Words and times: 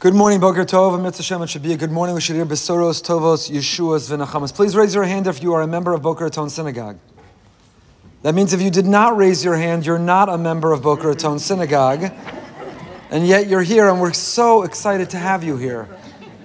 Good 0.00 0.14
morning, 0.14 0.40
Boker 0.40 0.64
Tov, 0.64 1.22
Shem, 1.22 1.42
it 1.42 1.50
should 1.50 1.62
be 1.62 1.74
a 1.74 1.76
good 1.76 1.90
morning. 1.90 2.14
We 2.14 2.22
should 2.22 2.34
hear 2.34 2.46
Besoros, 2.46 3.02
Tovos, 3.02 3.50
Yeshuas, 3.50 4.10
V'nachamas. 4.10 4.50
Please 4.54 4.74
raise 4.74 4.94
your 4.94 5.04
hand 5.04 5.26
if 5.26 5.42
you 5.42 5.52
are 5.52 5.60
a 5.60 5.66
member 5.66 5.92
of 5.92 6.00
Boca 6.00 6.24
Raton 6.24 6.48
Synagogue. 6.48 6.98
That 8.22 8.34
means 8.34 8.54
if 8.54 8.62
you 8.62 8.70
did 8.70 8.86
not 8.86 9.18
raise 9.18 9.44
your 9.44 9.56
hand, 9.56 9.84
you're 9.84 9.98
not 9.98 10.30
a 10.30 10.38
member 10.38 10.72
of 10.72 10.80
Boca 10.80 11.08
Raton 11.08 11.38
Synagogue, 11.38 12.10
and 13.10 13.26
yet 13.26 13.46
you're 13.46 13.60
here, 13.60 13.90
and 13.90 14.00
we're 14.00 14.14
so 14.14 14.62
excited 14.62 15.10
to 15.10 15.18
have 15.18 15.44
you 15.44 15.58
here. 15.58 15.86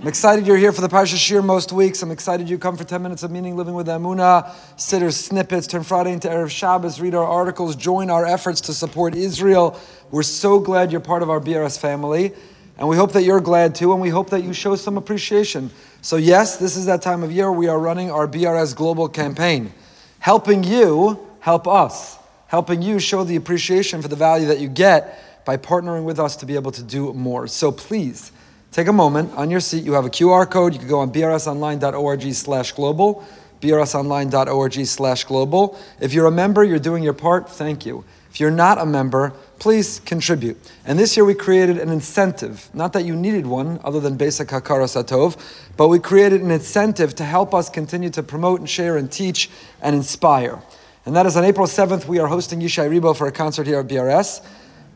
I'm 0.02 0.08
excited 0.10 0.46
you're 0.46 0.58
here 0.58 0.74
for 0.74 0.82
the 0.82 0.90
Parsha 0.90 1.16
shiur 1.16 1.42
most 1.42 1.72
weeks. 1.72 2.04
I'm 2.04 2.12
excited 2.12 2.50
you 2.50 2.58
come 2.58 2.76
for 2.76 2.84
10 2.84 3.02
minutes 3.02 3.24
of 3.24 3.32
meaning 3.32 3.56
living 3.56 3.74
with 3.74 3.88
Amuna, 3.88 4.54
sitter 4.76 5.12
snippets, 5.12 5.66
turn 5.66 5.84
Friday 5.84 6.12
into 6.12 6.28
Erev 6.28 6.50
Shabbos, 6.50 7.00
read 7.00 7.16
our 7.16 7.26
articles, 7.26 7.78
join 7.78 8.10
our 8.10 8.26
efforts 8.26 8.60
to 8.60 8.74
support 8.74 9.16
Israel. 9.16 9.80
We're 10.12 10.24
so 10.24 10.60
glad 10.60 10.92
you're 10.92 11.00
part 11.00 11.24
of 11.24 11.30
our 11.30 11.40
BRS 11.40 11.80
family. 11.80 12.34
And 12.78 12.90
we 12.90 12.98
hope 12.98 13.14
that 13.14 13.24
you're 13.24 13.40
glad 13.40 13.74
too, 13.74 13.94
and 13.94 14.02
we 14.02 14.10
hope 14.10 14.30
that 14.32 14.44
you 14.44 14.54
show 14.54 14.76
some 14.76 14.98
appreciation. 14.98 15.72
So, 16.02 16.18
yes, 16.18 16.58
this 16.58 16.76
is 16.76 16.86
that 16.88 17.02
time 17.02 17.24
of 17.24 17.32
year 17.32 17.52
we 17.52 17.68
are 17.68 17.80
running 17.80 18.12
our 18.12 18.28
BRS 18.28 18.76
Global 18.76 19.08
campaign, 19.08 19.74
helping 20.20 20.64
you 20.64 21.20
help 21.40 21.68
us, 21.68 22.18
helping 22.48 22.82
you 22.82 23.00
show 23.00 23.24
the 23.24 23.38
appreciation 23.38 24.02
for 24.02 24.08
the 24.08 24.16
value 24.16 24.48
that 24.48 24.60
you 24.60 24.68
get 24.68 25.46
by 25.46 25.58
partnering 25.58 26.04
with 26.04 26.20
us 26.20 26.36
to 26.38 26.46
be 26.46 26.56
able 26.56 26.72
to 26.72 26.84
do 26.84 27.14
more. 27.14 27.48
So, 27.48 27.72
please 27.72 28.34
take 28.72 28.88
a 28.88 28.94
moment 28.94 29.32
on 29.36 29.50
your 29.50 29.62
seat. 29.62 29.86
You 29.86 29.94
have 29.94 30.06
a 30.06 30.10
QR 30.10 30.50
code. 30.50 30.74
You 30.74 30.80
can 30.80 30.90
go 30.90 31.00
on 31.00 31.14
brsonline.org 31.14 32.34
slash 32.34 32.74
global, 32.74 33.26
brsonline.org 33.62 34.86
slash 34.86 35.24
global. 35.24 35.80
If 36.02 36.14
you're 36.14 36.26
a 36.26 36.32
member, 36.32 36.62
you're 36.62 36.80
doing 36.80 37.04
your 37.04 37.14
part. 37.14 37.50
Thank 37.50 37.86
you. 37.86 38.04
If 38.30 38.42
you're 38.42 38.52
not 38.52 38.80
a 38.80 38.86
member, 38.86 39.32
please 39.60 40.00
contribute. 40.02 40.58
And 40.86 41.00
this 41.00 41.16
year 41.16 41.26
we 41.26 41.34
created 41.34 41.78
an 41.78 41.90
incentive, 41.90 42.70
not 42.74 42.94
that 42.94 43.06
you 43.06 43.16
needed 43.16 43.46
one 43.46 43.80
other 43.84 44.00
than 44.00 44.18
basic 44.18 44.50
Hakaras 44.50 45.02
Hatov, 45.02 45.38
but 45.78 45.88
we 45.88 46.00
created 46.00 46.42
an 46.42 46.52
incentive 46.52 47.16
to 47.16 47.24
help 47.24 47.54
us 47.54 47.70
continue 47.70 48.10
to 48.12 48.24
promote 48.24 48.60
and 48.60 48.70
share 48.70 48.98
and 48.98 49.12
teach 49.12 49.50
and 49.82 49.96
inspire. 49.96 50.62
And 51.06 51.16
that 51.16 51.26
is 51.26 51.38
on 51.38 51.46
April 51.46 51.68
7th, 51.68 52.06
we 52.06 52.20
are 52.20 52.28
hosting 52.28 52.60
Yishai 52.60 52.90
Ribo 52.90 53.16
for 53.16 53.28
a 53.28 53.32
concert 53.32 53.68
here 53.68 53.80
at 53.80 53.88
BRS. 53.88 54.46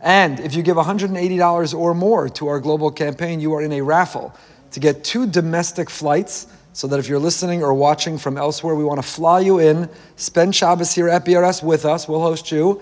And 0.02 0.40
if 0.40 0.56
you 0.56 0.64
give 0.64 0.78
$180 0.78 1.78
or 1.78 1.94
more 1.94 2.30
to 2.30 2.48
our 2.48 2.60
global 2.60 2.92
campaign, 2.92 3.40
you 3.40 3.54
are 3.54 3.62
in 3.62 3.72
a 3.74 3.82
raffle 3.82 4.34
to 4.72 4.80
get 4.80 5.04
two 5.04 5.28
domestic 5.28 5.90
flights 5.90 6.48
so 6.74 6.88
that 6.88 7.00
if 7.00 7.08
you're 7.08 7.20
listening 7.20 7.64
or 7.64 7.74
watching 7.74 8.18
from 8.18 8.38
elsewhere, 8.38 8.76
we 8.76 8.84
want 8.84 9.02
to 9.02 9.08
fly 9.08 9.40
you 9.40 9.60
in, 9.60 9.90
spend 10.16 10.56
Shabbos 10.56 10.94
here 10.94 11.10
at 11.10 11.26
BRS 11.26 11.62
with 11.62 11.86
us, 11.86 12.08
we'll 12.08 12.22
host 12.22 12.52
you 12.52 12.82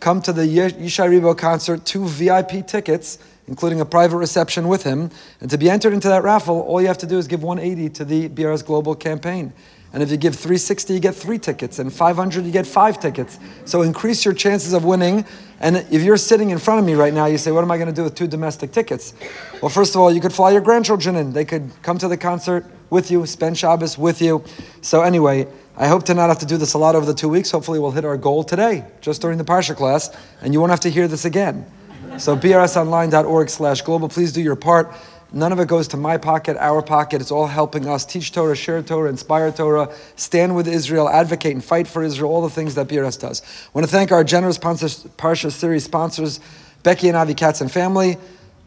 come 0.00 0.20
to 0.22 0.32
the 0.32 0.42
Yishai 0.42 1.08
Ribo 1.08 1.36
concert, 1.36 1.84
two 1.84 2.06
VIP 2.06 2.66
tickets, 2.66 3.18
including 3.48 3.80
a 3.80 3.84
private 3.84 4.16
reception 4.16 4.68
with 4.68 4.82
him. 4.82 5.10
And 5.40 5.50
to 5.50 5.58
be 5.58 5.70
entered 5.70 5.92
into 5.92 6.08
that 6.08 6.22
raffle, 6.22 6.60
all 6.60 6.80
you 6.80 6.88
have 6.88 6.98
to 6.98 7.06
do 7.06 7.18
is 7.18 7.26
give 7.26 7.42
180 7.42 7.88
to 7.90 8.04
the 8.04 8.28
BRS 8.28 8.64
Global 8.64 8.94
campaign. 8.94 9.52
And 9.92 10.02
if 10.02 10.10
you 10.10 10.16
give 10.16 10.34
360, 10.34 10.92
you 10.92 11.00
get 11.00 11.14
three 11.14 11.38
tickets, 11.38 11.78
and 11.78 11.90
500, 11.90 12.44
you 12.44 12.50
get 12.50 12.66
five 12.66 13.00
tickets. 13.00 13.38
So 13.64 13.82
increase 13.82 14.24
your 14.24 14.34
chances 14.34 14.72
of 14.74 14.84
winning. 14.84 15.24
And 15.60 15.76
if 15.90 16.02
you're 16.02 16.18
sitting 16.18 16.50
in 16.50 16.58
front 16.58 16.80
of 16.80 16.84
me 16.84 16.94
right 16.94 17.14
now, 17.14 17.26
you 17.26 17.38
say, 17.38 17.50
What 17.50 17.62
am 17.62 17.70
I 17.70 17.78
going 17.78 17.88
to 17.88 17.94
do 17.94 18.02
with 18.02 18.14
two 18.14 18.26
domestic 18.26 18.72
tickets? 18.72 19.14
Well, 19.62 19.70
first 19.70 19.94
of 19.94 20.00
all, 20.02 20.12
you 20.12 20.20
could 20.20 20.34
fly 20.34 20.50
your 20.50 20.60
grandchildren 20.60 21.16
in. 21.16 21.32
They 21.32 21.46
could 21.46 21.70
come 21.82 21.96
to 21.98 22.08
the 22.08 22.16
concert 22.18 22.66
with 22.90 23.10
you, 23.10 23.24
spend 23.24 23.56
Shabbos 23.56 23.96
with 23.96 24.20
you. 24.20 24.44
So, 24.82 25.00
anyway, 25.00 25.46
I 25.78 25.88
hope 25.88 26.04
to 26.04 26.14
not 26.14 26.28
have 26.28 26.38
to 26.38 26.46
do 26.46 26.56
this 26.56 26.72
a 26.72 26.78
lot 26.78 26.94
over 26.94 27.04
the 27.04 27.14
two 27.14 27.28
weeks. 27.28 27.50
Hopefully, 27.50 27.78
we'll 27.78 27.90
hit 27.90 28.04
our 28.04 28.16
goal 28.16 28.44
today, 28.44 28.84
just 29.02 29.20
during 29.20 29.36
the 29.36 29.44
Parsha 29.44 29.76
class, 29.76 30.14
and 30.40 30.54
you 30.54 30.60
won't 30.60 30.70
have 30.70 30.80
to 30.80 30.90
hear 30.90 31.06
this 31.06 31.24
again. 31.26 31.66
So, 32.18 32.34
brsonline.org 32.34 33.50
slash 33.50 33.82
global, 33.82 34.08
please 34.08 34.32
do 34.32 34.40
your 34.40 34.56
part. 34.56 34.94
None 35.32 35.52
of 35.52 35.60
it 35.60 35.68
goes 35.68 35.88
to 35.88 35.98
my 35.98 36.16
pocket, 36.16 36.56
our 36.56 36.80
pocket. 36.80 37.20
It's 37.20 37.30
all 37.30 37.46
helping 37.46 37.86
us 37.88 38.06
teach 38.06 38.32
Torah, 38.32 38.56
share 38.56 38.82
Torah, 38.82 39.10
inspire 39.10 39.52
Torah, 39.52 39.92
stand 40.14 40.56
with 40.56 40.66
Israel, 40.66 41.10
advocate 41.10 41.52
and 41.52 41.62
fight 41.62 41.86
for 41.86 42.02
Israel, 42.02 42.30
all 42.30 42.42
the 42.42 42.48
things 42.48 42.74
that 42.76 42.88
BRS 42.88 43.20
does. 43.20 43.42
I 43.42 43.70
want 43.74 43.86
to 43.86 43.92
thank 43.92 44.12
our 44.12 44.24
generous 44.24 44.56
Parsha 44.56 45.50
series 45.50 45.84
sponsors, 45.84 46.40
Becky 46.84 47.08
and 47.08 47.16
Avi 47.16 47.34
Katz 47.34 47.60
and 47.60 47.70
family, 47.70 48.16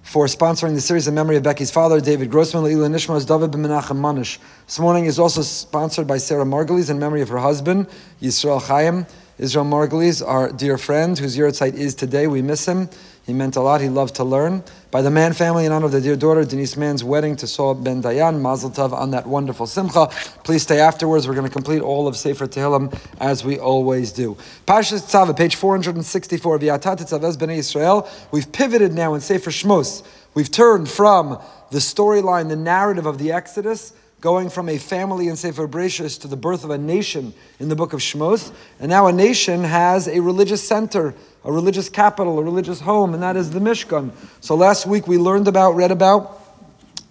for 0.09 0.25
sponsoring 0.25 0.73
the 0.73 0.81
series 0.81 1.07
in 1.07 1.13
memory 1.13 1.37
of 1.37 1.43
Becky's 1.43 1.69
father, 1.69 2.01
David 2.01 2.31
Grossman, 2.31 2.63
Leila 2.63 2.87
Nishmas, 2.87 3.27
David 3.27 3.51
Menachem 3.51 3.99
Manish. 3.99 4.39
This 4.65 4.79
morning 4.79 5.05
is 5.05 5.19
also 5.19 5.43
sponsored 5.43 6.07
by 6.07 6.17
Sarah 6.17 6.45
Margulies 6.45 6.89
in 6.89 6.97
memory 6.97 7.21
of 7.21 7.29
her 7.29 7.37
husband, 7.37 7.87
Yisrael 8.19 8.59
Chaim. 8.59 9.05
Israel 9.37 9.65
Margulies, 9.65 10.25
our 10.25 10.51
dear 10.51 10.79
friend, 10.79 11.17
whose 11.17 11.37
yahrzeit 11.37 11.75
is 11.75 11.93
today. 11.93 12.25
We 12.25 12.41
miss 12.41 12.67
him. 12.67 12.89
He 13.25 13.33
meant 13.33 13.55
a 13.55 13.61
lot. 13.61 13.81
He 13.81 13.89
loved 13.89 14.15
to 14.15 14.23
learn. 14.23 14.63
By 14.91 15.03
the 15.03 15.11
Mann 15.11 15.33
family, 15.33 15.65
in 15.65 15.71
honor 15.71 15.85
of 15.85 15.91
the 15.91 16.01
dear 16.01 16.15
daughter, 16.15 16.43
Denise 16.43 16.75
Mann's 16.75 17.03
wedding 17.03 17.35
to 17.35 17.47
Saul 17.47 17.75
Ben 17.75 18.01
Dayan, 18.01 18.41
Mazel 18.41 18.71
Tov 18.71 18.91
on 18.91 19.11
that 19.11 19.27
wonderful 19.27 19.67
simcha. 19.67 20.07
Please 20.43 20.63
stay 20.63 20.79
afterwards. 20.79 21.27
We're 21.27 21.35
going 21.35 21.45
to 21.45 21.53
complete 21.53 21.81
all 21.81 22.07
of 22.07 22.17
Sefer 22.17 22.47
Tehillim 22.47 22.97
as 23.19 23.45
we 23.45 23.59
always 23.59 24.11
do. 24.11 24.35
Parshas 24.65 25.03
Tzava, 25.03 25.37
page 25.37 25.55
464 25.55 26.55
of 26.55 26.61
Yatat 26.61 27.01
Tzavez 27.01 27.37
Bnei 27.37 27.57
Israel. 27.57 28.09
We've 28.31 28.51
pivoted 28.51 28.93
now 28.93 29.13
in 29.13 29.21
Sefer 29.21 29.51
Shmos. 29.51 30.03
We've 30.33 30.49
turned 30.49 30.89
from 30.89 31.39
the 31.69 31.77
storyline, 31.77 32.49
the 32.49 32.55
narrative 32.55 33.05
of 33.05 33.19
the 33.19 33.31
Exodus, 33.31 33.93
going 34.21 34.49
from 34.49 34.67
a 34.69 34.77
family 34.77 35.27
in 35.27 35.35
Sefer 35.35 35.67
Bereshis 35.67 36.19
to 36.21 36.27
the 36.27 36.35
birth 36.35 36.63
of 36.63 36.71
a 36.71 36.77
nation 36.77 37.33
in 37.59 37.69
the 37.69 37.75
book 37.75 37.93
of 37.93 37.99
Shmos. 37.99 38.51
And 38.79 38.89
now 38.89 39.07
a 39.07 39.13
nation 39.13 39.63
has 39.63 40.07
a 40.07 40.19
religious 40.19 40.67
center, 40.67 41.13
a 41.43 41.51
religious 41.51 41.89
capital, 41.89 42.39
a 42.39 42.43
religious 42.43 42.81
home, 42.81 43.13
and 43.13 43.23
that 43.23 43.35
is 43.35 43.51
the 43.51 43.59
Mishkan. 43.59 44.11
So 44.41 44.55
last 44.55 44.85
week 44.85 45.07
we 45.07 45.17
learned 45.17 45.47
about, 45.47 45.71
read 45.71 45.91
about, 45.91 46.41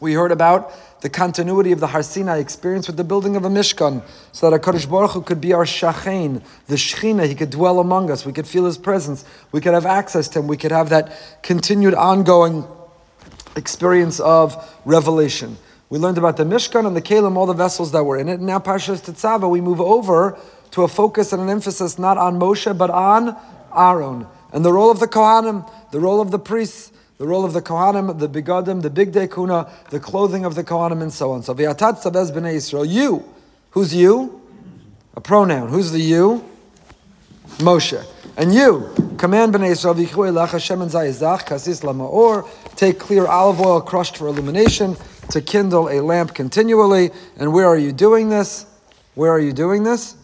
we 0.01 0.13
heard 0.13 0.33
about 0.33 0.73
the 1.01 1.09
continuity 1.09 1.73
of 1.73 1.81
the 1.81 1.87
Har 1.87 2.03
Sinai 2.03 2.39
experience 2.39 2.89
with 2.89 2.97
the 2.97 3.05
building 3.05 3.37
of 3.37 3.45
a 3.45 3.49
Mishkan, 3.49 4.03
so 4.33 4.51
that 4.51 4.61
HaKadosh 4.61 4.91
Baruch 4.91 5.13
Hu 5.13 5.23
could 5.23 5.41
be 5.41 5.53
our 5.53 5.65
Shachain, 5.65 6.43
the 6.67 6.75
Shechina, 6.75 7.27
He 7.27 7.35
could 7.35 7.51
dwell 7.51 7.79
among 7.79 8.11
us, 8.11 8.27
we 8.27 8.33
could 8.33 8.47
feel 8.47 8.65
His 8.65 8.77
presence, 8.77 9.25
we 9.53 9.61
could 9.61 9.75
have 9.75 9.87
access 9.87 10.29
to 10.29 10.41
Him, 10.41 10.49
we 10.49 10.57
could 10.57 10.73
have 10.73 10.89
that 10.91 11.13
continued 11.43 11.95
ongoing 11.95 12.67
experience 13.57 14.21
of 14.21 14.57
revelation. 14.85 15.57
We 15.91 15.99
learned 15.99 16.19
about 16.19 16.37
the 16.37 16.45
Mishkan 16.45 16.87
and 16.87 16.95
the 16.95 17.03
Kalim, 17.03 17.37
all 17.37 17.47
the 17.47 17.55
vessels 17.55 17.93
that 17.93 18.05
were 18.05 18.19
in 18.19 18.29
it. 18.29 18.35
And 18.35 18.47
now 18.47 18.59
Parshas 18.59 19.01
Tetzava, 19.01 19.49
we 19.49 19.61
move 19.61 19.81
over 19.81 20.39
to 20.73 20.83
a 20.83 20.89
focus 20.89 21.33
and 21.33 21.41
an 21.41 21.49
emphasis 21.49 21.99
not 21.99 22.19
on 22.19 22.39
Moshe, 22.39 22.77
but 22.77 22.91
on 22.91 23.37
Aaron. 23.75 24.27
And 24.53 24.65
the 24.65 24.73
role 24.73 24.91
of 24.91 25.01
the 25.01 25.09
Kohanim, 25.09 25.71
the 25.91 26.01
role 26.01 26.21
of 26.21 26.31
the 26.31 26.39
priests, 26.39 26.93
the 27.19 27.27
role 27.27 27.45
of 27.45 27.53
the 27.53 27.63
Kohanim, 27.63 28.19
the 28.19 28.29
Bigadim, 28.29 28.83
the 28.83 28.91
Bigdei 28.91 29.33
Kuna, 29.33 29.71
the 29.91 30.01
clothing 30.01 30.45
of 30.45 30.55
the 30.55 30.65
Kohanim, 30.65 31.03
and 31.03 31.13
so 31.13 31.33
on. 31.33 31.43
So, 31.43 31.55
V'yatat 31.55 32.03
Tzavez 32.03 32.31
B'nai 32.31 32.57
Yisrael, 32.57 32.89
you. 32.89 33.25
Who's 33.73 33.95
you? 33.95 34.41
A 35.15 35.21
pronoun. 35.21 35.69
Who's 35.69 35.91
the 35.91 36.01
you? 36.01 36.45
Moshe. 37.59 38.05
And 38.37 38.55
you, 38.55 38.89
command 39.19 39.53
B'nai 39.53 39.73
Yisrael, 39.73 39.97
V'yichu 39.97 40.31
elach 40.31 40.51
Hashem 40.51 40.81
and 40.81 40.91
Zayizach, 40.91 41.41
kasis 41.41 41.83
lama'or, 41.83 42.49
take 42.77 42.99
clear 42.99 43.27
olive 43.27 43.61
oil 43.61 43.81
crushed 43.81 44.17
for 44.17 44.29
illumination, 44.29 44.97
to 45.31 45.41
kindle 45.43 45.89
a 45.89 46.01
lamp 46.01 46.35
continually. 46.35 47.11
And 47.37 47.53
where 47.53 47.67
are 47.67 47.77
you 47.77 47.93
doing 47.93 48.29
this? 48.29 48.65
Where 49.15 49.33
are 49.33 49.41
you 49.41 49.53
doing 49.53 49.83
this? 49.83 50.15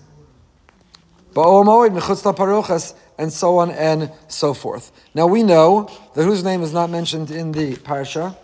And 3.17 3.33
so 3.33 3.59
on 3.59 3.71
and 3.71 4.11
so 4.29 4.55
forth. 4.55 4.91
Now 5.15 5.27
we 5.27 5.43
know 5.43 5.89
that 6.15 6.25
whose 6.25 6.43
name 6.43 6.63
is 6.63 6.73
not 6.73 6.91
mentioned 6.91 7.31
in 7.31 7.53
the 7.53 7.77
parsha. 7.77 8.37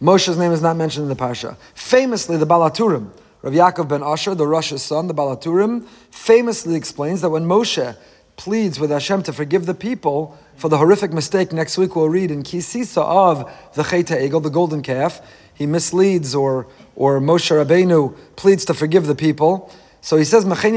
Moshe's 0.00 0.38
name 0.38 0.52
is 0.52 0.62
not 0.62 0.76
mentioned 0.76 1.02
in 1.02 1.08
the 1.08 1.22
parsha. 1.22 1.56
Famously, 1.74 2.36
the 2.36 2.46
Baal 2.46 2.70
HaTurim, 2.70 3.10
Rav 3.42 3.52
Yaakov 3.52 3.88
ben 3.88 4.02
Asher, 4.02 4.34
the 4.34 4.44
Rosh's 4.44 4.82
son, 4.82 5.08
the 5.08 5.14
Baal 5.14 5.36
HaTurim, 5.36 5.86
famously 6.10 6.74
explains 6.74 7.20
that 7.20 7.30
when 7.30 7.44
Moshe 7.44 7.96
pleads 8.36 8.80
with 8.80 8.90
Hashem 8.90 9.22
to 9.24 9.32
forgive 9.34 9.66
the 9.66 9.74
people 9.74 10.38
for 10.56 10.68
the 10.68 10.78
horrific 10.78 11.12
mistake 11.12 11.52
next 11.52 11.76
week 11.78 11.96
we'll 11.96 12.08
read 12.08 12.30
in 12.30 12.42
Kisisa 12.42 13.02
of 13.02 13.50
the 13.74 13.82
Cheta 13.82 14.14
Egel, 14.14 14.42
the 14.42 14.50
golden 14.50 14.82
calf. 14.82 15.20
He 15.54 15.66
misleads 15.66 16.34
or, 16.34 16.66
or 16.96 17.20
Moshe 17.20 17.50
Rabbeinu 17.50 18.16
pleads 18.36 18.64
to 18.66 18.74
forgive 18.74 19.06
the 19.06 19.14
people. 19.14 19.70
So 20.00 20.16
he 20.16 20.24
says, 20.24 20.44
Forgive 20.44 20.72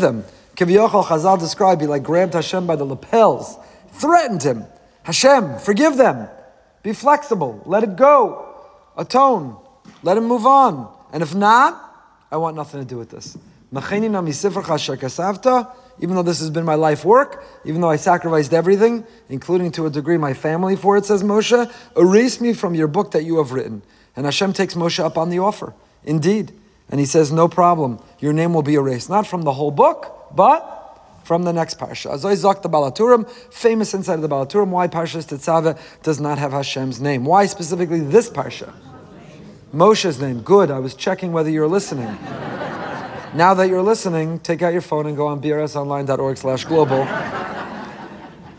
them. 0.00 0.24
Kiviyachal 0.56 1.04
Chazal 1.04 1.38
described, 1.38 1.80
he 1.80 1.86
like 1.86 2.02
grabbed 2.02 2.34
Hashem 2.34 2.66
by 2.66 2.76
the 2.76 2.84
lapels, 2.84 3.56
threatened 3.92 4.42
him. 4.42 4.64
Hashem, 5.04 5.58
forgive 5.58 5.96
them. 5.96 6.28
Be 6.82 6.92
flexible. 6.92 7.62
Let 7.66 7.82
it 7.82 7.96
go. 7.96 8.46
Atone. 8.96 9.56
Let 10.02 10.16
him 10.16 10.24
move 10.24 10.46
on. 10.46 10.92
And 11.12 11.22
if 11.22 11.34
not, 11.34 11.86
I 12.30 12.36
want 12.36 12.56
nothing 12.56 12.80
to 12.80 12.86
do 12.86 12.96
with 12.96 13.10
this. 13.10 13.36
Even 13.72 14.12
though 16.16 16.22
this 16.22 16.40
has 16.40 16.50
been 16.50 16.64
my 16.64 16.74
life 16.74 17.04
work, 17.04 17.44
even 17.64 17.80
though 17.80 17.90
I 17.90 17.96
sacrificed 17.96 18.52
everything, 18.52 19.04
including 19.28 19.70
to 19.72 19.86
a 19.86 19.90
degree 19.90 20.16
my 20.16 20.34
family 20.34 20.76
for 20.76 20.96
it, 20.96 21.04
says 21.04 21.22
Moshe, 21.22 21.72
erase 21.96 22.40
me 22.40 22.52
from 22.52 22.74
your 22.74 22.88
book 22.88 23.12
that 23.12 23.24
you 23.24 23.38
have 23.38 23.52
written. 23.52 23.82
And 24.16 24.24
Hashem 24.24 24.54
takes 24.54 24.74
Moshe 24.74 24.98
up 24.98 25.16
on 25.16 25.30
the 25.30 25.38
offer. 25.38 25.72
Indeed. 26.04 26.52
And 26.90 26.98
he 26.98 27.06
says, 27.06 27.32
No 27.32 27.48
problem. 27.48 28.02
Your 28.18 28.32
name 28.32 28.52
will 28.54 28.62
be 28.62 28.74
erased. 28.74 29.08
Not 29.08 29.26
from 29.26 29.42
the 29.42 29.52
whole 29.52 29.70
book, 29.70 30.30
but 30.34 30.80
from 31.24 31.44
the 31.44 31.52
next 31.52 31.78
parsha. 31.78 32.10
Azoy 32.10 32.34
Zok 32.34 32.62
the 32.62 32.68
Baal 32.68 32.90
HaTurim, 32.90 33.30
famous 33.52 33.94
inside 33.94 34.14
of 34.14 34.22
the 34.22 34.28
Baal 34.28 34.46
HaTurim, 34.46 34.68
why 34.68 34.88
Parshas 34.88 35.26
Tetzaveh 35.26 35.78
does 36.02 36.20
not 36.20 36.38
have 36.38 36.50
Hashem's 36.50 37.00
name. 37.00 37.24
Why 37.24 37.46
specifically 37.46 38.00
this 38.00 38.28
parsha? 38.28 38.74
Moshe's 39.72 40.20
name. 40.20 40.40
Good, 40.42 40.72
I 40.72 40.80
was 40.80 40.94
checking 40.96 41.32
whether 41.32 41.48
you're 41.48 41.68
listening. 41.68 42.06
now 43.34 43.54
that 43.54 43.68
you're 43.68 43.82
listening, 43.82 44.40
take 44.40 44.62
out 44.62 44.72
your 44.72 44.82
phone 44.82 45.06
and 45.06 45.16
go 45.16 45.28
on 45.28 45.40
brsonline.org 45.40 46.36
slash 46.36 46.64
global 46.64 47.02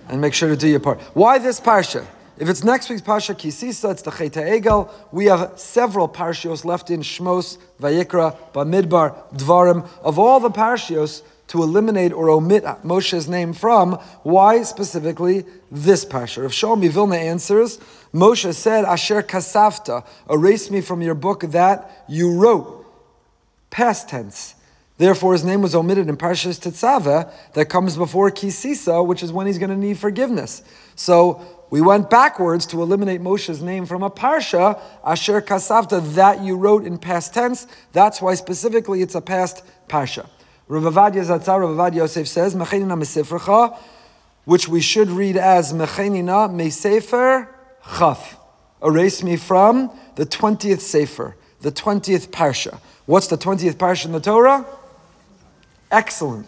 and 0.08 0.22
make 0.22 0.34
sure 0.34 0.48
to 0.48 0.56
do 0.56 0.70
your 0.70 0.80
part. 0.80 1.02
Why 1.14 1.40
this 1.40 1.60
parsha? 1.60 2.06
If 2.42 2.50
it's 2.50 2.64
next 2.64 2.90
week's 2.90 3.04
Parsha 3.04 3.36
Kisisa, 3.36 3.92
it's 3.92 4.02
the 4.02 4.10
Cheta 4.10 4.40
Egel. 4.40 4.92
We 5.12 5.26
have 5.26 5.60
several 5.60 6.10
Parshios 6.10 6.66
left 6.66 6.90
in 6.90 7.02
Shmos, 7.02 7.60
Vayikra, 7.80 8.36
Bamidbar, 8.52 9.32
Dvarim. 9.36 9.88
Of 10.02 10.18
all 10.18 10.40
the 10.40 10.50
Parshios 10.50 11.22
to 11.50 11.62
eliminate 11.62 12.12
or 12.12 12.32
omit 12.32 12.64
Moshe's 12.84 13.30
name 13.30 13.54
from, 13.54 13.94
why 14.24 14.64
specifically 14.64 15.46
this 15.70 16.04
Parsha? 16.04 16.44
If 16.44 16.52
Shlomi 16.52 16.90
Vilna 16.90 17.16
answers, 17.16 17.78
Moshe 18.12 18.52
said, 18.56 18.86
Asher 18.86 19.22
Kasafta, 19.22 20.04
erase 20.28 20.72
me 20.72 20.82
from 20.82 21.04
your 21.04 21.14
book 21.14 21.42
that 21.42 22.06
you 22.10 22.34
wrote. 22.34 22.88
Past 23.70 24.10
tense. 24.10 24.56
Therefore, 24.98 25.34
his 25.34 25.44
name 25.44 25.62
was 25.62 25.76
omitted 25.76 26.10
in 26.10 26.18
Parshas 26.18 26.60
Tetzaveh 26.60 27.32
that 27.54 27.70
comes 27.70 27.96
before 27.96 28.32
Kisisa, 28.32 29.06
which 29.06 29.22
is 29.22 29.32
when 29.32 29.46
he's 29.46 29.60
going 29.60 29.70
to 29.70 29.78
need 29.78 30.00
forgiveness. 30.00 30.64
So 30.96 31.61
we 31.72 31.80
went 31.80 32.10
backwards 32.10 32.66
to 32.68 32.82
eliminate 32.82 33.22
Moshe's 33.22 33.64
name 33.64 33.86
from 33.86 34.04
a 34.04 34.10
parsha, 34.10 34.80
Asher 35.06 35.42
Kasavta, 35.42 36.14
that 36.16 36.44
you 36.44 36.58
wrote 36.58 36.84
in 36.84 36.98
past 36.98 37.34
tense. 37.34 37.66
That's 37.94 38.22
why 38.22 38.36
specifically 38.36 39.02
it's 39.02 39.16
a 39.16 39.22
past 39.22 39.64
parsha. 39.88 40.28
Rav 40.68 40.84
Zatzar, 40.84 41.78
Rav 41.78 41.94
Yosef 41.96 42.28
says, 42.28 42.56
Mechenina 42.56 43.80
which 44.44 44.68
we 44.68 44.82
should 44.82 45.10
read 45.10 45.38
as 45.38 45.72
Mechenina 45.72 46.50
Mesefer 46.52 47.48
Chaf. 47.98 48.38
Erase 48.84 49.24
me 49.24 49.38
from 49.38 49.98
the 50.16 50.26
20th 50.26 50.82
Sefer, 50.82 51.38
the 51.62 51.72
20th 51.72 52.28
parsha. 52.32 52.82
What's 53.06 53.28
the 53.28 53.38
20th 53.38 53.76
parsha 53.76 54.06
in 54.08 54.12
the 54.12 54.20
Torah? 54.20 54.66
Excellent. 55.90 56.48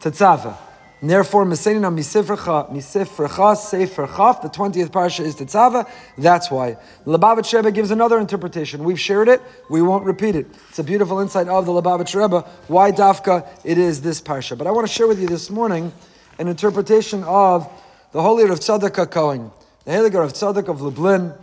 Tetzaveh. 0.00 0.56
And 1.02 1.10
therefore, 1.10 1.44
Mesenina 1.44 1.92
Misifrecha, 1.92 2.70
Misifrecha, 2.72 3.56
Sefer 3.56 4.02
the 4.06 4.48
20th 4.48 4.90
parsha 4.90 5.24
is 5.24 5.34
Tetzava. 5.34 5.90
That's 6.16 6.48
why. 6.48 6.76
Lubavitch 7.04 7.52
Rebbe 7.52 7.72
gives 7.72 7.90
another 7.90 8.20
interpretation. 8.20 8.84
We've 8.84 9.00
shared 9.00 9.26
it, 9.26 9.42
we 9.68 9.82
won't 9.82 10.04
repeat 10.04 10.36
it. 10.36 10.46
It's 10.68 10.78
a 10.78 10.84
beautiful 10.84 11.18
insight 11.18 11.48
of 11.48 11.66
the 11.66 11.72
Lubavitch 11.72 12.14
Rebbe, 12.14 12.48
why 12.68 12.92
Dafka 12.92 13.48
it 13.64 13.78
is 13.78 14.00
this 14.00 14.20
parsha. 14.20 14.56
But 14.56 14.68
I 14.68 14.70
want 14.70 14.86
to 14.86 14.92
share 14.92 15.08
with 15.08 15.20
you 15.20 15.26
this 15.26 15.50
morning 15.50 15.92
an 16.38 16.46
interpretation 16.46 17.24
of 17.24 17.68
the 18.12 18.22
holy 18.22 18.44
Rav 18.44 18.60
Tzadok 18.60 19.10
Cohen, 19.10 19.50
the 19.84 19.90
Heilige 19.90 20.14
Rav 20.14 20.32
Tzadok 20.32 20.68
of 20.68 20.82
Lublin. 20.82 21.34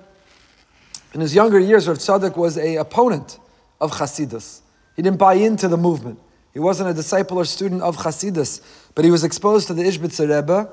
In 1.13 1.19
his 1.19 1.35
younger 1.35 1.59
years, 1.59 1.85
Rav 1.85 1.97
Tzadok 1.97 2.37
was 2.37 2.57
a 2.57 2.77
opponent 2.77 3.37
of 3.81 3.91
Chasidus. 3.91 4.61
He 4.95 5.01
didn't 5.01 5.19
buy 5.19 5.33
into 5.33 5.67
the 5.67 5.77
movement. 5.77 6.17
He 6.53 6.59
wasn't 6.59 6.89
a 6.89 6.93
disciple 6.93 7.37
or 7.37 7.45
student 7.45 7.81
of 7.81 7.97
Chasidus, 7.97 8.61
but 8.95 9.05
he 9.05 9.11
was 9.11 9.23
exposed 9.23 9.67
to 9.67 9.73
the 9.73 9.83
Ishbitzer 9.83 10.35
Rebbe, 10.35 10.71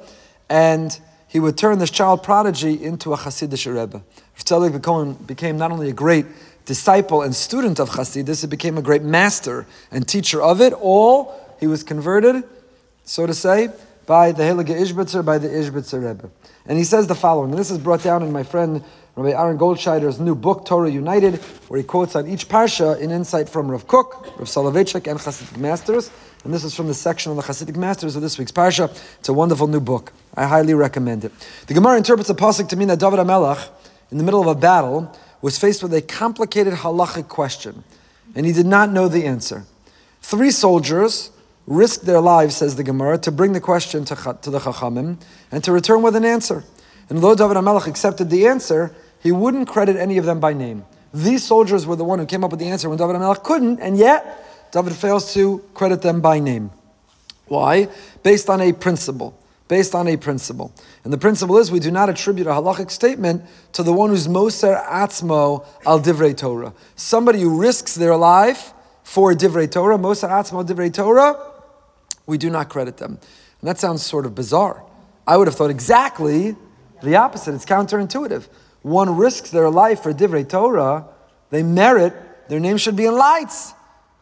and 0.49 0.99
he 1.28 1.40
would 1.40 1.58
turn 1.58 1.78
this 1.78 1.90
child 1.90 2.23
prodigy 2.23 2.82
into 2.82 3.12
a 3.12 3.17
Hasidic 3.17 3.67
Rebbe. 3.67 4.02
Tzadok 4.38 4.73
became, 4.73 5.12
became 5.26 5.58
not 5.58 5.73
only 5.73 5.88
a 5.88 5.93
great 5.93 6.26
disciple 6.64 7.23
and 7.23 7.34
student 7.34 7.81
of 7.81 7.90
Chasidus, 7.90 8.43
he 8.43 8.46
became 8.46 8.78
a 8.78 8.82
great 8.82 9.02
master 9.02 9.67
and 9.90 10.06
teacher 10.06 10.43
of 10.43 10.61
it. 10.61 10.73
All 10.73 11.34
he 11.58 11.67
was 11.67 11.82
converted, 11.82 12.44
so 13.05 13.26
to 13.26 13.34
say, 13.34 13.70
by 14.06 14.32
the 14.32 14.44
Heilige 14.44 14.69
Ishbitzer, 14.69 15.25
by 15.25 15.38
the 15.38 15.49
Ishbitzer 15.49 16.06
Rebbe. 16.06 16.31
And 16.67 16.78
he 16.78 16.84
says 16.84 17.06
the 17.06 17.14
following, 17.14 17.50
and 17.50 17.58
this 17.58 17.70
is 17.70 17.78
brought 17.78 18.02
down 18.02 18.23
in 18.23 18.32
my 18.32 18.43
friend 18.43 18.82
Rabbi 19.16 19.30
Aaron 19.30 19.56
Goldscheider's 19.56 20.20
new 20.20 20.34
book, 20.34 20.66
Torah 20.66 20.90
United, 20.90 21.36
where 21.68 21.78
he 21.78 21.84
quotes 21.84 22.14
on 22.14 22.28
each 22.28 22.50
parsha 22.50 23.00
an 23.00 23.10
insight 23.10 23.48
from 23.48 23.70
Rav 23.70 23.88
Kook, 23.88 24.38
Rav 24.38 24.46
Soloveitchik, 24.46 25.10
and 25.10 25.18
Hasidic 25.18 25.56
Masters. 25.56 26.10
And 26.44 26.52
this 26.52 26.64
is 26.64 26.74
from 26.74 26.86
the 26.86 26.92
section 26.92 27.30
on 27.30 27.36
the 27.36 27.42
Hasidic 27.42 27.76
Masters 27.76 28.14
of 28.14 28.20
this 28.20 28.38
week's 28.38 28.52
parsha. 28.52 28.90
It's 29.18 29.30
a 29.30 29.32
wonderful 29.32 29.68
new 29.68 29.80
book. 29.80 30.12
I 30.34 30.44
highly 30.44 30.74
recommend 30.74 31.24
it. 31.24 31.32
The 31.66 31.72
Gemara 31.72 31.96
interprets 31.96 32.28
the 32.28 32.34
pasuk 32.34 32.68
to 32.68 32.76
mean 32.76 32.88
that 32.88 33.00
David 33.00 33.18
HaMelech, 33.18 33.70
in 34.10 34.18
the 34.18 34.24
middle 34.24 34.42
of 34.42 34.48
a 34.48 34.54
battle, 34.54 35.10
was 35.40 35.56
faced 35.56 35.82
with 35.82 35.94
a 35.94 36.02
complicated 36.02 36.74
halachic 36.74 37.28
question, 37.28 37.84
and 38.34 38.44
he 38.44 38.52
did 38.52 38.66
not 38.66 38.92
know 38.92 39.08
the 39.08 39.24
answer. 39.24 39.64
Three 40.20 40.50
soldiers 40.50 41.30
risked 41.66 42.04
their 42.04 42.20
lives, 42.20 42.56
says 42.56 42.76
the 42.76 42.84
Gemara, 42.84 43.16
to 43.16 43.32
bring 43.32 43.54
the 43.54 43.62
question 43.62 44.04
to, 44.04 44.38
to 44.42 44.50
the 44.50 44.58
Chachamim 44.58 45.16
and 45.50 45.64
to 45.64 45.72
return 45.72 46.02
with 46.02 46.16
an 46.16 46.26
answer. 46.26 46.64
And 47.08 47.20
though 47.20 47.34
David 47.34 47.56
HaMelech 47.56 47.86
accepted 47.86 48.28
the 48.28 48.46
answer, 48.46 48.94
he 49.26 49.32
wouldn't 49.32 49.67
credit 49.67 49.96
any 49.96 50.19
of 50.19 50.25
them 50.25 50.38
by 50.38 50.52
name. 50.52 50.84
These 51.12 51.43
soldiers 51.43 51.84
were 51.84 51.96
the 51.96 52.05
one 52.05 52.20
who 52.20 52.26
came 52.26 52.44
up 52.44 52.52
with 52.52 52.61
the 52.61 52.69
answer 52.69 52.88
when 52.88 52.96
David 52.96 53.17
HaMelech 53.17 53.43
couldn't, 53.43 53.81
and 53.81 53.99
yet 53.99 54.70
David 54.70 54.94
fails 54.94 55.34
to 55.34 55.64
credit 55.75 56.00
them 56.00 56.20
by 56.20 56.38
name. 56.38 56.70
Why? 57.49 57.88
Based 58.23 58.49
on 58.49 58.61
a 58.61 58.73
principle. 58.73 59.37
Based 59.67 59.96
on 59.96 60.06
a 60.06 60.17
principle. 60.17 60.73
And 61.02 61.12
the 61.12 61.19
principle 61.19 61.58
is 61.58 61.73
we 61.73 61.81
do 61.81 61.90
not 61.90 62.08
attribute 62.08 62.46
a 62.46 62.50
halachic 62.50 62.88
statement 62.88 63.43
to 63.73 63.82
the 63.82 63.93
one 63.93 64.11
who's 64.11 64.28
moser 64.28 64.81
atzmo 64.87 65.67
al 65.84 65.99
divrei 65.99 66.37
Torah. 66.37 66.73
Somebody 66.94 67.40
who 67.40 67.61
risks 67.61 67.96
their 67.96 68.17
life 68.17 68.73
for 69.02 69.32
divrei 69.32 69.69
Torah, 69.69 69.99
moser 69.99 70.28
atzmo 70.28 70.64
divrei 70.64 70.94
Torah, 70.94 71.37
we 72.26 72.38
do 72.38 72.49
not 72.49 72.69
credit 72.69 72.99
them. 72.99 73.19
And 73.61 73.69
that 73.69 73.81
sounds 73.81 74.06
sort 74.06 74.25
of 74.25 74.37
bizarre. 74.37 74.84
I 75.26 75.37
would 75.37 75.49
have 75.49 75.56
thought 75.56 75.70
exactly 75.70 76.55
the 77.02 77.17
opposite. 77.17 77.56
It's 77.56 77.64
counterintuitive 77.64 78.46
one 78.82 79.17
risks 79.17 79.50
their 79.50 79.70
life 79.70 80.02
for 80.02 80.12
divrei 80.12 80.49
Torah, 80.49 81.06
they 81.50 81.62
merit, 81.62 82.14
their 82.49 82.61
name 82.61 82.76
should 82.76 82.96
be 82.96 83.06
in 83.06 83.17
lights. 83.17 83.75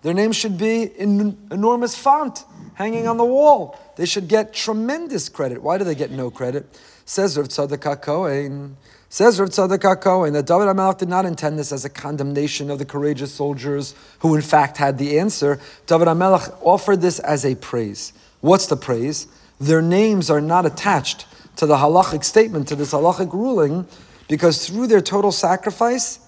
Their 0.02 0.14
name 0.14 0.32
should 0.32 0.58
be 0.58 0.82
in 0.82 1.48
enormous 1.50 1.96
font 1.96 2.44
hanging 2.74 3.08
on 3.08 3.16
the 3.16 3.24
wall. 3.24 3.78
They 3.96 4.04
should 4.04 4.28
get 4.28 4.52
tremendous 4.52 5.28
credit. 5.28 5.62
Why 5.62 5.78
do 5.78 5.84
they 5.84 5.94
get 5.94 6.10
no 6.10 6.30
credit? 6.30 6.66
Says 7.06 7.38
Rav 7.38 7.48
Tzadok 7.48 8.02
Cohen. 8.02 8.76
Says 9.08 9.40
Rav 9.40 9.48
Tzadok 9.50 10.00
Cohen 10.02 10.32
that 10.34 10.46
David 10.46 10.66
HaMelech 10.66 10.98
did 10.98 11.08
not 11.08 11.24
intend 11.24 11.58
this 11.58 11.72
as 11.72 11.84
a 11.84 11.88
condemnation 11.88 12.70
of 12.70 12.78
the 12.78 12.84
courageous 12.84 13.32
soldiers 13.32 13.94
who 14.18 14.34
in 14.34 14.42
fact 14.42 14.76
had 14.76 14.98
the 14.98 15.18
answer. 15.18 15.58
David 15.86 16.08
HaMelech 16.08 16.54
offered 16.60 17.00
this 17.00 17.18
as 17.20 17.44
a 17.44 17.54
praise. 17.54 18.12
What's 18.40 18.66
the 18.66 18.76
praise? 18.76 19.26
Their 19.58 19.80
names 19.80 20.28
are 20.28 20.40
not 20.40 20.66
attached 20.66 21.26
to 21.56 21.66
the 21.66 21.76
halachic 21.76 22.24
statement, 22.24 22.68
to 22.68 22.76
this 22.76 22.92
halachic 22.92 23.32
ruling, 23.32 23.86
because 24.28 24.66
through 24.66 24.86
their 24.86 25.00
total 25.00 25.32
sacrifice, 25.32 26.20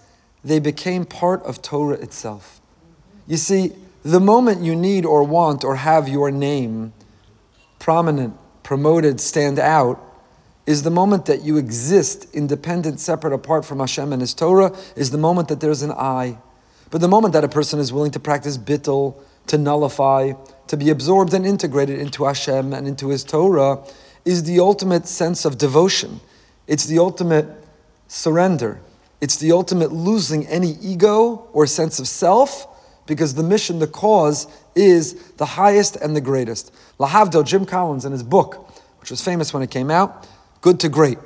they 0.45 0.59
became 0.59 1.05
part 1.05 1.43
of 1.43 1.63
Torah 1.63 1.97
itself. 1.97 2.61
You 3.27 3.37
see, 3.37 3.73
the 4.03 4.21
moment 4.21 4.63
you 4.63 4.77
need 4.77 5.05
or 5.05 5.25
want 5.25 5.65
or 5.65 5.77
have 5.77 6.09
your 6.09 6.31
name 6.31 6.93
prominent, 7.79 8.37
promoted, 8.63 9.21
stand 9.21 9.59
out, 9.59 10.01
is 10.67 10.83
the 10.83 10.91
moment 10.91 11.27
that 11.27 11.43
you 11.43 11.57
exist 11.57 12.27
independent, 12.35 13.01
separate, 13.01 13.33
apart 13.33 13.65
from 13.65 13.79
Hashem 13.79 14.13
and 14.13 14.21
His 14.21 14.35
Torah, 14.35 14.77
is 14.97 15.11
the 15.11 15.19
moment 15.19 15.49
that 15.49 15.61
there's 15.61 15.83
an 15.83 15.93
I. 15.93 16.39
But 16.91 17.01
the 17.01 17.09
moment 17.09 17.33
that 17.35 17.45
a 17.45 17.49
person 17.49 17.79
is 17.79 17.93
willing 17.93 18.11
to 18.13 18.21
practice 18.21 18.59
bittul, 18.59 19.17
to 19.49 19.59
nullify, 19.59 20.33
to 20.67 20.77
be 20.77 20.91
absorbed 20.91 21.35
and 21.35 21.47
integrated 21.47 22.01
into 22.01 22.25
Hashem 22.25 22.73
and 22.73 22.89
into 22.89 23.09
His 23.09 23.23
Torah, 23.23 23.85
is 24.25 24.43
the 24.45 24.59
ultimate 24.59 25.07
sense 25.07 25.45
of 25.45 25.59
devotion. 25.59 26.21
It's 26.67 26.87
the 26.87 26.99
ultimate 26.99 27.47
surrender. 28.09 28.81
It's 29.21 29.37
the 29.37 29.53
ultimate 29.53 29.93
losing 29.93 30.47
any 30.47 30.73
ego 30.81 31.49
or 31.53 31.67
sense 31.67 31.99
of 31.99 32.07
self 32.07 32.67
because 33.07 33.35
the 33.35 33.43
mission, 33.43 33.79
the 33.79 33.87
cause, 33.87 34.47
is 34.75 35.15
the 35.33 35.47
highest 35.47 35.97
and 35.97 36.15
the 36.15 36.21
greatest. 36.21 36.73
Lahavdil, 36.99 37.47
Jim 37.47 37.65
Collins, 37.65 38.05
in 38.05 38.13
his 38.13 38.23
book, 38.23 38.71
which 39.01 39.11
was 39.11 39.23
famous 39.23 39.55
when 39.55 39.63
it 39.63 39.71
came 39.71 39.91
out, 39.91 40.29
Good 40.61 40.81
to 40.81 40.89
Great, 40.89 41.19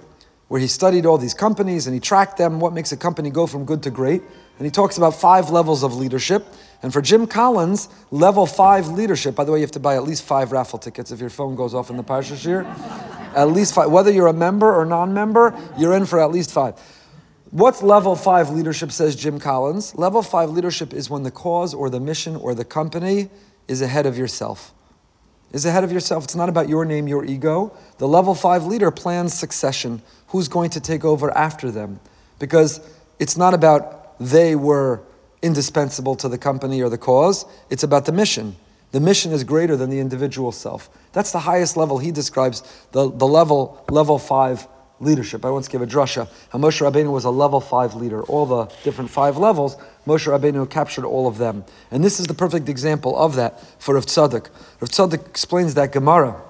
where 0.48 0.60
he 0.60 0.66
studied 0.66 1.06
all 1.06 1.18
these 1.18 1.34
companies 1.34 1.86
and 1.86 1.94
he 1.94 2.00
tracked 2.00 2.36
them, 2.36 2.60
what 2.60 2.72
makes 2.72 2.92
a 2.92 2.96
company 2.96 3.30
go 3.30 3.46
from 3.46 3.64
good 3.64 3.82
to 3.84 3.90
great. 3.90 4.22
And 4.58 4.66
he 4.66 4.70
talks 4.70 4.98
about 4.98 5.14
five 5.14 5.50
levels 5.50 5.82
of 5.82 5.94
leadership. 5.94 6.46
And 6.82 6.92
for 6.92 7.02
Jim 7.02 7.26
Collins, 7.26 7.88
level 8.10 8.46
five 8.46 8.88
leadership, 8.88 9.34
by 9.34 9.44
the 9.44 9.52
way, 9.52 9.58
you 9.58 9.64
have 9.64 9.70
to 9.72 9.80
buy 9.80 9.96
at 9.96 10.04
least 10.04 10.22
five 10.22 10.50
raffle 10.50 10.78
tickets 10.78 11.10
if 11.10 11.20
your 11.20 11.28
phone 11.28 11.54
goes 11.54 11.74
off 11.74 11.90
in 11.90 11.96
the 11.96 12.04
Parsha 12.04 12.36
here. 12.36 12.66
At 13.36 13.50
least 13.50 13.74
five. 13.74 13.90
Whether 13.90 14.10
you're 14.10 14.28
a 14.28 14.32
member 14.32 14.74
or 14.74 14.84
non 14.84 15.12
member, 15.12 15.54
you're 15.76 15.94
in 15.94 16.06
for 16.06 16.20
at 16.20 16.30
least 16.30 16.50
five. 16.50 16.74
What's 17.50 17.82
level 17.82 18.16
five 18.16 18.50
leadership, 18.50 18.92
says 18.92 19.14
Jim 19.16 19.38
Collins? 19.38 19.94
Level 19.96 20.22
five 20.22 20.50
leadership 20.50 20.94
is 20.94 21.10
when 21.10 21.24
the 21.24 21.30
cause 21.30 21.74
or 21.74 21.90
the 21.90 22.00
mission 22.00 22.36
or 22.36 22.54
the 22.54 22.64
company 22.64 23.28
is 23.68 23.82
ahead 23.82 24.06
of 24.06 24.16
yourself. 24.16 24.72
Is 25.52 25.66
ahead 25.66 25.82
of 25.82 25.90
yourself. 25.90 26.24
It's 26.24 26.36
not 26.36 26.48
about 26.48 26.68
your 26.68 26.84
name, 26.84 27.08
your 27.08 27.24
ego. 27.24 27.76
The 27.98 28.06
level 28.06 28.36
five 28.36 28.64
leader 28.64 28.92
plans 28.92 29.34
succession. 29.34 30.00
Who's 30.28 30.46
going 30.46 30.70
to 30.70 30.80
take 30.80 31.04
over 31.04 31.36
after 31.36 31.72
them? 31.72 31.98
Because 32.38 32.80
it's 33.18 33.36
not 33.36 33.52
about 33.52 34.16
they 34.20 34.54
were 34.54 35.02
indispensable 35.42 36.16
to 36.16 36.28
the 36.28 36.38
company 36.38 36.82
or 36.82 36.88
the 36.88 36.98
cause, 36.98 37.44
it's 37.70 37.82
about 37.82 38.04
the 38.04 38.12
mission. 38.12 38.56
The 38.92 39.00
mission 39.00 39.32
is 39.32 39.44
greater 39.44 39.76
than 39.76 39.90
the 39.90 40.00
individual 40.00 40.52
self. 40.52 40.90
That's 41.12 41.32
the 41.32 41.38
highest 41.38 41.76
level 41.76 41.98
he 41.98 42.10
describes, 42.10 42.62
the, 42.92 43.10
the 43.10 43.26
level, 43.26 43.84
level 43.88 44.18
five 44.18 44.66
leadership. 44.98 45.44
I 45.44 45.50
once 45.50 45.66
gave 45.68 45.80
a 45.80 45.86
drasha 45.86 46.28
Moshe 46.52 46.80
Rabbeinu 46.80 47.10
was 47.12 47.24
a 47.24 47.30
level 47.30 47.60
five 47.60 47.94
leader. 47.94 48.22
All 48.24 48.46
the 48.46 48.66
different 48.84 49.10
five 49.10 49.36
levels, 49.36 49.76
Moshe 50.06 50.26
Rabbeinu 50.26 50.68
captured 50.68 51.04
all 51.04 51.26
of 51.26 51.38
them. 51.38 51.64
And 51.90 52.04
this 52.04 52.20
is 52.20 52.26
the 52.26 52.34
perfect 52.34 52.68
example 52.68 53.16
of 53.16 53.36
that 53.36 53.60
for 53.80 53.94
Rav 53.94 54.06
Tzadok. 54.06 54.48
Rav 54.80 54.90
Tzadok 54.90 55.26
explains 55.26 55.74
that 55.74 55.92
Gemara. 55.92 56.42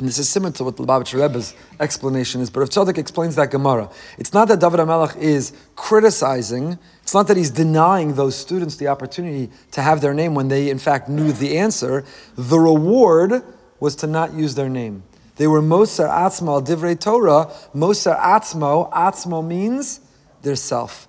And 0.00 0.08
this 0.08 0.18
is 0.18 0.30
similar 0.30 0.50
to 0.52 0.64
what 0.64 0.78
the 0.78 0.82
Lubavitcher 0.82 1.20
Rebbe's 1.20 1.54
explanation 1.78 2.40
is, 2.40 2.48
but 2.48 2.60
Rav 2.60 2.70
Tzadok 2.70 2.96
explains 2.96 3.36
that 3.36 3.50
Gemara. 3.50 3.90
It's 4.16 4.32
not 4.32 4.48
that 4.48 4.58
David 4.58 4.80
HaMelech 4.80 5.18
is 5.18 5.52
criticizing, 5.76 6.78
it's 7.02 7.12
not 7.12 7.28
that 7.28 7.36
he's 7.36 7.50
denying 7.50 8.14
those 8.14 8.34
students 8.34 8.76
the 8.76 8.88
opportunity 8.88 9.50
to 9.72 9.82
have 9.82 10.00
their 10.00 10.14
name 10.14 10.34
when 10.34 10.48
they 10.48 10.70
in 10.70 10.78
fact 10.78 11.10
knew 11.10 11.32
the 11.32 11.58
answer. 11.58 12.02
The 12.34 12.58
reward 12.58 13.42
was 13.78 13.94
to 13.96 14.06
not 14.06 14.32
use 14.32 14.54
their 14.54 14.70
name. 14.70 15.02
They 15.36 15.46
were 15.46 15.60
Moser 15.60 16.06
Atzmo 16.06 16.66
Divrei 16.66 16.98
Torah. 16.98 17.52
Moser 17.74 18.14
Atzmo, 18.14 18.90
Atzmo 18.92 19.46
means 19.46 20.00
their 20.40 20.56
self. 20.56 21.08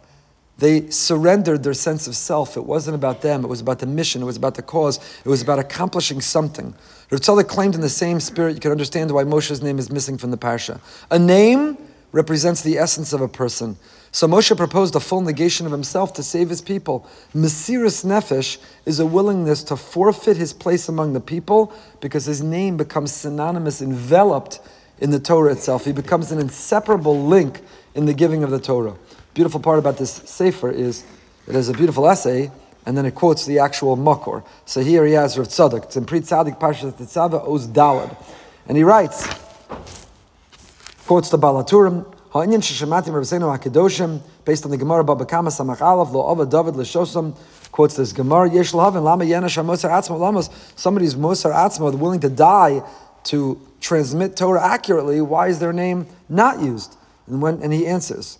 They 0.62 0.92
surrendered 0.92 1.64
their 1.64 1.74
sense 1.74 2.06
of 2.06 2.16
self. 2.16 2.56
It 2.56 2.64
wasn't 2.64 2.94
about 2.94 3.24
them, 3.24 3.44
it 3.44 3.48
was 3.48 3.62
about 3.62 3.80
the 3.80 3.88
mission, 3.88 4.22
it 4.22 4.26
was 4.26 4.38
about 4.38 4.54
the 4.54 4.62
cause, 4.62 5.00
it 5.26 5.28
was 5.28 5.42
about 5.42 5.58
accomplishing 5.58 6.22
something. 6.22 6.76
Rav 7.10 7.20
Tzadok 7.20 7.48
claimed 7.48 7.74
in 7.74 7.82
the 7.82 7.90
same 7.90 8.20
spirit, 8.20 8.54
you 8.54 8.60
can 8.60 8.70
understand 8.70 9.10
why 9.10 9.24
Moshe's 9.24 9.64
name 9.64 9.80
is 9.80 9.92
missing 9.92 10.20
from 10.20 10.30
the 10.30 10.38
parsha. 10.38 10.80
A 11.10 11.18
name 11.18 11.80
represents 12.12 12.62
the 12.62 12.78
essence 12.78 13.12
of 13.12 13.22
a 13.22 13.28
person. 13.28 13.76
So 14.12 14.28
Moshe 14.28 14.56
proposed 14.56 14.96
a 14.96 15.00
full 15.00 15.22
negation 15.22 15.66
of 15.66 15.72
himself 15.72 16.14
to 16.14 16.22
save 16.22 16.50
his 16.50 16.62
people. 16.62 17.10
Mesiris 17.34 18.06
Nefesh 18.06 18.60
is 18.86 19.00
a 19.00 19.06
willingness 19.08 19.64
to 19.64 19.76
forfeit 19.76 20.38
his 20.38 20.54
place 20.54 20.88
among 20.88 21.14
the 21.14 21.22
people 21.22 21.74
because 22.02 22.26
his 22.26 22.44
name 22.44 22.78
becomes 22.78 23.12
synonymous, 23.12 23.82
enveloped 23.82 24.60
in 25.00 25.10
the 25.10 25.20
Torah 25.20 25.54
itself. 25.54 25.86
He 25.86 25.92
becomes 25.92 26.32
an 26.32 26.38
inseparable 26.38 27.20
link 27.20 27.62
in 27.96 28.06
the 28.06 28.14
giving 28.14 28.44
of 28.44 28.52
the 28.52 28.60
Torah. 28.60 28.96
Beautiful 29.34 29.60
part 29.60 29.80
about 29.80 29.98
this 29.98 30.12
sefer 30.12 30.70
is 30.70 31.06
it 31.48 31.56
has 31.56 31.70
a 31.70 31.74
beautiful 31.74 32.08
essay, 32.08 32.52
and 32.86 32.98
then 32.98 33.06
it 33.06 33.16
quotes 33.16 33.46
the 33.46 33.60
actual 33.60 33.96
makor. 33.96 34.44
So 34.66 34.82
here 34.82 35.06
he 35.06 35.14
has 35.14 35.38
Rav 35.38 35.48
Tzadok. 35.48 35.86
It's 35.86 35.98
in 35.98 36.06
Pri 36.06 36.20
Tzadik 36.20 36.60
Parshat 36.60 36.94
Tetzava 36.94 37.48
Oz 37.48 37.68
Dalad. 37.68 38.16
And 38.68 38.78
he 38.78 38.84
writes, 38.84 39.28
quotes 41.06 41.30
the 41.30 41.38
Baal 41.38 41.64
HaTurim, 41.64 42.06
Ha'inyan 42.32 42.60
sheshamatim 42.60 43.10
Rabbeinu 43.10 43.58
HaKadoshim, 43.58 44.22
based 44.46 44.66
on 44.66 44.72
the 44.72 44.78
Gemara 44.78 45.04
Baba 45.04 45.26
Kama 45.26 45.50
Samach 45.50 45.82
Aleph, 45.82 46.12
Lo 46.12 46.32
Ava 46.32 46.46
David 46.46 46.76
L'Shosam, 46.76 47.38
quotes 47.72 47.96
this 47.96 48.14
Gemara, 48.14 48.50
Yesh 48.50 48.74
L'havin, 48.74 49.04
Lama 49.04 49.26
Yenash 49.26 49.62
HaMosar 49.62 49.90
Atzma 49.90 50.18
Lamos, 50.18 50.50
somebody's 50.76 51.16
Mosar 51.16 51.54
Atzma, 51.54 51.94
willing 51.98 52.20
to 52.20 52.30
die 52.30 52.82
to 53.24 53.60
transmit 53.80 54.36
Torah 54.36 54.64
accurately, 54.66 55.22
why 55.22 55.48
is 55.48 55.60
their 55.60 55.74
name 55.74 56.08
not 56.28 56.60
used? 56.62 56.98
And, 57.28 57.42
when, 57.42 57.62
and 57.62 57.72
he 57.72 57.86
answers, 57.86 58.40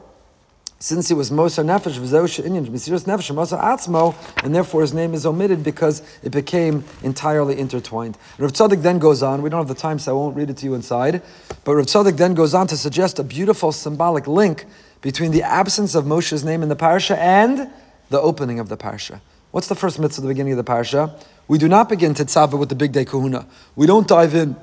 since 0.81 1.07
he 1.07 1.13
was 1.13 1.31
Moser 1.31 1.63
Nefesh, 1.63 1.99
Inyan, 1.99 2.65
Mesiris 2.65 3.03
Nefesh, 3.03 3.33
Moser 3.33 3.55
Atzmo, 3.57 4.15
and 4.43 4.53
therefore 4.53 4.81
his 4.81 4.95
name 4.95 5.13
is 5.13 5.27
omitted 5.27 5.63
because 5.63 6.01
it 6.23 6.31
became 6.31 6.83
entirely 7.03 7.59
intertwined. 7.59 8.17
Rav 8.39 8.51
Tzadok 8.51 8.81
then 8.81 8.97
goes 8.97 9.21
on, 9.21 9.43
we 9.43 9.51
don't 9.51 9.59
have 9.59 9.67
the 9.67 9.75
time, 9.75 9.99
so 9.99 10.11
I 10.11 10.19
won't 10.19 10.35
read 10.35 10.49
it 10.49 10.57
to 10.57 10.65
you 10.65 10.73
inside, 10.73 11.21
but 11.63 11.75
Rav 11.75 11.85
Tzadok 11.85 12.17
then 12.17 12.33
goes 12.33 12.55
on 12.55 12.65
to 12.65 12.75
suggest 12.75 13.19
a 13.19 13.23
beautiful 13.23 13.71
symbolic 13.71 14.25
link 14.25 14.65
between 15.01 15.29
the 15.29 15.43
absence 15.43 15.93
of 15.93 16.05
Moshe's 16.05 16.43
name 16.43 16.63
in 16.63 16.69
the 16.69 16.75
parsha 16.75 17.15
and 17.15 17.69
the 18.09 18.19
opening 18.19 18.59
of 18.59 18.67
the 18.67 18.77
parsha. 18.77 19.21
What's 19.51 19.67
the 19.67 19.75
first 19.75 19.99
mitzvah 19.99 20.21
at 20.21 20.23
the 20.23 20.27
beginning 20.29 20.53
of 20.53 20.57
the 20.57 20.71
parsha? 20.71 21.13
We 21.47 21.59
do 21.59 21.67
not 21.67 21.89
begin 21.89 22.15
Tetzaveh 22.15 22.57
with 22.57 22.69
the 22.69 22.75
Bigdei 22.75 23.05
Kehuna. 23.05 23.45
We 23.75 23.85
don't 23.85 24.07
dive 24.07 24.33
in 24.33 24.55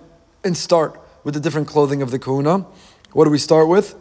and 0.42 0.56
start 0.56 1.00
with 1.22 1.34
the 1.34 1.40
different 1.40 1.68
clothing 1.68 2.02
of 2.02 2.10
the 2.10 2.18
kahuna. 2.18 2.66
What 3.12 3.24
do 3.24 3.30
we 3.30 3.38
start 3.38 3.68
with? 3.68 3.94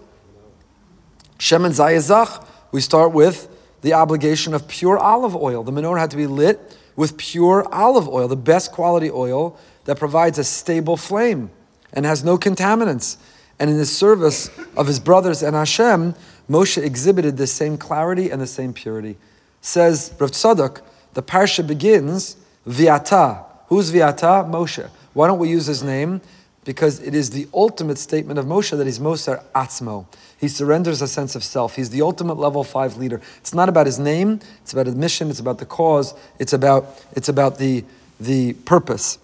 Shemen 1.37 1.71
Zayazach, 1.71 2.45
we 2.71 2.81
start 2.81 3.11
with 3.11 3.49
the 3.81 3.93
obligation 3.93 4.53
of 4.53 4.67
pure 4.67 4.97
olive 4.97 5.35
oil. 5.35 5.63
The 5.63 5.71
menorah 5.71 5.99
had 5.99 6.11
to 6.11 6.17
be 6.17 6.27
lit 6.27 6.77
with 6.95 7.17
pure 7.17 7.67
olive 7.71 8.07
oil, 8.09 8.27
the 8.27 8.35
best 8.35 8.71
quality 8.71 9.11
oil 9.11 9.57
that 9.85 9.97
provides 9.97 10.39
a 10.39 10.43
stable 10.43 10.97
flame 10.97 11.51
and 11.93 12.05
has 12.05 12.23
no 12.23 12.37
contaminants. 12.37 13.17
And 13.59 13.69
in 13.69 13.77
the 13.77 13.85
service 13.85 14.49
of 14.75 14.87
his 14.87 14.99
brothers 14.99 15.43
and 15.43 15.55
Hashem, 15.55 16.15
Moshe 16.49 16.81
exhibited 16.81 17.37
the 17.37 17.47
same 17.47 17.77
clarity 17.77 18.29
and 18.29 18.41
the 18.41 18.47
same 18.47 18.73
purity. 18.73 19.17
Says 19.61 20.13
Rav 20.19 20.31
Tzadok, 20.31 20.81
the 21.13 21.23
parsha 21.23 21.65
begins 21.65 22.35
Viata. 22.67 23.45
Who's 23.67 23.91
Viata? 23.91 24.49
Moshe. 24.49 24.89
Why 25.13 25.27
don't 25.27 25.39
we 25.39 25.49
use 25.49 25.65
his 25.65 25.83
name? 25.83 26.21
Because 26.67 26.99
it 26.99 27.15
is 27.15 27.29
the 27.29 27.47
ultimate 27.53 27.97
statement 27.97 28.37
of 28.37 28.45
Moshe 28.45 28.77
that 28.77 28.85
he's 28.85 28.99
Moser 28.99 29.41
Atzmo. 29.55 30.05
He 30.37 30.49
surrenders 30.49 31.01
a 31.01 31.07
sense 31.07 31.33
of 31.33 31.41
self. 31.41 31.77
He's 31.77 31.91
the 31.91 32.01
ultimate 32.01 32.33
level 32.33 32.61
five 32.65 32.97
leader. 32.97 33.21
It's 33.37 33.53
not 33.53 33.69
about 33.69 33.85
his 33.85 33.97
name, 33.97 34.41
it's 34.63 34.73
about 34.73 34.85
his 34.85 34.95
mission, 34.95 35.29
it's 35.29 35.39
about 35.39 35.59
the 35.59 35.65
cause, 35.65 36.13
it's 36.39 36.51
about, 36.51 37.01
it's 37.13 37.29
about 37.29 37.57
the, 37.57 37.85
the 38.19 38.51
purpose. 38.51 39.17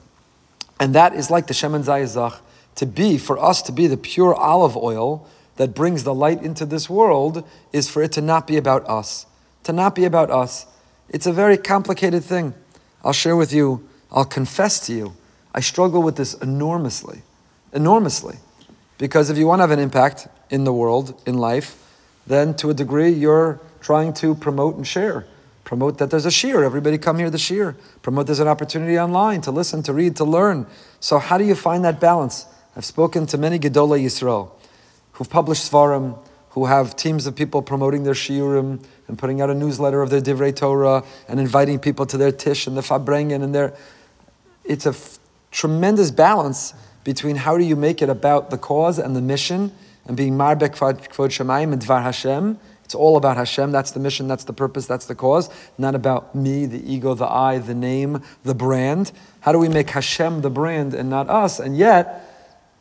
And 0.79 0.95
that 0.95 1.15
is 1.15 1.29
like 1.29 1.47
the 1.47 1.53
Shemen 1.53 1.83
Zayazach, 1.83 2.39
to 2.75 2.85
be, 2.85 3.17
for 3.17 3.38
us 3.38 3.62
to 3.63 3.73
be 3.73 3.88
the 3.88 3.97
pure 3.97 4.33
olive 4.33 4.77
oil 4.77 5.27
that 5.57 5.75
brings 5.75 6.05
the 6.05 6.13
light 6.13 6.41
into 6.41 6.65
this 6.65 6.89
world, 6.89 7.45
is 7.73 7.89
for 7.89 8.01
it 8.01 8.13
to 8.13 8.21
not 8.21 8.47
be 8.47 8.55
about 8.55 8.88
us. 8.88 9.25
To 9.65 9.73
not 9.73 9.95
be 9.95 10.05
about 10.05 10.31
us. 10.31 10.65
It's 11.09 11.27
a 11.27 11.33
very 11.33 11.57
complicated 11.57 12.23
thing. 12.23 12.53
I'll 13.03 13.12
share 13.12 13.35
with 13.35 13.51
you, 13.51 13.85
I'll 14.13 14.23
confess 14.23 14.79
to 14.88 14.93
you, 14.93 15.13
I 15.53 15.59
struggle 15.59 16.01
with 16.01 16.15
this 16.15 16.35
enormously. 16.35 17.21
Enormously. 17.74 18.38
Because 18.98 19.30
if 19.30 19.38
you 19.38 19.48
want 19.48 19.60
to 19.60 19.63
have 19.63 19.72
an 19.72 19.80
impact 19.80 20.27
in 20.50 20.63
the 20.63 20.74
world, 20.74 21.20
in 21.25 21.38
life, 21.38 21.80
then 22.27 22.53
to 22.56 22.70
a 22.70 22.74
degree 22.74 23.10
you're 23.10 23.60
trying 23.82 24.13
to 24.13 24.36
promote 24.36 24.75
and 24.75 24.88
share. 24.88 25.25
Promote 25.63 25.98
that 25.98 26.12
there's 26.12 26.25
a 26.25 26.30
shiur. 26.30 26.63
Everybody 26.63 26.98
come 26.98 27.18
here 27.18 27.30
the 27.30 27.38
shiur. 27.38 27.75
Promote 28.01 28.27
there's 28.27 28.39
an 28.39 28.48
opportunity 28.48 29.00
online 29.00 29.42
to 29.42 29.51
listen, 29.51 29.82
to 29.84 29.94
read, 29.94 30.15
to 30.18 30.24
learn. 30.24 30.68
So 31.00 31.20
how 31.20 31.38
do 31.38 31.46
you 31.46 31.56
find 31.56 31.84
that 31.86 32.00
balance? 32.00 32.46
I've 32.75 32.86
spoken 32.86 33.25
to 33.27 33.38
many 33.38 33.60
Gedolei 33.60 34.03
Yisrael 34.03 34.51
who've 35.13 35.30
published 35.30 35.72
Svarim, 35.72 36.18
who 36.50 36.65
have 36.65 36.96
teams 36.96 37.25
of 37.25 37.36
people 37.36 37.62
promoting 37.62 38.03
their 38.03 38.13
shiurim 38.13 38.84
and 39.08 39.18
putting 39.18 39.42
out 39.42 39.50
a 39.50 39.53
newsletter 39.56 40.01
of 40.01 40.10
their 40.10 40.22
Divrei 40.22 40.56
Torah 40.56 41.03
and 41.27 41.39
inviting 41.39 41.80
people 41.80 42.06
to 42.08 42.18
their 42.18 42.32
Tish 42.32 42.68
and 42.68 42.77
the 42.77 42.82
Fabrengen 42.82 43.44
and 43.44 43.53
their. 43.56 43.74
It's 44.63 44.86
a 44.86 44.89
f- 44.89 45.18
tremendous 45.51 46.12
balance 46.12 46.74
between 47.03 47.36
how 47.38 47.57
do 47.57 47.63
you 47.63 47.75
make 47.75 48.01
it 48.01 48.10
about 48.10 48.50
the 48.50 48.57
cause 48.57 49.00
and 49.00 49.15
the 49.15 49.22
mission 49.22 49.72
and 50.05 50.17
being 50.17 50.33
Marbek 50.33 50.75
Kvod 50.75 51.00
Shemayim 51.00 51.74
and 51.74 51.81
Dvar 51.81 52.03
Hashem. 52.03 52.60
It's 52.83 52.95
all 52.95 53.15
about 53.15 53.38
Hashem. 53.38 53.72
That's 53.72 53.91
the 53.91 54.00
mission, 54.00 54.27
that's 54.27 54.43
the 54.43 54.53
purpose, 54.53 54.86
that's 54.86 55.05
the 55.05 55.15
cause. 55.15 55.50
Not 55.77 55.95
about 55.95 56.36
me, 56.36 56.65
the 56.65 56.91
ego, 56.91 57.13
the 57.13 57.27
I, 57.27 57.57
the 57.57 57.74
name, 57.74 58.22
the 58.43 58.53
brand. 58.53 59.12
How 59.41 59.51
do 59.51 59.57
we 59.57 59.69
make 59.69 59.89
Hashem 59.89 60.41
the 60.41 60.50
brand 60.50 60.93
and 60.93 61.10
not 61.10 61.29
us? 61.29 61.60
And 61.60 61.77
yet, 61.77 62.29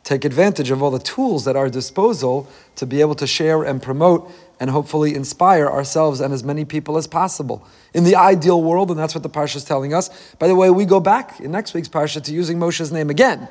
take 0.03 0.25
advantage 0.25 0.69
of 0.69 0.83
all 0.83 0.91
the 0.91 0.99
tools 0.99 1.47
at 1.47 1.55
our 1.55 1.69
disposal 1.69 2.49
to 2.75 2.85
be 2.85 2.99
able 2.99 3.15
to 3.15 3.25
share 3.25 3.63
and 3.63 3.81
promote 3.81 4.29
and 4.59 4.69
hopefully 4.69 5.15
inspire 5.15 5.67
ourselves 5.67 6.19
and 6.19 6.33
as 6.33 6.43
many 6.43 6.65
people 6.65 6.97
as 6.97 7.07
possible. 7.07 7.65
In 7.93 8.03
the 8.03 8.15
ideal 8.15 8.61
world, 8.61 8.91
and 8.91 8.99
that's 8.99 9.15
what 9.15 9.23
the 9.23 9.29
Parsha 9.29 9.55
is 9.55 9.63
telling 9.63 9.93
us. 9.93 10.09
By 10.35 10.47
the 10.47 10.55
way, 10.55 10.69
we 10.69 10.85
go 10.85 10.99
back 10.99 11.39
in 11.39 11.51
next 11.51 11.73
week's 11.73 11.89
Parsha 11.89 12.21
to 12.23 12.33
using 12.33 12.59
Moshe's 12.59 12.91
name 12.91 13.09
again. 13.09 13.47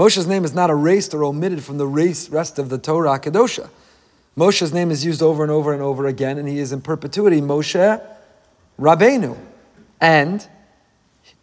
Moshe's 0.00 0.26
name 0.26 0.46
is 0.46 0.54
not 0.54 0.70
erased 0.70 1.12
or 1.12 1.22
omitted 1.24 1.62
from 1.62 1.76
the 1.76 1.86
rest 1.86 2.58
of 2.58 2.70
the 2.70 2.78
Torah 2.78 3.20
Kedosha. 3.20 3.68
Moshe's 4.34 4.72
name 4.72 4.90
is 4.90 5.04
used 5.04 5.20
over 5.20 5.42
and 5.42 5.52
over 5.52 5.74
and 5.74 5.82
over 5.82 6.06
again, 6.06 6.38
and 6.38 6.48
he 6.48 6.58
is 6.58 6.72
in 6.72 6.80
perpetuity 6.80 7.42
Moshe 7.42 8.02
Rabbeinu. 8.78 9.36
And 10.00 10.48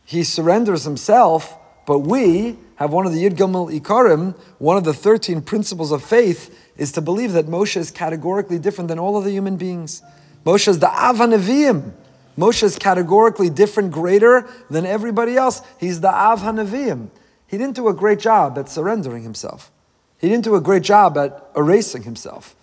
he 0.04 0.24
surrenders 0.24 0.86
himself, 0.86 1.56
but 1.86 2.00
we 2.00 2.58
have 2.78 2.92
one 2.92 3.06
of 3.06 3.14
the 3.14 3.24
Yud 3.24 3.36
Gimel 3.36 3.80
Ikarim, 3.80 4.36
one 4.58 4.76
of 4.76 4.86
the 4.86 4.94
13 4.94 5.44
principles 5.44 5.92
of 5.92 6.04
faith, 6.04 6.60
is 6.78 6.92
to 6.94 7.02
believe 7.02 7.34
that 7.34 7.46
Moshe 7.46 7.78
is 7.78 7.92
categorically 7.92 8.58
different 8.58 8.88
than 8.88 8.98
all 8.98 9.18
other 9.18 9.30
human 9.30 9.58
beings. 9.58 10.02
Moshe 10.48 10.68
is 10.68 10.80
the 10.80 10.90
Av 10.90 11.18
HaNeviim. 11.18 11.92
Moshe 12.36 12.64
is 12.64 12.80
categorically 12.80 13.52
different, 13.52 13.92
greater 13.92 14.50
than 14.72 14.88
everybody 14.88 15.38
else. 15.38 15.62
He's 15.80 16.02
the 16.02 16.12
Av 16.12 16.42
HaNeviim. 16.42 17.10
He 17.48 17.58
didn't 17.58 17.76
do 17.76 17.88
a 17.88 17.94
great 17.94 18.20
job 18.20 18.58
at 18.58 18.70
surrendering 18.70 19.24
himself. 19.24 19.72
He 20.18 20.30
didn't 20.30 20.44
do 20.44 20.56
a 20.56 20.62
great 20.62 20.84
job 20.84 21.18
at 21.18 21.50
erasing 21.56 22.04
himself. 22.04 22.56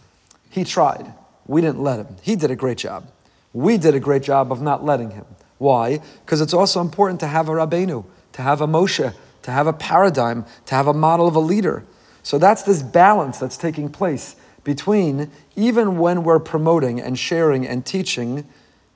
He 0.51 0.65
tried. 0.65 1.13
We 1.47 1.61
didn't 1.61 1.81
let 1.81 1.99
him. 1.99 2.17
He 2.23 2.37
did 2.37 2.51
a 2.51 2.57
great 2.57 2.79
job. 2.79 3.09
We 3.53 3.79
did 3.79 3.95
a 3.95 4.01
great 4.01 4.23
job 4.23 4.53
of 4.53 4.61
not 4.61 4.85
letting 4.85 5.13
him. 5.13 5.25
Why? 5.59 6.01
Because 6.25 6.41
it's 6.41 6.55
also 6.55 6.81
important 6.81 7.21
to 7.21 7.27
have 7.27 7.49
a 7.49 7.53
Rabbeinu, 7.53 8.05
to 8.33 8.43
have 8.43 8.61
a 8.61 8.67
Moshe, 8.67 9.15
to 9.43 9.51
have 9.51 9.67
a 9.67 9.73
paradigm, 9.73 10.45
to 10.67 10.75
have 10.75 10.87
a 10.87 10.95
model 10.95 11.29
of 11.29 11.37
a 11.37 11.41
leader. 11.41 11.85
So 12.23 12.39
that's 12.39 12.63
this 12.63 12.83
balance 12.83 13.39
that's 13.39 13.57
taking 13.57 13.89
place 13.89 14.37
between 14.65 15.31
even 15.57 15.99
when 15.99 16.25
we're 16.25 16.41
promoting 16.41 17.01
and 17.01 17.19
sharing 17.19 17.67
and 17.67 17.85
teaching, 17.85 18.49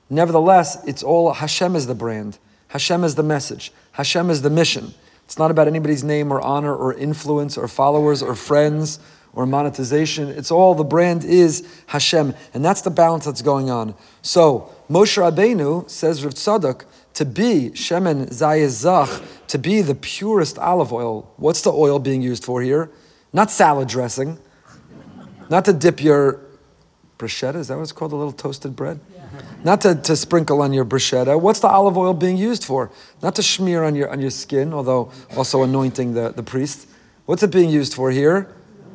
nevertheless, 0.09 0.83
it's 0.85 1.03
all 1.03 1.31
Hashem 1.33 1.75
is 1.75 1.87
the 1.87 1.95
brand, 1.95 2.39
Hashem 2.69 3.03
is 3.03 3.15
the 3.15 3.23
message, 3.23 3.71
Hashem 3.93 4.29
is 4.29 4.41
the 4.41 4.49
mission. 4.49 4.93
It's 5.29 5.37
not 5.37 5.51
about 5.51 5.67
anybody's 5.67 6.03
name 6.03 6.31
or 6.31 6.41
honor 6.41 6.75
or 6.75 6.91
influence 6.91 7.55
or 7.55 7.67
followers 7.67 8.23
or 8.23 8.33
friends 8.33 8.97
or 9.31 9.45
monetization. 9.45 10.27
It's 10.27 10.49
all 10.49 10.73
the 10.73 10.83
brand 10.83 11.23
is 11.23 11.67
Hashem, 11.85 12.33
and 12.55 12.65
that's 12.65 12.81
the 12.81 12.89
balance 12.89 13.25
that's 13.25 13.43
going 13.43 13.69
on. 13.69 13.93
So 14.23 14.73
Moshe 14.89 15.21
Rabbeinu 15.21 15.87
says 15.87 16.25
Rav 16.25 16.33
Tzadok 16.33 16.85
to 17.13 17.25
be 17.25 17.69
shemen 17.75 18.29
zayezach, 18.29 19.23
to 19.49 19.59
be 19.59 19.83
the 19.83 19.93
purest 19.93 20.57
olive 20.57 20.91
oil. 20.91 21.31
What's 21.37 21.61
the 21.61 21.71
oil 21.71 21.99
being 21.99 22.23
used 22.23 22.43
for 22.43 22.63
here? 22.63 22.89
Not 23.31 23.51
salad 23.51 23.87
dressing, 23.87 24.39
not 25.47 25.63
to 25.65 25.73
dip 25.73 26.01
your 26.01 26.41
bruschetta. 27.19 27.57
Is 27.57 27.67
that 27.67 27.75
what 27.75 27.83
it's 27.83 27.91
called? 27.91 28.13
A 28.13 28.15
little 28.15 28.31
toasted 28.31 28.75
bread. 28.75 28.99
Yeah. 29.13 29.18
Not 29.63 29.81
to, 29.81 29.95
to 29.95 30.15
sprinkle 30.15 30.61
on 30.61 30.73
your 30.73 30.85
bruschetta. 30.85 31.39
What's 31.39 31.59
the 31.59 31.67
olive 31.67 31.97
oil 31.97 32.13
being 32.13 32.37
used 32.37 32.63
for? 32.63 32.91
Not 33.21 33.35
to 33.35 33.43
smear 33.43 33.83
on 33.83 33.95
your 33.95 34.09
on 34.09 34.21
your 34.21 34.31
skin, 34.31 34.73
although 34.73 35.11
also 35.35 35.63
anointing 35.63 36.13
the, 36.13 36.29
the 36.29 36.43
priest. 36.43 36.87
What's 37.25 37.43
it 37.43 37.51
being 37.51 37.69
used 37.69 37.93
for 37.93 38.11
here? 38.11 38.47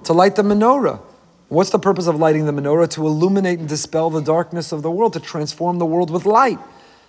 To 0.05 0.13
light 0.13 0.37
the 0.37 0.43
menorah. 0.43 1.01
What's 1.49 1.71
the 1.71 1.79
purpose 1.79 2.07
of 2.07 2.17
lighting 2.17 2.47
the 2.47 2.53
menorah? 2.53 2.89
To 2.91 3.07
illuminate 3.07 3.59
and 3.59 3.69
dispel 3.69 4.11
the 4.11 4.23
darkness 4.23 4.73
of 4.73 4.83
the 4.83 4.91
world, 4.91 5.13
to 5.13 5.21
transform 5.21 5.79
the 5.79 5.87
world 5.87 6.11
with 6.11 6.27
light. 6.27 6.59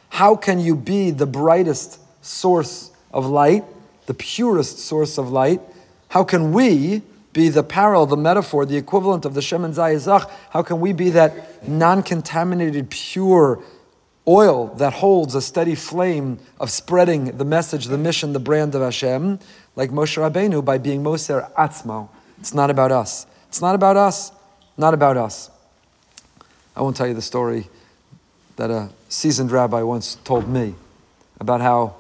How 0.10 0.36
can 0.36 0.60
you 0.60 0.76
be 0.76 1.12
the 1.12 1.26
brightest 1.26 2.00
source 2.24 2.92
of 3.12 3.26
light, 3.26 3.64
the 4.06 4.14
purest 4.14 4.80
source 4.80 5.18
of 5.18 5.32
light? 5.32 5.62
How 6.10 6.24
can 6.24 6.52
we 6.52 7.02
be 7.36 7.50
the 7.50 7.64
parallel, 7.64 8.06
the 8.06 8.18
metaphor, 8.18 8.66
the 8.66 8.78
equivalent 8.78 9.26
of 9.26 9.34
the 9.34 9.42
Shem 9.42 9.66
and 9.66 9.74
Zayizach? 9.74 10.32
How 10.52 10.64
can 10.64 10.80
we 10.80 10.94
be 10.94 11.10
that 11.12 11.68
non 11.68 12.02
contaminated, 12.02 12.90
pure 12.90 13.62
oil 14.26 14.68
that 14.76 14.94
holds 14.94 15.36
a 15.36 15.42
steady 15.42 15.76
flame 15.76 16.40
of 16.62 16.72
spreading 16.72 17.38
the 17.38 17.44
message, 17.44 17.88
the 17.88 17.98
mission, 17.98 18.32
the 18.32 18.40
brand 18.40 18.74
of 18.74 18.82
Hashem, 18.82 19.40
like 19.76 19.92
Moshe 19.92 20.18
Rabbeinu, 20.18 20.64
by 20.64 20.78
being 20.78 21.04
Moser 21.04 21.50
Atzmo? 21.58 22.08
It's 22.40 22.54
not 22.54 22.70
about 22.70 22.94
us. 22.94 23.28
It's 23.50 23.62
not 23.62 23.76
about 23.76 23.98
us. 23.98 24.32
Not 24.78 24.94
about 24.94 25.18
us. 25.18 25.52
I 26.74 26.82
won't 26.82 26.96
tell 26.96 27.08
you 27.08 27.14
the 27.14 27.22
story 27.22 27.68
that 28.56 28.72
a 28.72 28.90
seasoned 29.10 29.52
rabbi 29.52 29.82
once 29.82 30.16
told 30.24 30.48
me 30.48 30.74
about 31.42 31.60
how 31.60 31.96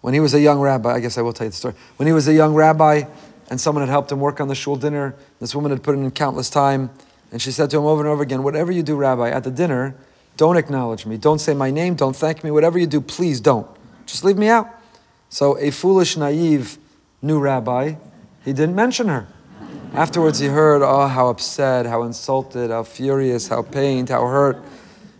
when 0.00 0.14
he 0.14 0.20
was 0.20 0.32
a 0.32 0.40
young 0.40 0.58
rabbi, 0.58 0.94
I 0.94 1.00
guess 1.00 1.18
I 1.18 1.22
will 1.22 1.34
tell 1.34 1.44
you 1.46 1.50
the 1.50 1.56
story. 1.56 1.74
When 1.96 2.06
he 2.06 2.14
was 2.14 2.26
a 2.28 2.32
young 2.32 2.54
rabbi 2.54 3.04
and 3.50 3.60
someone 3.60 3.82
had 3.82 3.90
helped 3.90 4.10
him 4.10 4.20
work 4.20 4.40
on 4.40 4.48
the 4.48 4.54
shul 4.54 4.76
dinner, 4.76 5.14
this 5.40 5.54
woman 5.54 5.72
had 5.72 5.82
put 5.82 5.96
in 5.96 6.10
countless 6.12 6.48
time, 6.48 6.90
and 7.32 7.42
she 7.42 7.50
said 7.50 7.68
to 7.70 7.78
him 7.78 7.84
over 7.84 8.00
and 8.00 8.08
over 8.08 8.22
again, 8.22 8.42
Whatever 8.42 8.72
you 8.72 8.82
do, 8.82 8.96
rabbi, 8.96 9.28
at 9.28 9.44
the 9.44 9.50
dinner, 9.50 9.94
don't 10.36 10.56
acknowledge 10.56 11.04
me. 11.04 11.16
Don't 11.16 11.40
say 11.40 11.52
my 11.52 11.70
name. 11.70 11.96
Don't 11.96 12.16
thank 12.16 12.42
me. 12.42 12.50
Whatever 12.50 12.78
you 12.78 12.86
do, 12.86 13.00
please 13.00 13.40
don't. 13.40 13.66
Just 14.06 14.24
leave 14.24 14.38
me 14.38 14.48
out. 14.48 14.68
So 15.28 15.58
a 15.58 15.70
foolish, 15.70 16.16
naive 16.16 16.78
new 17.22 17.38
rabbi, 17.38 17.94
he 18.44 18.52
didn't 18.52 18.74
mention 18.74 19.08
her. 19.08 19.28
Afterwards, 19.92 20.38
he 20.38 20.46
heard, 20.46 20.82
oh, 20.82 21.08
how 21.08 21.28
upset, 21.28 21.84
how 21.84 22.04
insulted, 22.04 22.70
how 22.70 22.84
furious, 22.84 23.48
how 23.48 23.62
pained, 23.62 24.08
how 24.08 24.26
hurt. 24.26 24.62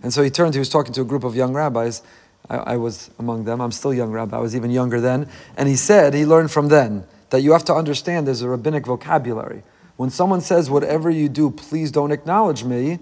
And 0.02 0.12
so 0.12 0.22
he 0.22 0.30
turned, 0.30 0.54
he 0.54 0.60
was 0.60 0.68
talking 0.68 0.92
to 0.94 1.02
a 1.02 1.04
group 1.04 1.24
of 1.24 1.34
young 1.34 1.52
rabbis. 1.52 2.02
I, 2.48 2.56
I, 2.56 2.76
was 2.76 3.10
among 3.18 3.44
them. 3.44 3.60
I'm 3.60 3.72
still 3.72 3.92
young 3.92 4.10
rabbi. 4.10 4.36
I 4.36 4.40
was 4.40 4.56
even 4.56 4.70
younger 4.70 5.00
then. 5.00 5.28
And 5.56 5.68
he 5.68 5.76
said, 5.76 6.14
he 6.14 6.24
learned 6.24 6.50
from 6.50 6.68
then 6.68 7.04
that 7.30 7.40
you 7.42 7.52
have 7.52 7.64
to 7.64 7.74
understand 7.74 8.26
there's 8.26 8.42
a 8.42 8.48
rabbinic 8.48 8.86
vocabulary. 8.86 9.62
When 9.96 10.10
someone 10.10 10.40
says, 10.40 10.70
whatever 10.70 11.10
you 11.10 11.28
do, 11.28 11.50
please 11.50 11.90
don't 11.90 12.12
acknowledge 12.12 12.64
me, 12.64 12.98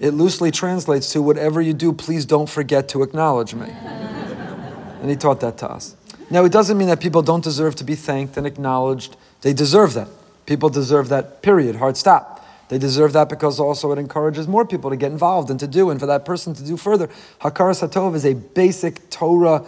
it 0.00 0.10
loosely 0.10 0.50
translates 0.50 1.12
to, 1.12 1.22
whatever 1.22 1.60
you 1.60 1.74
do, 1.74 1.92
please 1.92 2.24
don't 2.24 2.48
forget 2.48 2.88
to 2.90 3.02
acknowledge 3.02 3.54
me. 3.54 3.68
and 5.00 5.10
he 5.10 5.16
taught 5.16 5.40
that 5.40 5.58
to 5.58 5.70
us. 5.70 5.96
Now, 6.30 6.44
it 6.44 6.52
doesn't 6.52 6.76
mean 6.76 6.88
that 6.88 7.00
people 7.00 7.22
don't 7.22 7.42
deserve 7.42 7.74
to 7.76 7.84
be 7.84 7.94
thanked 7.94 8.36
and 8.36 8.46
acknowledged. 8.46 9.16
They 9.40 9.52
deserve 9.52 9.94
that. 9.94 10.08
People 10.46 10.68
deserve 10.68 11.08
that, 11.08 11.42
period. 11.42 11.76
Hard 11.76 11.96
stop. 11.96 12.44
They 12.68 12.78
deserve 12.78 13.14
that 13.14 13.28
because 13.28 13.58
also 13.58 13.92
it 13.92 13.98
encourages 13.98 14.46
more 14.46 14.66
people 14.66 14.90
to 14.90 14.96
get 14.96 15.10
involved 15.10 15.50
and 15.50 15.58
to 15.60 15.66
do, 15.66 15.90
and 15.90 15.98
for 15.98 16.06
that 16.06 16.24
person 16.24 16.54
to 16.54 16.64
do 16.64 16.76
further. 16.76 17.08
Hakaras 17.40 17.86
Hatov 17.86 18.14
is 18.14 18.26
a 18.26 18.34
basic 18.34 19.08
Torah 19.10 19.64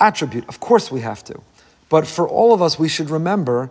attribute. 0.00 0.48
Of 0.48 0.58
course, 0.58 0.90
we 0.90 1.00
have 1.00 1.22
to. 1.24 1.40
But 1.90 2.06
for 2.06 2.26
all 2.26 2.54
of 2.54 2.62
us, 2.62 2.78
we 2.78 2.88
should 2.88 3.10
remember 3.10 3.70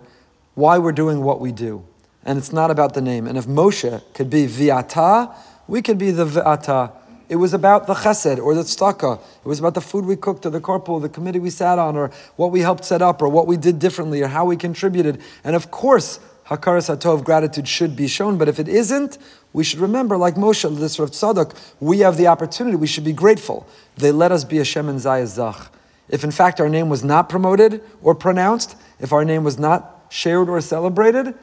why 0.54 0.78
we're 0.78 0.92
doing 0.92 1.24
what 1.24 1.40
we 1.40 1.52
do. 1.52 1.84
And 2.24 2.38
it's 2.38 2.54
not 2.54 2.70
about 2.70 2.94
the 2.94 3.02
name. 3.02 3.26
And 3.26 3.38
if 3.38 3.48
Moshe 3.48 4.04
could 4.14 4.30
be 4.30 4.46
Viata, 4.46 5.34
we 5.68 5.82
could 5.82 5.98
be 5.98 6.12
the 6.12 6.26
Viata. 6.26 6.92
It 7.30 7.38
was 7.38 7.54
about 7.54 7.88
the 7.88 7.94
chesed 7.94 8.40
or 8.40 8.54
the 8.54 8.64
tzedakah. 8.64 9.20
It 9.20 9.48
was 9.48 9.60
about 9.60 9.74
the 9.74 9.82
food 9.82 10.06
we 10.06 10.16
cooked 10.16 10.46
or 10.46 10.50
the 10.50 10.60
carpool, 10.60 11.02
the 11.02 11.10
committee 11.10 11.40
we 11.40 11.50
sat 11.50 11.80
on, 11.80 11.96
or 11.96 12.12
what 12.36 12.52
we 12.52 12.60
helped 12.60 12.84
set 12.84 13.02
up, 13.02 13.22
or 13.22 13.30
what 13.30 13.48
we 13.48 13.56
did 13.56 13.80
differently, 13.80 14.22
or 14.22 14.28
how 14.28 14.46
we 14.46 14.58
contributed. 14.58 15.22
And 15.44 15.56
of 15.56 15.72
course, 15.72 16.20
Hakaras 16.48 16.94
Hatov, 16.94 17.24
gratitude 17.24 17.68
should 17.68 17.96
be 17.96 18.08
shown. 18.08 18.38
But 18.38 18.50
if 18.50 18.60
it 18.60 18.68
isn't, 18.68 19.20
we 19.54 19.64
should 19.64 19.80
remember, 19.80 20.18
like 20.18 20.36
Moshe, 20.36 20.78
this 20.78 21.00
Rav 21.00 21.12
Tzadok, 21.12 21.56
we 21.80 22.00
have 22.00 22.18
the 22.18 22.28
opportunity, 22.28 22.76
we 22.76 22.88
should 22.88 23.06
be 23.06 23.14
grateful. 23.14 23.68
They 23.96 24.12
let 24.12 24.32
us 24.32 24.44
be 24.44 24.58
a 24.58 24.66
Shem 24.66 24.90
and 24.90 25.00
Zayazach. 25.00 25.70
If 26.10 26.24
in 26.24 26.32
fact 26.32 26.60
our 26.60 26.70
name 26.70 26.90
was 26.90 27.04
not 27.04 27.30
promoted 27.30 27.82
or 28.02 28.16
pronounced, 28.16 28.76
if 29.00 29.14
our 29.14 29.24
name 29.24 29.44
was 29.44 29.60
not 29.60 30.06
shared 30.10 30.50
or 30.50 30.60
celebrated, 30.62 31.36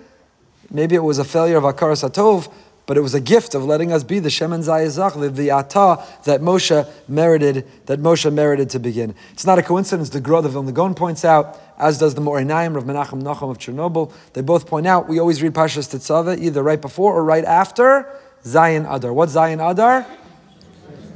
maybe 0.71 0.95
it 0.95 1.03
was 1.03 1.19
a 1.19 1.25
failure 1.25 1.57
of 1.57 1.65
Hakaras 1.65 2.09
Hatov, 2.09 2.53
but 2.87 2.97
it 2.97 3.01
was 3.01 3.15
a 3.15 3.21
gift 3.21 3.55
of 3.55 3.65
letting 3.65 3.93
us 3.93 4.05
be 4.05 4.21
the 4.21 4.29
Shemen 4.29 4.61
Zayazach, 4.61 5.35
the 5.35 5.51
Ata 5.51 6.05
that 6.25 6.41
Moshe 6.41 6.89
merited, 7.09 7.67
that 7.87 7.99
Moshe 7.99 8.33
merited 8.33 8.71
to 8.71 8.79
begin. 8.79 9.15
It's 9.33 9.45
not 9.45 9.59
a 9.59 9.63
coincidence. 9.63 10.11
The 10.11 10.21
Gra 10.21 10.39
of 10.39 10.53
Vilna 10.53 10.71
Gaon 10.71 10.95
points 10.95 11.25
out, 11.25 11.61
as 11.79 11.99
does 11.99 12.15
the 12.15 12.21
Meor 12.21 12.45
Einayim 12.45 12.77
of 12.77 12.85
Menachem 12.85 13.23
Nachum 13.23 13.51
of 13.51 13.59
Chernobyl. 13.59 14.13
They 14.35 14.41
both 14.41 14.69
point 14.69 14.87
out 14.87 15.09
we 15.09 15.19
always 15.19 15.43
read 15.43 15.53
Pashas 15.53 15.93
Tetzaveh 15.93 16.39
either 16.39 16.63
right 16.63 16.81
before 16.81 17.13
or 17.13 17.25
right 17.25 17.45
after 17.45 18.09
Zayin 18.45 18.87
Adar. 18.93 19.13
What 19.13 19.31
Zayin 19.31 19.59
Adar? 19.69 20.07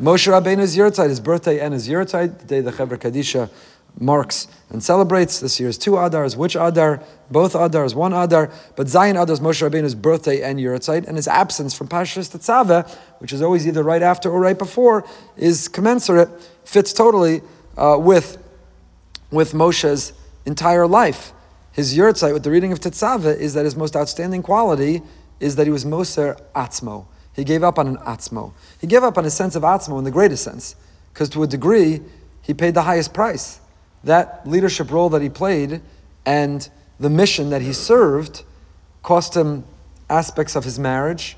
Moshe 0.00 0.32
Rabbeinu's 0.32 0.78
Yurtzeit, 0.78 1.10
his 1.10 1.20
birthday 1.20 1.60
and 1.60 1.74
his 1.74 1.86
Yurtzeit, 1.86 2.38
the 2.38 2.44
day 2.46 2.60
the 2.62 2.72
Chevra 2.72 2.96
Kadisha 2.96 3.50
marks 3.98 4.48
and 4.70 4.82
celebrates. 4.82 5.40
This 5.40 5.60
year's 5.60 5.76
two 5.76 5.90
Adars. 5.92 6.36
Which 6.36 6.56
Adar? 6.56 7.02
Both 7.30 7.52
Adars, 7.52 7.94
one 7.94 8.14
Adar. 8.14 8.50
But 8.76 8.86
Zayin 8.86 9.22
Adar 9.22 9.34
is 9.34 9.40
Moshe 9.40 9.68
Rabbeinu's 9.68 9.94
birthday 9.94 10.40
and 10.40 10.58
Yurtzeit, 10.58 11.06
and 11.06 11.16
his 11.16 11.28
absence 11.28 11.74
from 11.74 11.88
Pashas 11.88 12.34
Tetzaveh, 12.34 12.90
which 13.18 13.34
is 13.34 13.42
always 13.42 13.66
either 13.66 13.82
right 13.82 14.00
after 14.00 14.30
or 14.30 14.40
right 14.40 14.56
before, 14.58 15.06
is 15.36 15.68
commensurate, 15.68 16.30
fits 16.64 16.94
totally 16.94 17.42
uh, 17.76 17.98
with, 18.00 18.38
with 19.30 19.52
Moshe's 19.52 20.14
entire 20.46 20.86
life. 20.86 21.34
His 21.72 21.94
Yurtzeit 21.94 22.32
with 22.32 22.42
the 22.42 22.50
reading 22.50 22.72
of 22.72 22.80
Tetzaveh 22.80 23.36
is 23.36 23.52
that 23.52 23.66
his 23.66 23.76
most 23.76 23.94
outstanding 23.94 24.42
quality 24.42 25.02
is 25.40 25.56
that 25.56 25.66
he 25.66 25.70
was 25.70 25.84
Moser 25.84 26.38
Atzmo. 26.54 27.04
He 27.34 27.44
gave 27.44 27.62
up 27.62 27.78
on 27.78 27.86
an 27.86 27.96
Atzmo. 27.98 28.52
He 28.80 28.86
gave 28.86 29.02
up 29.02 29.16
on 29.16 29.24
a 29.24 29.30
sense 29.30 29.54
of 29.54 29.62
Atzmo 29.62 29.98
in 29.98 30.04
the 30.04 30.10
greatest 30.10 30.44
sense, 30.44 30.76
because 31.12 31.28
to 31.30 31.42
a 31.42 31.46
degree, 31.46 32.00
he 32.42 32.54
paid 32.54 32.74
the 32.74 32.82
highest 32.82 33.14
price 33.14 33.60
that 34.04 34.46
leadership 34.46 34.90
role 34.90 35.10
that 35.10 35.22
he 35.22 35.28
played 35.28 35.80
and 36.24 36.68
the 36.98 37.10
mission 37.10 37.50
that 37.50 37.62
he 37.62 37.72
served 37.72 38.44
cost 39.02 39.36
him 39.36 39.64
aspects 40.08 40.56
of 40.56 40.64
his 40.64 40.78
marriage, 40.78 41.36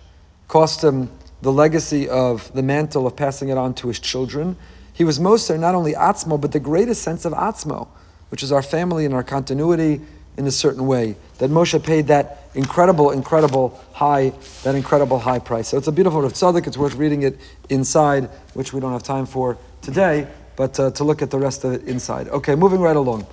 cost 0.49 0.83
him 0.83 1.11
the 1.43 1.53
legacy 1.53 2.09
of 2.09 2.53
the 2.55 2.63
mantle 2.63 3.07
of 3.07 3.17
passing 3.17 3.49
it 3.49 3.59
on 3.59 3.75
to 3.75 3.89
his 3.89 3.99
children. 3.99 4.57
He 4.93 5.05
was 5.05 5.19
Moser, 5.19 5.59
not 5.59 5.75
only 5.75 5.93
Atzmo, 5.93 6.41
but 6.41 6.53
the 6.53 6.61
greatest 6.61 7.03
sense 7.03 7.25
of 7.25 7.33
Atzmo, 7.33 7.89
which 8.31 8.43
is 8.43 8.53
our 8.53 8.63
family 8.63 9.05
and 9.05 9.15
our 9.15 9.23
continuity 9.23 10.01
in 10.37 10.47
a 10.47 10.51
certain 10.51 10.87
way. 10.87 11.17
That 11.39 11.51
Moshe 11.51 11.83
paid 11.83 12.07
that 12.09 12.49
incredible, 12.55 13.11
incredible 13.11 13.81
high, 13.93 14.33
that 14.63 14.75
incredible 14.75 15.19
high 15.19 15.39
price. 15.39 15.69
So 15.69 15.79
it's 15.79 15.89
a 15.89 15.93
beautiful 15.93 16.23
Rav 16.23 16.33
Tzadok. 16.33 16.67
It's 16.67 16.77
worth 16.77 16.95
reading 16.95 17.23
it 17.23 17.39
inside, 17.69 18.31
which 18.55 18.73
we 18.73 18.81
don't 18.81 18.93
have 18.93 19.03
time 19.03 19.27
for 19.27 19.59
today 19.81 20.29
but 20.57 20.79
uh, 20.79 20.91
to 20.93 21.05
look 21.05 21.23
at 21.23 21.31
the 21.31 21.39
rest 21.39 21.65
of 21.65 21.73
it 21.73 21.85
inside. 21.85 22.29
Okay, 22.29 22.55
moving 22.55 22.81
right 22.81 22.97
along. 22.97 23.27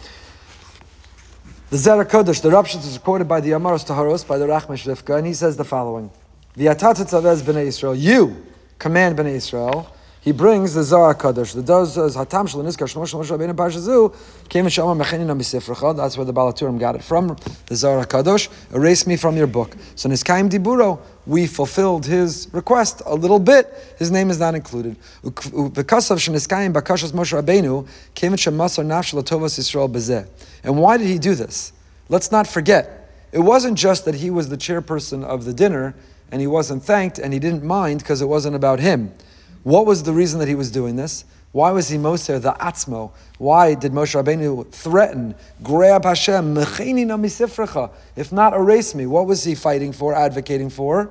The 1.69 1.77
Zera 1.77 2.05
Kodesh, 2.05 2.41
the 2.41 2.49
Rapshit 2.49 2.85
is 2.85 2.97
quoted 2.97 3.27
by 3.27 3.41
the 3.41 3.51
Amaros 3.51 3.85
Taharos, 3.85 4.27
by 4.27 4.37
the 4.37 4.47
Rachmesh 4.47 4.87
Rivka, 4.87 5.17
and 5.17 5.27
he 5.27 5.33
says 5.33 5.57
the 5.57 5.65
following: 5.65 6.09
"V'atatat 6.57 7.41
b'nei 7.41 7.65
Israel, 7.65 7.95
you 7.95 8.45
command 8.79 9.17
b'nei 9.17 9.33
Israel, 9.33 9.93
he 10.21 10.33
brings 10.33 10.73
the 10.73 10.83
Zohar 10.83 11.15
Kadosh. 11.15 11.53
The 11.53 11.63
does 11.63 11.97
is 11.97 12.17
uh, 12.17 12.25
Hatam 12.25 12.49
Shel 12.49 12.61
Nizkar 12.61 12.87
Shlomo 12.89 13.55
Parshazu 13.55 14.13
came 14.49 14.65
and 14.65 14.73
Shama 14.73 15.01
Mechenin 15.01 15.27
Misifracha. 15.27 15.95
That's 15.95 16.17
where 16.17 16.25
the 16.25 16.33
Baal 16.33 16.51
HaTurim 16.51 16.77
got 16.77 16.95
it 16.95 17.03
from. 17.03 17.37
The 17.67 17.75
Zohar 17.75 18.05
Kadosh. 18.05 18.49
Erase 18.73 19.07
me 19.07 19.15
from 19.15 19.37
your 19.37 19.47
book. 19.47 19.77
So 19.95 20.09
Nizkayim 20.09 20.49
Diburo, 20.49 20.99
we 21.25 21.47
fulfilled 21.47 22.05
his 22.05 22.49
request 22.51 23.01
a 23.05 23.15
little 23.15 23.39
bit. 23.39 23.73
His 23.97 24.11
name 24.11 24.29
is 24.29 24.39
not 24.39 24.55
included. 24.55 24.97
Because 25.23 26.11
of 26.11 26.17
Sheniskayim 26.17 26.73
Bakashas 26.73 27.13
Moshe 27.13 27.41
Rabbeinu 27.41 27.87
came 28.13 28.33
and 28.33 28.41
Shemasar 28.41 28.85
Nafshel 28.85 29.23
Tovas 29.23 29.57
Yisrael 29.57 29.89
Bezeh. 29.89 30.27
And 30.65 30.77
why 30.77 30.97
did 30.97 31.07
he 31.07 31.17
do 31.17 31.33
this? 31.33 31.71
Let's 32.09 32.29
not 32.29 32.45
forget. 32.45 33.09
It 33.31 33.39
wasn't 33.39 33.77
just 33.77 34.03
that 34.03 34.15
he 34.15 34.29
was 34.31 34.49
the 34.49 34.57
chairperson 34.57 35.23
of 35.23 35.45
the 35.45 35.53
dinner 35.53 35.95
and 36.29 36.41
he 36.41 36.47
wasn't 36.47 36.83
thanked 36.83 37.19
and 37.19 37.31
he 37.31 37.39
didn't 37.39 37.63
mind 37.63 37.99
because 37.99 38.21
it 38.21 38.27
wasn't 38.27 38.57
about 38.57 38.81
him. 38.81 39.13
What 39.63 39.85
was 39.85 40.03
the 40.03 40.13
reason 40.13 40.39
that 40.39 40.47
he 40.47 40.55
was 40.55 40.71
doing 40.71 40.95
this? 40.95 41.25
Why 41.51 41.71
was 41.71 41.89
he 41.89 41.97
Moser 41.97 42.37
the 42.37 42.51
Atzmo? 42.53 43.11
Why 43.39 43.73
did 43.73 43.91
Moshe 43.91 44.21
Rabbeinu 44.21 44.69
threaten, 44.71 45.33
grab 45.63 46.05
Hashem, 46.05 46.55
if 46.57 48.31
not 48.31 48.53
erase 48.53 48.93
me? 48.93 49.05
What 49.07 49.25
was 49.25 49.43
he 49.43 49.55
fighting 49.55 49.91
for, 49.91 50.13
advocating 50.13 50.69
for? 50.69 51.09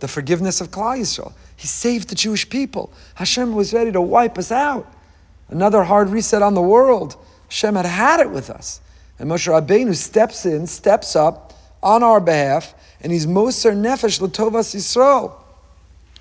The 0.00 0.08
forgiveness 0.08 0.60
of 0.60 0.70
Klal 0.70 0.98
Yisrael. 0.98 1.32
He 1.56 1.66
saved 1.66 2.08
the 2.10 2.14
Jewish 2.14 2.48
people. 2.50 2.92
Hashem 3.14 3.54
was 3.54 3.72
ready 3.72 3.90
to 3.92 4.00
wipe 4.00 4.36
us 4.36 4.52
out. 4.52 4.92
Another 5.48 5.84
hard 5.84 6.10
reset 6.10 6.42
on 6.42 6.52
the 6.52 6.60
world. 6.60 7.16
Hashem 7.48 7.76
had 7.76 7.86
had 7.86 8.20
it 8.20 8.30
with 8.30 8.50
us. 8.50 8.80
And 9.18 9.30
Moshe 9.30 9.48
Rabbeinu 9.50 9.94
steps 9.94 10.44
in, 10.44 10.66
steps 10.66 11.16
up 11.16 11.54
on 11.82 12.02
our 12.02 12.20
behalf, 12.20 12.74
and 13.00 13.10
he's 13.10 13.26
Moser 13.26 13.72
Nefesh 13.72 14.20
Latovas 14.20 14.74
Yisrael. 14.74 15.32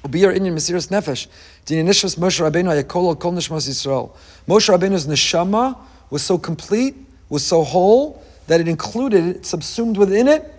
Ubiyar 0.06 0.36
inyan 0.36 0.54
mesiras 0.54 0.91
nefesh. 0.91 1.28
Din 1.65 1.88
nishmas 1.88 2.15
Moshe 2.18 2.41
Rabbeinu 2.41 2.70
ayakol 2.70 3.20
kol 3.20 3.32
nishmas 3.32 3.68
Yisrael. 3.68 4.12
Moshe 4.48 4.70
Rabbeinu's 4.70 5.08
neshama 5.08 5.78
was 6.12 6.22
so 6.22 6.38
complete, 6.38 6.96
was 7.28 7.44
so 7.44 7.63
whole 7.63 8.22
that 8.46 8.62
it 8.62 8.68
included, 8.68 9.38
it 9.38 9.46
subsumed 9.48 9.98
within 9.98 10.28
it, 10.28 10.54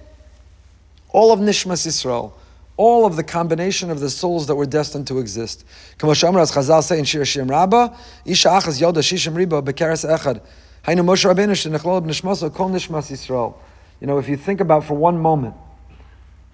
all 1.10 1.32
of 1.32 1.38
nishmas 1.38 1.86
Yisrael, 1.86 2.32
all 2.76 3.06
of 3.06 3.14
the 3.14 3.22
combination 3.22 3.88
of 3.88 4.00
the 4.00 4.10
souls 4.10 4.48
that 4.48 4.56
were 4.56 4.66
destined 4.66 5.06
to 5.06 5.20
exist. 5.20 5.64
Chazal 5.98 6.82
say 6.82 6.98
in 6.98 7.04
Shir 7.04 7.20
Shim 7.20 7.48
Rabba, 7.48 7.96
Isha 8.24 8.48
achas 8.48 8.80
yoda 8.80 8.98
shishim 8.98 9.34
riba 9.34 9.62
bekeres 9.62 10.04
echad. 10.04 10.40
Hainu 10.84 11.04
Moshe 11.04 11.32
Rabbeinu 11.32 11.52
shenechlol 11.52 12.02
b'nishmaso 12.04 12.52
kol 12.52 12.70
nishmas 12.70 13.12
Yisrael. 13.12 13.54
You 14.00 14.08
know, 14.08 14.18
if 14.18 14.28
you 14.28 14.36
think 14.36 14.60
about 14.60 14.84
for 14.84 14.94
one 14.94 15.18
moment, 15.18 15.54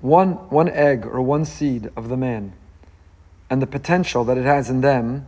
one, 0.03 0.33
one 0.51 0.69
egg 0.69 1.07
or 1.07 1.23
one 1.23 1.47
seed 1.47 1.91
of 1.97 2.11
the 2.11 2.17
man, 2.19 2.53
and 3.53 3.61
the 3.61 3.67
potential 3.67 4.25
that 4.25 4.39
it 4.39 4.47
has 4.47 4.71
in 4.71 4.81
them. 4.81 5.27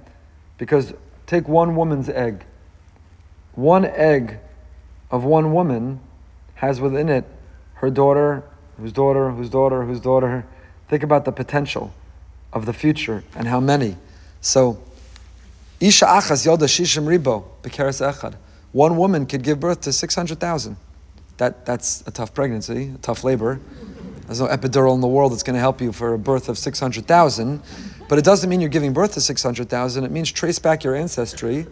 Because 0.57 0.95
take 1.27 1.47
one 1.47 1.77
woman's 1.77 2.09
egg. 2.09 2.47
One 3.53 3.85
egg 3.85 4.39
of 5.11 5.25
one 5.25 5.53
woman 5.53 6.01
has 6.55 6.81
within 6.81 7.11
it 7.11 7.27
her 7.75 7.91
daughter, 7.91 8.43
whose 8.79 8.93
daughter, 8.93 9.31
whose 9.31 9.51
daughter, 9.51 9.85
whose 9.85 10.01
daughter. 10.01 10.47
Think 10.89 11.03
about 11.03 11.27
the 11.27 11.33
potential 11.33 11.93
of 12.51 12.65
the 12.65 12.73
future 12.73 13.25
and 13.37 13.47
how 13.47 13.61
many. 13.61 13.99
So, 14.41 14.83
Isha 15.79 16.07
achas 16.07 16.47
yoda 16.47 16.65
shishim 16.65 17.05
ribo 17.05 17.45
bekeres 17.61 18.01
echad. 18.01 18.37
One 18.73 18.97
woman 18.97 19.27
could 19.27 19.43
give 19.43 19.61
birth 19.61 19.83
to 19.83 19.93
600,000. 19.93 20.79
That, 21.37 21.67
that's 21.67 22.03
a 22.07 22.11
tough 22.11 22.33
pregnancy, 22.33 22.93
a 22.95 22.99
tough 22.99 23.23
labor. 23.23 23.61
There's 24.27 24.41
no 24.41 24.47
epidural 24.47 24.95
in 24.95 25.03
the 25.03 25.09
world 25.09 25.33
that's 25.33 25.43
going 25.43 25.55
to 25.55 25.61
help 25.61 25.83
you 25.83 25.93
for 25.93 26.15
a 26.15 26.19
birth 26.19 26.49
of 26.49 26.57
600,000. 26.57 27.63
But 28.09 28.19
it 28.19 28.25
doesn't 28.25 28.51
mean 28.51 28.61
you're 28.61 28.69
giving 28.69 28.93
birth 28.93 29.15
to 29.15 29.21
600,000. 29.21 30.05
It 30.05 30.11
means 30.11 30.31
trace 30.31 30.59
back 30.59 30.85
your 30.85 30.95
ancestry 30.95 31.67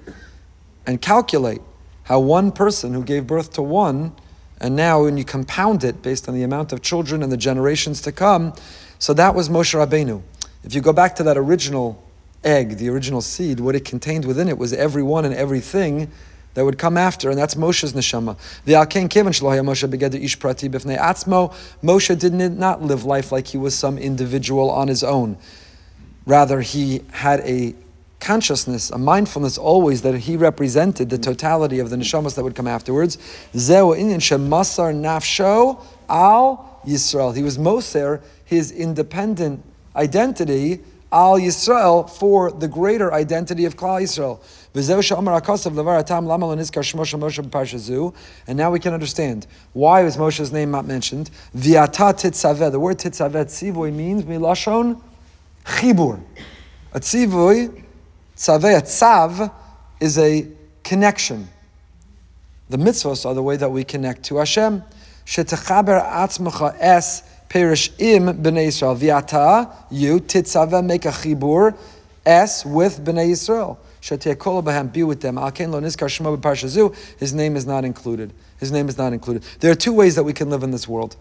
and 0.87 1.01
calculate 1.01 1.61
how 2.05 2.21
one 2.21 2.51
person 2.51 2.95
who 2.95 3.05
gave 3.05 3.27
birth 3.27 3.53
to 3.55 3.62
one, 3.62 4.12
and 4.61 4.75
now 4.75 5.05
when 5.05 5.16
you 5.16 5.25
compound 5.25 5.85
it 5.85 6.03
based 6.03 6.29
on 6.29 6.35
the 6.35 6.42
amount 6.42 6.73
of 6.73 6.83
children 6.83 7.23
and 7.23 7.31
the 7.31 7.37
generations 7.37 8.01
to 8.03 8.12
come, 8.12 8.55
so 8.99 9.12
that 9.14 9.35
was 9.35 9.49
Moshe 9.49 9.75
Rabbeinu. 9.75 10.23
If 10.64 10.75
you 10.75 10.81
go 10.81 10.92
back 10.92 11.16
to 11.16 11.23
that 11.25 11.37
original 11.37 12.03
egg, 12.45 12.79
the 12.79 12.88
original 12.88 13.21
seed, 13.21 13.61
what 13.61 13.75
it 13.75 13.85
contained 13.85 14.25
within 14.25 14.49
it 14.49 14.59
was 14.59 14.73
everyone 14.73 15.25
and 15.25 15.35
everything 15.35 16.11
that 16.55 16.64
would 16.64 16.79
come 16.79 16.97
after, 16.97 17.31
and 17.31 17.38
that's 17.38 17.55
Moshe's 17.55 17.92
neshama. 17.92 18.37
The 18.64 18.75
Alken 18.75 19.09
Kevin 19.09 19.33
Moshe 19.33 19.88
begeder 19.88 20.23
ish 20.23 20.38
prati 20.38 20.68
b'fnei 20.68 20.99
atzmo. 20.99 21.55
Moshe 21.83 22.18
did 22.18 22.33
not 22.35 22.83
live 22.83 23.05
life 23.05 23.33
like 23.33 23.49
he 23.49 23.59
was 23.59 23.75
some 23.75 23.97
individual 23.97 24.71
on 24.71 24.88
his 24.88 25.03
own. 25.03 25.38
Rather, 26.27 26.61
he 26.61 27.03
had 27.11 27.41
a 27.41 27.75
consciousness, 28.21 28.91
a 28.91 28.99
mindfulness 28.99 29.59
always 29.59 30.03
that 30.03 30.17
he 30.17 30.37
represented 30.37 31.11
the 31.11 31.19
totality 31.19 31.81
of 31.81 31.91
the 31.91 31.97
neshamas 31.97 32.37
that 32.37 32.45
would 32.45 32.55
come 32.55 32.69
afterwards. 32.69 33.19
Zeu 33.57 33.91
inyan 33.97 34.21
shemasar 34.21 34.95
nafsho 34.95 35.83
al 36.09 36.81
Yisrael. 36.87 37.35
He 37.35 37.43
was 37.43 37.59
Moser, 37.59 38.21
his 38.45 38.71
independent 38.71 39.65
identity 39.97 40.81
al 41.11 41.39
Yisrael 41.39 42.09
for 42.09 42.53
the 42.53 42.69
greater 42.69 43.13
identity 43.13 43.65
of 43.65 43.77
Klal 43.77 44.03
Yisrael. 44.03 44.41
And 48.47 48.57
now 48.57 48.71
we 48.71 48.81
can 48.81 48.95
understand 48.95 49.47
why 49.75 50.03
was 50.03 50.17
Moshe's 50.17 50.53
name 50.53 50.71
not 50.71 50.87
mentioned. 50.87 51.31
The 51.53 51.75
word 51.75 52.99
titzaveh 52.99 53.45
tzivoy 53.45 53.93
means 53.93 54.23
milashon 54.23 55.03
chibur. 55.64 56.20
A 56.92 57.01
tzivoy, 57.01 57.85
tzaveh, 58.37 58.83
tzav, 58.83 59.53
is 60.01 60.18
a 60.18 60.46
connection. 60.83 61.48
The 62.68 62.77
mitzvahs 62.77 63.25
are 63.27 63.35
the 63.35 63.42
way 63.42 63.57
that 63.57 63.70
we 63.70 63.85
connect 63.85 64.25
to 64.25 64.37
Hashem. 64.37 64.83
Shetechaber 65.27 66.05
atzmacha 66.05 66.77
es 66.79 67.22
perish 67.48 67.92
im 67.98 68.42
b'nei 68.42 68.68
Yisrael. 68.68 68.96
V'ata, 68.98 69.72
you, 69.90 70.20
titzaveh, 70.20 70.85
make 70.85 71.05
a 71.05 71.11
chibur, 71.11 71.77
es, 72.27 72.64
with 72.64 73.05
b'nei 73.05 73.31
Yisrael. 73.31 73.79
Be 74.92 75.05
with 75.05 75.20
them. 75.20 75.37
His 77.18 77.33
name 77.33 77.55
is 77.55 77.66
not 77.66 77.85
included. 77.85 78.33
His 78.59 78.72
name 78.72 78.88
is 78.88 78.98
not 78.98 79.12
included. 79.12 79.44
There 79.61 79.70
are 79.70 79.77
two 79.77 79.92
ways 79.92 80.16
that 80.16 80.25
we 80.25 80.33
can 80.33 80.51
live 80.51 80.64
in 80.64 80.72
this 80.72 80.88
world. 80.88 81.14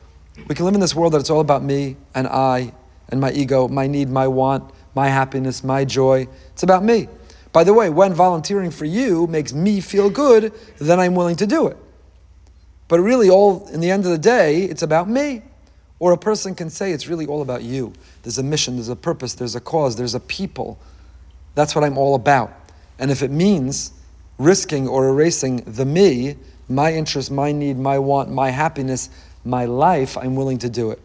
We 0.48 0.56
can 0.56 0.66
live 0.66 0.74
in 0.74 0.80
this 0.80 0.96
world 0.96 1.14
that 1.14 1.20
it's 1.20 1.30
all 1.30 1.42
about 1.42 1.64
me 1.64 1.98
and 2.16 2.28
I 2.28 2.74
and 3.12 3.20
my 3.20 3.32
ego, 3.32 3.68
my 3.68 3.88
need, 3.88 4.10
my 4.10 4.28
want, 4.28 4.72
my 4.96 5.08
happiness, 5.08 5.64
my 5.64 5.86
joy. 5.86 6.28
It's 6.54 6.64
about 6.64 6.84
me. 6.84 7.08
By 7.54 7.64
the 7.64 7.74
way, 7.74 7.90
when 7.90 8.14
volunteering 8.14 8.72
for 8.72 8.86
you 8.86 9.28
makes 9.28 9.54
me 9.54 9.82
feel 9.82 10.10
good, 10.10 10.54
then 10.80 11.00
I'm 11.00 11.16
willing 11.16 11.36
to 11.38 11.48
do 11.48 11.68
it. 11.68 11.78
But 12.88 13.00
really, 13.00 13.30
all 13.30 13.68
in 13.70 13.80
the 13.80 13.92
end 13.92 14.06
of 14.06 14.12
the 14.12 14.18
day, 14.18 14.64
it's 14.64 14.82
about 14.82 15.10
me. 15.10 15.42
Or 16.00 16.14
a 16.14 16.18
person 16.18 16.56
can 16.56 16.70
say 16.70 16.92
it's 16.92 17.08
really 17.08 17.28
all 17.28 17.42
about 17.42 17.62
you. 17.62 17.94
There's 18.24 18.38
a 18.38 18.44
mission, 18.44 18.76
there's 18.76 18.90
a 18.90 18.96
purpose, 18.96 19.34
there's 19.34 19.56
a 19.56 19.62
cause, 19.62 19.96
there's 19.96 20.16
a 20.16 20.20
people. 20.20 20.80
That's 21.54 21.76
what 21.76 21.84
I'm 21.84 21.98
all 21.98 22.16
about. 22.16 22.52
And 22.98 23.12
if 23.12 23.22
it 23.22 23.32
means 23.32 23.92
risking 24.38 24.88
or 24.88 25.08
erasing 25.10 25.58
the 25.58 25.86
me, 25.86 26.38
my 26.68 26.94
interest, 26.94 27.32
my 27.32 27.52
need, 27.52 27.78
my 27.78 28.00
want, 28.00 28.32
my 28.32 28.50
happiness, 28.50 29.10
my 29.46 29.66
life, 29.66 30.18
I'm 30.18 30.36
willing 30.36 30.58
to 30.60 30.70
do 30.70 30.92
it. 30.92 31.00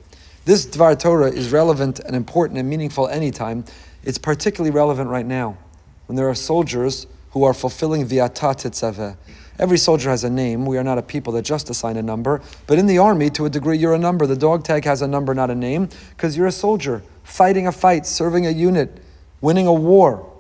This 0.47 0.65
Dvar 0.65 0.97
Torah 0.97 1.33
is 1.33 1.51
relevant 1.51 1.99
and 1.99 2.15
important 2.15 2.61
and 2.61 2.71
meaningful 2.71 3.09
anytime. 3.09 3.65
It's 4.05 4.17
particularly 4.17 4.71
relevant 4.71 5.11
right 5.11 5.27
now 5.27 5.59
when 6.07 6.15
there 6.15 6.29
are 6.29 6.37
soldiers 6.37 7.09
who 7.33 7.43
are 7.43 7.53
fulfilling 7.53 8.07
viata 8.07 8.55
tetzaveh. 8.55 9.17
Every 9.59 9.77
soldier 9.77 10.09
has 10.09 10.23
a 10.23 10.31
name. 10.31 10.65
We 10.65 10.79
are 10.79 10.85
not 10.85 10.99
a 10.99 11.03
people 11.03 11.33
that 11.33 11.43
just 11.43 11.69
assign 11.69 11.97
a 11.97 12.03
number. 12.03 12.43
But 12.69 12.79
in 12.79 12.87
the 12.87 12.99
army, 12.99 13.29
to 13.31 13.47
a 13.47 13.51
degree, 13.51 13.77
you're 13.77 13.95
a 13.95 13.99
number. 13.99 14.25
The 14.25 14.37
dog 14.37 14.63
tag 14.63 14.85
has 14.85 15.03
a 15.03 15.09
number, 15.09 15.35
not 15.35 15.51
a 15.51 15.55
name, 15.57 15.89
because 16.11 16.37
you're 16.37 16.47
a 16.47 16.53
soldier, 16.53 17.03
fighting 17.25 17.67
a 17.67 17.73
fight, 17.73 18.07
serving 18.07 18.47
a 18.47 18.51
unit, 18.51 19.03
winning 19.41 19.67
a 19.67 19.75
war. 19.75 20.33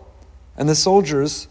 And 0.56 0.68
the 0.68 0.76
soldiers, 0.76 1.48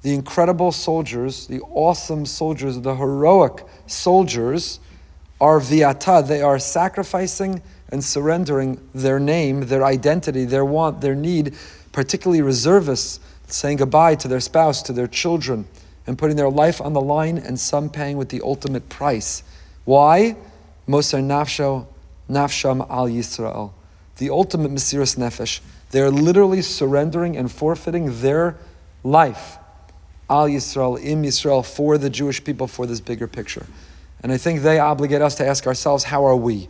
the 0.00 0.14
incredible 0.14 0.72
soldiers, 0.72 1.46
the 1.46 1.60
awesome 1.60 2.24
soldiers, 2.24 2.80
the 2.80 2.96
heroic 2.96 3.66
soldiers, 3.86 4.80
are 5.42 5.60
viata. 5.60 6.26
They 6.26 6.40
are 6.40 6.58
sacrificing 6.58 7.60
and 7.90 8.04
surrendering 8.04 8.80
their 8.94 9.18
name, 9.18 9.62
their 9.62 9.84
identity, 9.84 10.44
their 10.44 10.64
want, 10.64 11.00
their 11.00 11.14
need, 11.14 11.54
particularly 11.92 12.42
reservists 12.42 13.20
saying 13.46 13.78
goodbye 13.78 14.14
to 14.14 14.28
their 14.28 14.40
spouse, 14.40 14.82
to 14.82 14.92
their 14.92 15.06
children, 15.06 15.66
and 16.06 16.18
putting 16.18 16.36
their 16.36 16.50
life 16.50 16.80
on 16.80 16.92
the 16.92 17.00
line, 17.00 17.38
and 17.38 17.58
some 17.58 17.88
paying 17.88 18.16
with 18.16 18.28
the 18.28 18.40
ultimate 18.42 18.88
price. 18.88 19.42
Why? 19.84 20.36
Moser 20.86 21.18
nafsho, 21.18 21.86
nafsham 22.30 22.88
al 22.90 23.08
Yisrael. 23.08 23.72
The 24.16 24.30
ultimate 24.30 24.70
Mesiris 24.70 25.16
Nefesh. 25.16 25.60
They're 25.90 26.10
literally 26.10 26.60
surrendering 26.60 27.36
and 27.36 27.50
forfeiting 27.50 28.20
their 28.20 28.56
life, 29.02 29.56
al 30.28 30.48
Yisrael, 30.48 31.02
im 31.02 31.22
Yisrael, 31.22 31.64
for 31.64 31.96
the 31.96 32.10
Jewish 32.10 32.44
people, 32.44 32.66
for 32.66 32.86
this 32.86 33.00
bigger 33.00 33.26
picture. 33.26 33.66
And 34.22 34.32
I 34.32 34.36
think 34.36 34.62
they 34.62 34.78
obligate 34.78 35.22
us 35.22 35.36
to 35.36 35.46
ask 35.46 35.66
ourselves, 35.66 36.04
how 36.04 36.24
are 36.26 36.36
we? 36.36 36.68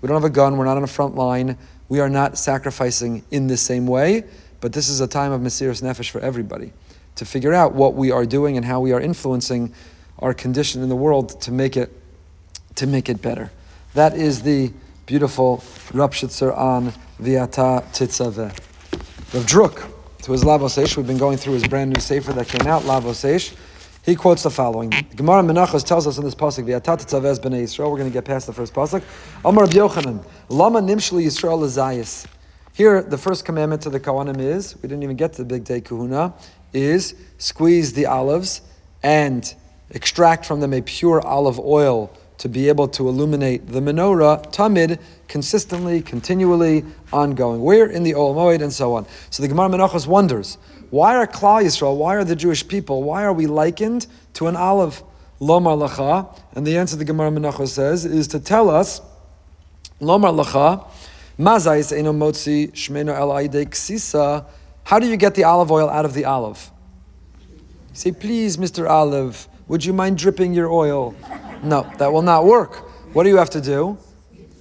We 0.00 0.06
don't 0.06 0.16
have 0.16 0.24
a 0.24 0.30
gun, 0.30 0.56
we're 0.56 0.64
not 0.64 0.76
on 0.76 0.84
a 0.84 0.88
front 0.88 1.14
line, 1.14 1.58
we 1.88 2.00
are 2.00 2.08
not 2.08 2.38
sacrificing 2.38 3.24
in 3.30 3.46
the 3.46 3.56
same 3.56 3.86
way 3.86 4.24
but 4.60 4.72
this 4.72 4.88
is 4.88 5.00
a 5.00 5.06
time 5.06 5.32
of 5.32 5.40
Mesiris 5.40 5.82
Nefesh 5.82 6.10
for 6.10 6.20
everybody 6.20 6.72
to 7.16 7.24
figure 7.24 7.52
out 7.52 7.74
what 7.74 7.94
we 7.94 8.10
are 8.10 8.26
doing 8.26 8.56
and 8.56 8.64
how 8.64 8.80
we 8.80 8.92
are 8.92 9.00
influencing 9.00 9.74
our 10.18 10.34
condition 10.34 10.82
in 10.82 10.88
the 10.88 10.96
world 10.96 11.40
to 11.42 11.52
make 11.52 11.76
it 11.76 11.90
to 12.76 12.86
make 12.86 13.08
it 13.08 13.20
better. 13.20 13.50
That 13.94 14.14
is 14.14 14.42
the 14.42 14.72
beautiful 15.06 15.58
Rapshitzer 15.88 16.56
on 16.56 16.92
Viata 17.20 17.82
Titzaveh. 17.92 18.56
Rav 19.34 19.46
Druk, 19.46 19.90
to 20.22 20.32
his 20.32 20.44
Lavosesh, 20.44 20.96
we've 20.96 21.06
been 21.06 21.18
going 21.18 21.36
through 21.36 21.54
his 21.54 21.66
brand 21.66 21.92
new 21.92 22.00
sefer 22.00 22.32
that 22.32 22.48
came 22.48 22.66
out, 22.68 22.82
Lavosesh. 22.82 23.54
He 24.02 24.16
quotes 24.16 24.44
the 24.44 24.50
following. 24.50 24.90
Gemara 25.14 25.42
Menachos 25.42 25.84
tells 25.84 26.06
us 26.06 26.16
in 26.16 26.24
this 26.24 26.34
pasuk, 26.34 26.64
"V'atat 26.64 27.04
tzavez 27.04 27.38
b'nei 27.38 27.64
Yisrael." 27.64 27.90
We're 27.90 27.98
going 27.98 28.10
to 28.10 28.12
get 28.12 28.24
past 28.24 28.46
the 28.46 28.52
first 28.54 28.72
pasuk. 28.72 29.02
Amar 29.44 29.66
Yochanan, 29.66 30.24
"Lama 30.48 30.80
nimshli 30.80 31.26
Yisrael 31.26 31.60
lezayis." 31.60 32.24
Here, 32.72 33.02
the 33.02 33.18
first 33.18 33.44
commandment 33.44 33.82
to 33.82 33.90
the 33.90 34.00
Kohanim 34.00 34.40
is, 34.40 34.74
we 34.76 34.88
didn't 34.88 35.02
even 35.02 35.16
get 35.16 35.34
to 35.34 35.44
the 35.44 35.60
Bigdei 35.60 35.82
Kehuna, 35.82 36.32
is 36.72 37.14
squeeze 37.36 37.92
the 37.92 38.06
olives 38.06 38.62
and 39.02 39.54
extract 39.90 40.46
from 40.46 40.60
them 40.60 40.72
a 40.72 40.80
pure 40.80 41.20
olive 41.20 41.60
oil 41.60 42.10
to 42.38 42.48
be 42.48 42.68
able 42.68 42.88
to 42.88 43.06
illuminate 43.06 43.68
the 43.68 43.80
menorah, 43.80 44.50
tamid, 44.50 44.98
consistently, 45.28 46.00
continually, 46.00 46.86
ongoing. 47.12 47.60
Where 47.60 47.84
in 47.84 48.02
the 48.02 48.14
Ol 48.14 48.34
Moed 48.34 48.62
and 48.62 48.72
so 48.72 48.94
on. 48.94 49.04
So 49.28 49.42
the 49.42 49.48
Gemara 49.48 49.68
Menachos 49.68 50.06
wonders, 50.06 50.56
why 50.90 51.16
are 51.16 51.26
Klal 51.26 51.64
Yisrael, 51.64 51.96
why 51.96 52.16
are 52.16 52.24
the 52.24 52.36
Jewish 52.36 52.66
people, 52.66 53.02
why 53.02 53.24
are 53.24 53.32
we 53.32 53.46
likened 53.46 54.06
to 54.34 54.46
an 54.46 54.56
olive? 54.56 55.02
Lomar 55.40 55.88
lacha, 55.88 56.38
and 56.54 56.66
the 56.66 56.76
answer 56.76 56.96
the 56.96 57.04
Gemara 57.04 57.30
Menachos 57.30 57.68
says 57.68 58.04
is 58.04 58.28
to 58.28 58.38
tell 58.38 58.68
us, 58.68 59.00
Lomar 60.00 60.34
lacha, 60.44 60.86
mazais 61.38 61.96
eno 61.96 62.12
motzi 62.12 62.70
shmeno 62.72 63.16
el 63.16 63.30
ksisa. 63.30 64.44
How 64.84 64.98
do 64.98 65.06
you 65.06 65.16
get 65.16 65.34
the 65.34 65.44
olive 65.44 65.70
oil 65.72 65.88
out 65.88 66.04
of 66.04 66.12
the 66.12 66.26
olive? 66.26 66.70
say, 67.92 68.12
please, 68.12 68.56
Mr. 68.56 68.88
Olive, 68.88 69.48
would 69.68 69.84
you 69.84 69.92
mind 69.92 70.16
dripping 70.16 70.54
your 70.54 70.70
oil? 70.70 71.14
No, 71.62 71.90
that 71.98 72.12
will 72.12 72.22
not 72.22 72.44
work. 72.44 72.76
What 73.14 73.24
do 73.24 73.28
you 73.28 73.36
have 73.36 73.50
to 73.50 73.60
do? 73.60 73.98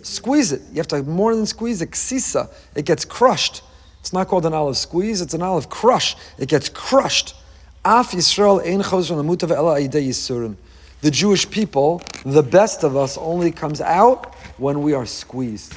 Squeeze 0.01 0.51
it. 0.51 0.61
You 0.71 0.77
have 0.77 0.87
to 0.89 1.03
more 1.03 1.35
than 1.35 1.45
squeeze 1.45 1.81
it. 1.81 1.91
Ksisa. 1.91 2.51
It 2.75 2.85
gets 2.85 3.05
crushed. 3.05 3.61
It's 3.99 4.13
not 4.13 4.27
called 4.27 4.45
an 4.45 4.53
olive 4.53 4.77
squeeze, 4.77 5.21
it's 5.21 5.33
an 5.33 5.41
olive 5.41 5.69
crush. 5.69 6.15
It 6.37 6.49
gets 6.49 6.69
crushed. 6.69 7.35
Af 7.83 8.11
Yisrael 8.11 8.61
ein 8.65 8.81
yisurin. 8.81 10.55
The 11.01 11.11
Jewish 11.11 11.49
people, 11.49 12.01
the 12.25 12.43
best 12.43 12.83
of 12.83 12.97
us, 12.97 13.17
only 13.17 13.51
comes 13.51 13.79
out 13.79 14.35
when 14.57 14.81
we 14.81 14.93
are 14.93 15.05
squeezed. 15.05 15.73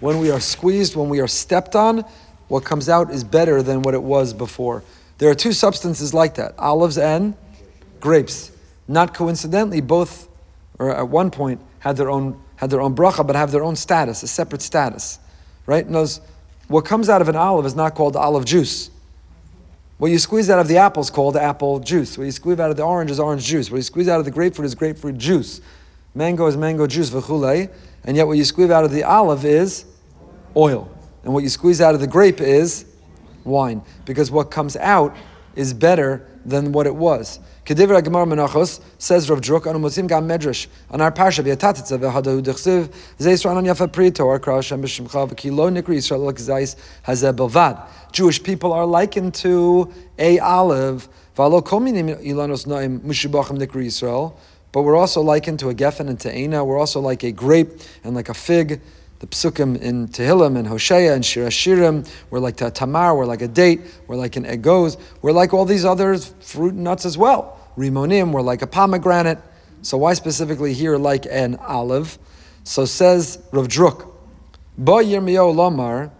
When 0.00 0.18
we 0.18 0.30
are 0.30 0.40
squeezed, 0.40 0.96
when 0.96 1.08
we 1.08 1.20
are 1.20 1.28
stepped 1.28 1.76
on, 1.76 2.04
what 2.48 2.64
comes 2.64 2.88
out 2.88 3.10
is 3.10 3.22
better 3.22 3.62
than 3.62 3.82
what 3.82 3.94
it 3.94 4.02
was 4.02 4.32
before. 4.32 4.82
There 5.18 5.30
are 5.30 5.34
two 5.34 5.52
substances 5.52 6.12
like 6.12 6.34
that 6.34 6.54
olives 6.58 6.98
and 6.98 7.34
grapes. 8.00 8.50
Not 8.88 9.14
coincidentally, 9.14 9.80
both, 9.80 10.28
or 10.78 10.94
at 10.94 11.08
one 11.08 11.30
point, 11.30 11.60
had 11.78 11.96
their 11.96 12.10
own, 12.10 12.40
had 12.56 12.70
their 12.70 12.80
own 12.80 12.94
bracha, 12.96 13.26
but 13.26 13.36
have 13.36 13.52
their 13.52 13.64
own 13.64 13.76
status, 13.76 14.22
a 14.22 14.28
separate 14.28 14.60
status. 14.60 15.18
Right? 15.66 15.86
And 15.86 15.94
those, 15.94 16.20
what 16.68 16.84
comes 16.84 17.08
out 17.08 17.20
of 17.20 17.28
an 17.28 17.36
olive 17.36 17.66
is 17.66 17.74
not 17.74 17.94
called 17.94 18.16
olive 18.16 18.44
juice. 18.44 18.90
What 19.98 20.10
you 20.10 20.18
squeeze 20.18 20.50
out 20.50 20.58
of 20.58 20.68
the 20.68 20.78
apple 20.78 21.02
is 21.02 21.10
called 21.10 21.36
apple 21.36 21.78
juice. 21.78 22.18
What 22.18 22.24
you 22.24 22.32
squeeze 22.32 22.58
out 22.58 22.70
of 22.70 22.76
the 22.76 22.82
orange 22.82 23.10
is 23.10 23.20
orange 23.20 23.44
juice. 23.44 23.70
What 23.70 23.76
you 23.76 23.82
squeeze 23.82 24.08
out 24.08 24.18
of 24.18 24.24
the 24.24 24.30
grapefruit 24.30 24.66
is 24.66 24.74
grapefruit 24.74 25.18
juice. 25.18 25.60
Mango 26.14 26.46
is 26.46 26.56
mango 26.56 26.86
juice, 26.86 27.10
v'chulei. 27.10 27.70
And 28.04 28.16
yet 28.16 28.26
what 28.26 28.36
you 28.36 28.44
squeeze 28.44 28.70
out 28.70 28.84
of 28.84 28.90
the 28.90 29.04
olive 29.04 29.44
is 29.44 29.84
oil. 30.56 30.90
And 31.22 31.32
what 31.32 31.42
you 31.42 31.48
squeeze 31.48 31.80
out 31.80 31.94
of 31.94 32.00
the 32.00 32.06
grape 32.06 32.40
is 32.40 32.86
wine. 33.44 33.82
Because 34.04 34.30
what 34.30 34.50
comes 34.50 34.76
out 34.76 35.16
is 35.56 35.72
better 35.72 36.26
than 36.44 36.72
what 36.72 36.86
it 36.86 36.94
was. 36.94 37.40
Kedivra 37.64 38.02
Gemara 38.02 38.26
Menachos 38.26 38.80
says 38.98 39.30
Rav 39.30 39.40
Druk 39.40 39.66
on 39.66 39.80
Musim 39.80 40.06
Gam 40.06 40.28
Medrash 40.28 40.66
on 40.90 41.00
our 41.00 41.10
parsha 41.10 41.42
v'yatatitza 41.42 41.98
v'hadahu 41.98 42.42
dechsiv 42.42 42.92
zeisran 43.18 43.56
on 43.56 43.64
yafa 43.64 43.90
prito 43.90 44.24
or 44.24 44.38
kra 44.38 44.56
Hashem 44.56 44.82
b'shimcha 44.82 45.30
v'kilo 45.30 45.70
nikri 45.70 45.96
Yisrael 45.96 46.26
l'kzais 46.26 46.76
hazeh 47.06 47.32
belvad. 47.32 47.86
Jewish 48.12 48.42
people 48.42 48.72
are 48.72 48.86
likened 48.86 49.34
to 49.34 49.92
a 50.18 50.38
olive 50.38 51.08
v'alo 51.36 51.64
kol 51.64 51.80
minim 51.80 52.08
ilanos 52.08 52.66
noim 52.66 53.00
mushibachim 53.00 53.58
nikri 53.58 53.86
Yisrael. 53.86 54.34
But 54.72 54.82
we're 54.82 54.96
also 54.96 55.22
likened 55.22 55.60
to 55.60 55.68
a 55.68 55.74
geffen 55.74 56.08
and 56.08 56.18
te'ena. 56.18 56.64
We're 56.64 56.78
also 56.78 57.00
like 57.00 57.22
a 57.22 57.30
grape 57.30 57.80
and 58.02 58.16
like 58.16 58.28
a 58.28 58.34
fig 58.34 58.80
the 59.24 59.30
psukim 59.30 59.80
in 59.80 60.06
Tehillim 60.08 60.58
and 60.58 60.66
Hosea 60.66 61.14
and 61.14 61.24
Shir 61.24 61.46
Shirim. 61.46 62.06
We're 62.28 62.40
like 62.40 62.56
Tamar, 62.56 63.16
we're 63.16 63.24
like 63.24 63.40
a 63.40 63.48
date, 63.48 63.80
we're 64.06 64.16
like 64.16 64.36
an 64.36 64.44
egoz, 64.44 64.98
we're 65.22 65.32
like 65.32 65.54
all 65.54 65.64
these 65.64 65.84
other 65.84 66.18
fruit 66.18 66.74
and 66.74 66.84
nuts 66.84 67.06
as 67.06 67.16
well. 67.16 67.58
Rimonim, 67.78 68.32
we're 68.32 68.42
like 68.42 68.60
a 68.60 68.66
pomegranate. 68.66 69.38
So 69.80 69.96
why 69.96 70.12
specifically 70.12 70.74
here 70.74 70.98
like 70.98 71.26
an 71.30 71.56
olive? 71.56 72.18
So 72.64 72.84
says 72.84 73.38
Rav 73.50 73.68
Druk, 73.68 74.10
Bo 74.76 74.96
Yirmiyo 74.96 75.54
Lomar, 75.54 76.10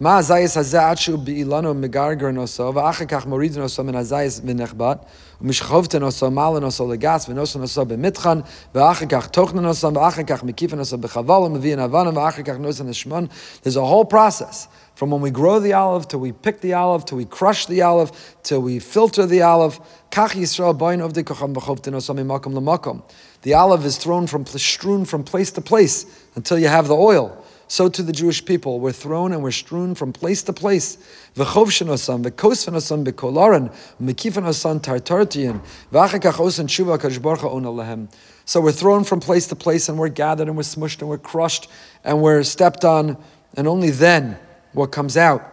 Ma 0.00 0.18
azayis 0.18 0.56
hazeh 0.56 0.92
achu 0.92 1.24
be'ilano 1.24 1.72
megarger 1.72 2.32
noso, 2.32 2.74
v'achar 2.74 3.06
kach 3.06 3.26
moridin 3.26 3.58
noso 3.58 3.84
min 3.84 3.94
azayis 3.94 4.40
v'nechbat, 4.40 5.06
ומשכבתן 5.41 6.03
עשו 6.03 6.31
מעלן 6.31 6.63
עשו 6.63 6.91
לגס 6.91 7.29
ונוסן 7.29 7.63
עשו 7.63 7.85
במטחן 7.85 8.39
ואחר 8.75 9.05
כך 9.05 9.27
תוכנן 9.27 9.65
עשו 9.65 9.93
ואחר 9.93 10.23
כך 10.23 10.43
מקיפן 10.43 10.79
עשו 10.79 10.97
בחבל 10.97 11.33
ומביאן 11.33 11.79
אבנם 11.79 12.17
ואחר 12.17 12.41
כך 12.41 12.55
נוסן 12.59 12.89
השמון 12.89 13.27
There's 13.63 13.75
a 13.75 13.85
whole 13.85 14.05
process 14.05 14.67
from 14.95 15.11
when 15.11 15.21
we 15.21 15.31
grow 15.31 15.59
the 15.59 15.73
olive 15.73 16.07
till 16.07 16.19
we 16.19 16.31
pick 16.31 16.61
the 16.61 16.73
olive 16.73 17.05
till 17.05 17.17
we 17.17 17.25
crush 17.25 17.65
the 17.65 17.81
olive 17.81 18.11
till 18.43 18.61
we 18.61 18.79
filter 18.79 19.25
the 19.25 19.41
olive 19.41 19.79
כך 20.11 20.35
ישראל 20.35 20.73
בוין 20.73 21.01
עובדי 21.01 21.23
כוחם 21.23 21.51
וחובתן 21.55 21.93
עשו 21.93 22.13
ממקום 22.13 22.55
למקום 22.55 22.99
The 23.43 23.53
olive 23.53 23.85
is 23.85 23.97
thrown 23.97 24.27
from 24.27 24.43
strewn 24.57 25.05
from 25.05 25.23
place 25.23 25.51
to 25.51 25.61
place 25.61 26.05
until 26.35 26.59
you 26.59 26.67
have 26.67 26.87
the 26.87 26.95
oil 26.95 27.31
so 27.68 27.88
to 27.88 28.02
the 28.02 28.12
Jewish 28.12 28.44
people. 28.44 28.80
We're 28.80 28.92
thrown 28.92 29.32
and 29.32 29.42
we're 29.42 29.50
strewn 29.50 29.94
from 29.94 30.12
place 30.12 30.42
to 30.44 30.52
place. 30.52 30.98
So 38.46 38.60
we're 38.60 38.72
thrown 38.72 39.04
from 39.04 39.20
place 39.20 39.46
to 39.46 39.56
place 39.56 39.88
and 39.88 39.98
we're 39.98 40.08
gathered 40.08 40.48
and 40.48 40.56
we're 40.56 40.62
smushed 40.62 41.00
and 41.00 41.08
we're 41.08 41.18
crushed 41.18 41.68
and 42.04 42.20
we're 42.20 42.42
stepped 42.42 42.84
on, 42.84 43.16
and 43.56 43.66
only 43.66 43.90
then 43.90 44.36
what 44.72 44.92
comes 44.92 45.16
out. 45.16 45.52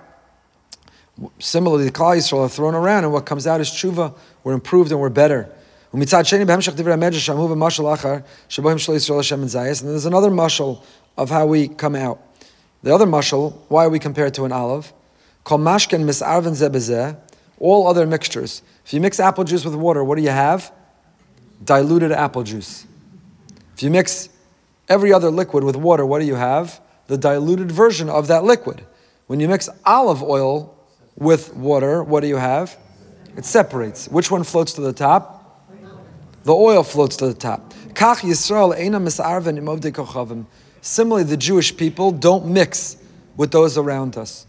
Similarly, 1.39 1.85
the 1.85 1.91
Klal 1.91 2.17
Yisrael 2.17 2.45
are 2.45 2.49
thrown 2.49 2.73
around, 2.73 3.03
and 3.03 3.13
what 3.13 3.25
comes 3.25 3.45
out 3.45 3.61
is 3.61 3.69
tshuva. 3.69 4.13
We're 4.43 4.53
improved 4.53 4.91
and 4.91 4.99
we're 4.99 5.09
better. 5.09 5.49
And 5.93 6.01
there's 6.01 6.13
another 10.05 10.31
mashal 10.31 10.83
of 11.17 11.29
how 11.29 11.45
we 11.45 11.67
come 11.67 11.95
out. 11.95 12.21
The 12.83 12.93
other 12.93 13.05
mashal, 13.05 13.53
why 13.67 13.85
are 13.85 13.89
we 13.89 13.99
compared 13.99 14.33
to 14.35 14.45
an 14.45 14.51
olive? 14.51 14.91
All 17.59 17.87
other 17.87 18.07
mixtures. 18.07 18.61
If 18.85 18.93
you 18.93 19.01
mix 19.01 19.19
apple 19.19 19.43
juice 19.43 19.63
with 19.63 19.75
water, 19.75 20.03
what 20.03 20.15
do 20.15 20.23
you 20.23 20.29
have? 20.29 20.71
Diluted 21.63 22.11
apple 22.11 22.43
juice. 22.43 22.85
If 23.75 23.83
you 23.83 23.89
mix 23.89 24.29
every 24.89 25.13
other 25.13 25.29
liquid 25.29 25.63
with 25.63 25.75
water, 25.75 26.05
what 26.05 26.19
do 26.19 26.25
you 26.25 26.35
have? 26.35 26.81
The 27.07 27.17
diluted 27.17 27.71
version 27.71 28.09
of 28.09 28.27
that 28.27 28.43
liquid. 28.43 28.85
When 29.27 29.39
you 29.39 29.47
mix 29.47 29.69
olive 29.85 30.23
oil 30.23 30.75
with 31.15 31.55
water, 31.55 32.03
what 32.03 32.21
do 32.21 32.27
you 32.27 32.37
have? 32.37 32.77
It 33.37 33.45
separates. 33.45 34.07
Which 34.07 34.31
one 34.31 34.43
floats 34.43 34.73
to 34.73 34.81
the 34.81 34.93
top? 34.93 35.37
The 36.43 36.53
oil 36.53 36.83
floats 36.83 37.15
to 37.17 37.27
the 37.27 37.33
top. 37.33 37.73
Similarly, 40.81 41.23
the 41.23 41.37
Jewish 41.37 41.77
people 41.77 42.11
don't 42.11 42.47
mix 42.47 42.97
with 43.37 43.51
those 43.51 43.77
around 43.77 44.17
us. 44.17 44.47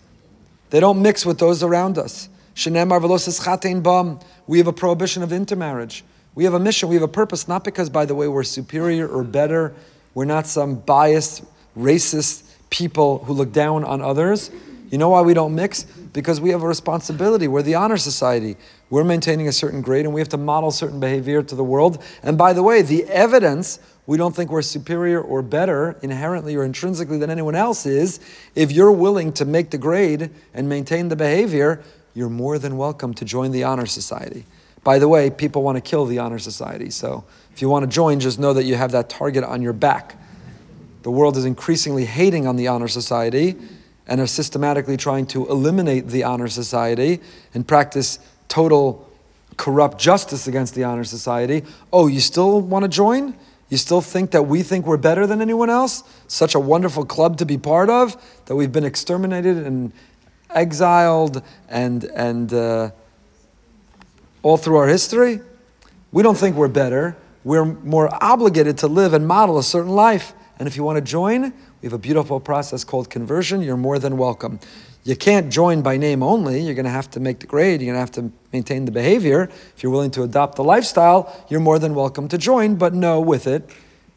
They 0.71 0.81
don't 0.81 1.03
mix 1.03 1.27
with 1.27 1.39
those 1.39 1.63
around 1.63 1.99
us. 1.99 2.31
We 2.57 4.59
have 4.59 4.67
a 4.67 4.73
prohibition 4.73 5.23
of 5.23 5.33
intermarriage. 5.33 6.05
We 6.35 6.45
have 6.45 6.55
a 6.55 6.59
mission, 6.59 6.89
we 6.89 6.95
have 6.95 7.03
a 7.03 7.09
purpose, 7.09 7.47
not 7.47 7.63
because, 7.63 7.91
by 7.91 8.07
the 8.07 8.15
way, 8.15 8.27
we're 8.27 8.43
superior 8.43 9.07
or 9.07 9.23
better. 9.23 9.75
We're 10.15 10.25
not 10.25 10.47
some 10.47 10.77
biased, 10.77 11.45
racist 11.77 12.45
people 12.71 13.19
who 13.25 13.35
look 13.35 13.53
down 13.53 13.85
on 13.85 14.01
others. 14.01 14.51
You 14.91 14.99
know 14.99 15.11
why 15.11 15.23
we 15.23 15.35
don't 15.35 15.55
mix? 15.55 15.85
Because 15.85 16.41
we 16.41 16.51
have 16.51 16.63
a 16.63 16.67
responsibility. 16.67 17.49
We're 17.49 17.63
the 17.63 17.75
honor 17.75 17.97
society. 17.97 18.57
We're 18.91 19.05
maintaining 19.05 19.49
a 19.49 19.53
certain 19.53 19.81
grade 19.81 20.05
and 20.05 20.13
we 20.13 20.21
have 20.21 20.29
to 20.31 20.37
model 20.37 20.71
certain 20.71 21.01
behavior 21.01 21.43
to 21.43 21.55
the 21.55 21.65
world. 21.65 22.03
And 22.23 22.37
by 22.37 22.53
the 22.53 22.63
way, 22.63 22.83
the 22.83 23.05
evidence 23.05 23.79
we 24.07 24.17
don't 24.17 24.35
think 24.35 24.51
we're 24.51 24.63
superior 24.63 25.21
or 25.21 25.43
better 25.43 25.97
inherently 26.03 26.57
or 26.57 26.65
intrinsically 26.65 27.19
than 27.19 27.31
anyone 27.31 27.55
else 27.55 27.87
is. 27.87 28.21
If 28.55 28.73
you're 28.73 28.93
willing 28.93 29.33
to 29.35 29.45
make 29.45 29.71
the 29.71 29.79
grade 29.79 30.31
and 30.55 30.69
maintain 30.69 31.09
the 31.09 31.17
behavior, 31.17 31.83
you're 32.15 32.29
more 32.29 32.59
than 32.59 32.77
welcome 32.77 33.15
to 33.15 33.25
join 33.25 33.53
the 33.53 33.65
Honor 33.65 33.87
Society. 33.87 34.45
By 34.85 34.99
the 34.99 35.09
way, 35.09 35.31
people 35.31 35.63
want 35.63 35.77
to 35.77 35.81
kill 35.81 36.05
the 36.05 36.19
Honor 36.19 36.39
Society, 36.41 36.91
so 36.91 37.25
if 37.53 37.63
you 37.63 37.69
want 37.69 37.85
to 37.85 37.91
join, 37.91 38.19
just 38.19 38.39
know 38.39 38.53
that 38.53 38.65
you 38.65 38.75
have 38.75 38.93
that 38.93 39.09
target 39.09 39.45
on 39.45 39.63
your 39.63 39.73
back. 39.73 40.17
The 41.03 41.11
world 41.11 41.37
is 41.37 41.45
increasingly 41.45 42.05
hating 42.05 42.47
on 42.47 42.57
the 42.57 42.69
Honor 42.69 42.89
Society, 42.89 43.57
and 44.07 44.21
are 44.21 44.27
systematically 44.27 44.97
trying 44.97 45.27
to 45.27 45.49
eliminate 45.49 46.09
the 46.09 46.25
honor 46.25 46.49
society 46.49 47.21
and 47.55 47.67
practice 47.67 48.19
total 48.49 49.09
corrupt 49.57 49.99
justice 49.99 50.47
against 50.47 50.75
the 50.75 50.85
honor 50.85 51.05
society. 51.05 51.63
Oh, 51.93 52.07
you 52.09 52.21
still 52.21 52.61
want 52.61 52.83
to 52.83 52.89
join? 52.89 53.35
You 53.73 53.79
still 53.79 54.03
think 54.03 54.33
that 54.33 54.43
we 54.43 54.63
think 54.63 54.85
we're 54.85 54.99
better 54.99 55.27
than 55.27 55.41
anyone 55.41 55.71
else? 55.71 56.05
Such 56.29 56.55
a 56.55 56.61
wonderful 56.61 57.07
club 57.07 57.39
to 57.39 57.47
be 57.47 57.57
part 57.57 57.89
of 57.89 58.23
that 58.45 58.55
we've 58.55 58.71
been 58.71 58.85
exterminated 58.85 59.57
and 59.57 59.95
exiled 60.51 61.43
and 61.71 62.05
and 62.05 62.53
uh, 62.53 62.91
all 64.43 64.59
through 64.59 64.77
our 64.77 64.89
history. 64.89 65.41
We 66.13 66.23
don't 66.23 66.37
think 66.37 66.55
we're 66.55 66.69
better. 66.69 67.17
We're 67.45 67.65
more 67.65 68.11
obligated 68.23 68.77
to 68.77 68.89
live 68.89 69.15
and 69.15 69.27
model 69.27 69.57
a 69.57 69.63
certain 69.63 69.93
life. 69.93 70.35
And 70.59 70.69
if 70.69 70.77
you 70.77 70.85
want 70.85 70.97
to 70.97 71.03
join, 71.03 71.55
we 71.81 71.87
have 71.87 71.95
a 71.95 71.99
beautiful 71.99 72.41
process 72.41 72.85
called 72.85 73.09
conversion. 73.09 73.63
You're 73.63 73.79
more 73.79 73.99
than 73.99 74.19
welcome. 74.19 74.61
You 75.05 75.17
can't 75.17 75.51
join 75.51 75.83
by 75.83 75.97
name 75.97 76.23
only. 76.23 76.61
You're 76.61 76.75
going 76.75 76.85
to 76.85 76.91
have 76.91 77.11
to 77.11 77.21
make 77.21 77.41
the 77.41 77.47
grade. 77.47 77.81
You're 77.81 77.93
going 77.93 77.97
to 77.97 78.01
have 78.01 78.13
to 78.13 78.33
maintain 78.53 78.85
the 78.85 78.93
behavior. 78.93 79.51
If 79.77 79.83
you're 79.83 79.91
willing 79.91 80.13
to 80.13 80.23
adopt 80.23 80.55
the 80.57 80.65
lifestyle, 80.65 81.45
you're 81.49 81.61
more 81.61 81.81
than 81.81 81.95
welcome 81.95 82.29
to 82.29 82.39
join, 82.39 82.77
but 82.77 82.95
no 82.95 83.21
with 83.21 83.49
it. 83.49 83.69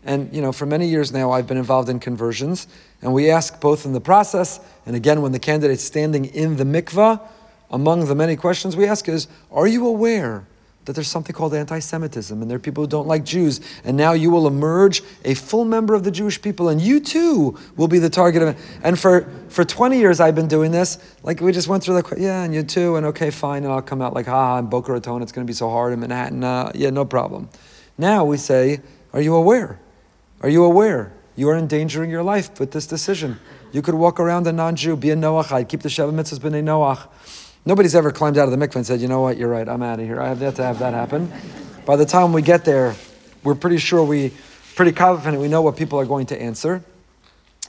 And 0.04 0.32
you 0.32 0.42
know, 0.42 0.52
for 0.52 0.68
many 0.68 0.88
years 0.88 1.12
now, 1.12 1.32
I've 1.32 1.48
been 1.48 1.58
involved 1.58 1.90
in 1.90 2.00
conversions, 2.00 2.68
and 3.02 3.12
we 3.12 3.32
ask 3.32 3.60
both 3.60 3.88
in 3.88 3.94
the 3.94 4.00
process 4.00 4.60
and 4.86 4.96
again 4.96 5.24
when 5.24 5.32
the 5.32 5.40
candidate's 5.40 5.84
standing 5.84 6.26
in 6.26 6.58
the 6.58 6.64
mikvah. 6.64 7.20
Among 7.72 8.06
the 8.06 8.14
many 8.14 8.36
questions 8.36 8.76
we 8.76 8.86
ask 8.86 9.10
is, 9.10 9.28
"Are 9.52 9.66
you 9.66 9.88
aware 9.88 10.46
that 10.86 10.94
there's 10.94 11.08
something 11.08 11.34
called 11.34 11.54
anti-Semitism, 11.54 12.42
and 12.42 12.50
there 12.50 12.56
are 12.56 12.60
people 12.60 12.84
who 12.84 12.88
don't 12.88 13.08
like 13.08 13.26
Jews, 13.26 13.62
and 13.84 13.98
now 13.98 14.14
you 14.14 14.30
will 14.30 14.48
emerge 14.48 15.04
a 15.24 15.34
full 15.34 15.66
member 15.66 15.94
of 15.94 16.04
the 16.04 16.12
Jewish 16.12 16.42
people, 16.42 16.70
and 16.70 16.80
you 16.80 17.00
too 17.00 17.58
will 17.76 17.88
be 17.88 18.00
the 18.00 18.10
target 18.10 18.42
of 18.42 18.50
it." 18.50 18.58
And 18.84 19.00
for 19.00 19.28
for 19.50 19.66
20 19.66 19.98
years, 19.98 20.20
I've 20.20 20.36
been 20.36 20.48
doing 20.48 20.72
this. 20.72 20.98
Like 21.24 21.42
we 21.42 21.52
just 21.52 21.68
went 21.68 21.84
through 21.84 22.02
the 22.02 22.16
yeah, 22.18 22.44
and 22.44 22.54
you 22.54 22.64
too, 22.64 22.96
and 22.96 23.06
okay, 23.08 23.30
fine, 23.30 23.64
and 23.64 23.72
I'll 23.72 23.82
come 23.82 24.02
out 24.02 24.14
like, 24.14 24.28
ha, 24.28 24.60
in 24.60 24.68
Boca 24.68 24.92
Raton, 24.92 25.22
it's 25.22 25.32
going 25.32 25.46
to 25.46 25.50
be 25.50 25.56
so 25.56 25.70
hard 25.70 25.94
in 25.94 26.00
Manhattan. 26.00 26.44
Uh, 26.44 26.72
yeah, 26.76 26.90
no 26.90 27.06
problem. 27.06 27.50
Now 27.98 28.26
we 28.26 28.38
say, 28.38 28.82
"Are 29.14 29.22
you 29.22 29.36
aware?" 29.36 29.80
Are 30.42 30.50
you 30.50 30.64
aware? 30.64 31.12
You 31.36 31.50
are 31.50 31.58
endangering 31.58 32.10
your 32.10 32.24
life 32.24 32.60
with 32.60 32.72
this 32.72 32.86
decision. 32.88 33.40
You 33.72 33.82
could 33.82 33.96
walk 33.96 34.20
around 34.20 34.48
a 34.48 34.54
non-Jew, 34.54 34.96
be 34.96 35.10
a 35.10 35.16
Noachite, 35.16 35.68
keep 35.68 35.82
the 35.82 35.90
Sheva 35.90 36.14
mitzvahs 36.14 36.42
be 36.42 36.50
b'nei 36.50 36.64
Noach. 36.64 37.08
Nobody's 37.66 37.96
ever 37.96 38.12
climbed 38.12 38.38
out 38.38 38.48
of 38.48 38.58
the 38.58 38.64
mikveh 38.64 38.76
and 38.76 38.86
said, 38.86 39.02
you 39.02 39.08
know 39.08 39.22
what, 39.22 39.38
you're 39.38 39.50
right, 39.50 39.68
I'm 39.68 39.82
out 39.82 40.00
of 40.00 40.06
here. 40.06 40.22
I 40.22 40.28
have 40.28 40.56
to 40.56 40.64
have 40.64 40.80
that 40.80 40.94
happen. 40.94 41.32
By 41.86 41.96
the 41.96 42.06
time 42.06 42.32
we 42.32 42.44
get 42.44 42.64
there, 42.64 42.96
we're 43.44 43.56
pretty 43.56 43.78
sure 43.78 44.04
we, 44.04 44.34
pretty 44.76 44.92
confident 44.92 45.42
we 45.42 45.48
know 45.48 45.64
what 45.64 45.76
people 45.76 46.00
are 46.00 46.06
going 46.06 46.28
to 46.28 46.40
answer. 46.40 46.84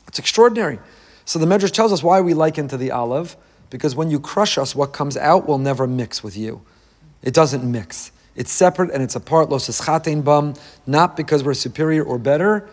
It's 0.07 0.19
extraordinary. 0.19 0.79
So 1.25 1.39
the 1.39 1.47
Medrash 1.47 1.73
tells 1.73 1.93
us 1.93 2.03
why 2.03 2.21
we 2.21 2.35
liken 2.35 2.69
to 2.69 2.77
the 2.77 2.91
olive, 2.91 3.37
because 3.71 3.97
when 3.97 4.11
you 4.11 4.21
crush 4.21 4.59
us, 4.59 4.75
what 4.75 4.93
comes 4.93 5.17
out 5.17 5.47
will 5.49 5.59
never 5.59 5.87
mix 5.87 6.23
with 6.23 6.37
you. 6.37 6.63
It 7.23 7.33
doesn't 7.33 7.65
mix. 7.65 8.13
It's 8.37 8.53
separate 8.53 8.91
and 8.91 9.03
it's 9.03 9.17
apart, 9.17 9.49
los 9.49 9.81
bum, 10.23 10.55
not 10.87 11.17
because 11.17 11.43
we're 11.43 11.55
superior 11.55 12.05
or 12.05 12.19
better, 12.19 12.69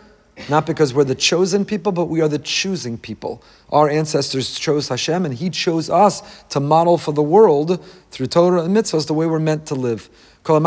not 0.49 0.65
because 0.65 0.93
we're 0.93 1.03
the 1.03 1.15
chosen 1.15 1.63
people, 1.63 1.91
but 1.91 2.05
we 2.05 2.21
are 2.21 2.27
the 2.27 2.39
choosing 2.39 2.97
people. 2.97 3.43
Our 3.69 3.89
ancestors 3.89 4.57
chose 4.57 4.87
Hashem, 4.87 5.25
and 5.25 5.33
He 5.33 5.49
chose 5.49 5.89
us 5.89 6.43
to 6.49 6.59
model 6.59 6.97
for 6.97 7.13
the 7.13 7.21
world 7.21 7.83
through 8.11 8.27
Torah 8.27 8.63
and 8.63 8.75
mitzvahs 8.75 9.07
the 9.07 9.13
way 9.13 9.27
we're 9.27 9.39
meant 9.39 9.65
to 9.67 9.75
live. 9.75 10.09
You 10.45 10.59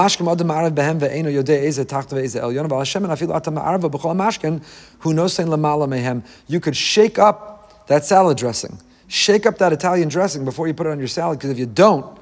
could 6.61 6.77
shake 6.77 7.19
up 7.19 7.87
that 7.87 8.05
salad 8.05 8.39
dressing. 8.39 8.79
Shake 9.09 9.47
up 9.47 9.59
that 9.59 9.73
Italian 9.73 10.09
dressing 10.09 10.45
before 10.45 10.67
you 10.67 10.75
put 10.75 10.87
it 10.87 10.91
on 10.91 10.99
your 10.99 11.09
salad, 11.09 11.39
because 11.39 11.51
if 11.51 11.59
you 11.59 11.67
don't, 11.67 12.19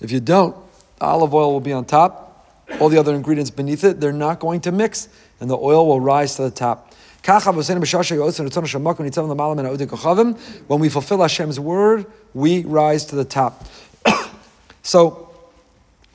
if 0.00 0.12
you 0.12 0.20
don't, 0.20 0.56
olive 1.00 1.34
oil 1.34 1.52
will 1.52 1.60
be 1.60 1.72
on 1.72 1.84
top, 1.84 2.24
all 2.80 2.88
the 2.88 2.98
other 2.98 3.14
ingredients 3.14 3.50
beneath 3.50 3.84
it, 3.84 4.00
they're 4.00 4.12
not 4.12 4.40
going 4.40 4.60
to 4.60 4.72
mix, 4.72 5.08
and 5.40 5.48
the 5.50 5.56
oil 5.56 5.86
will 5.86 6.00
rise 6.00 6.36
to 6.36 6.42
the 6.42 6.50
top. 6.50 6.94
When 10.66 10.80
we 10.80 10.88
fulfill 10.88 11.18
Hashem's 11.18 11.60
word, 11.60 12.06
we 12.32 12.64
rise 12.64 13.04
to 13.06 13.16
the 13.16 13.24
top. 13.24 13.66
so, 14.82 15.30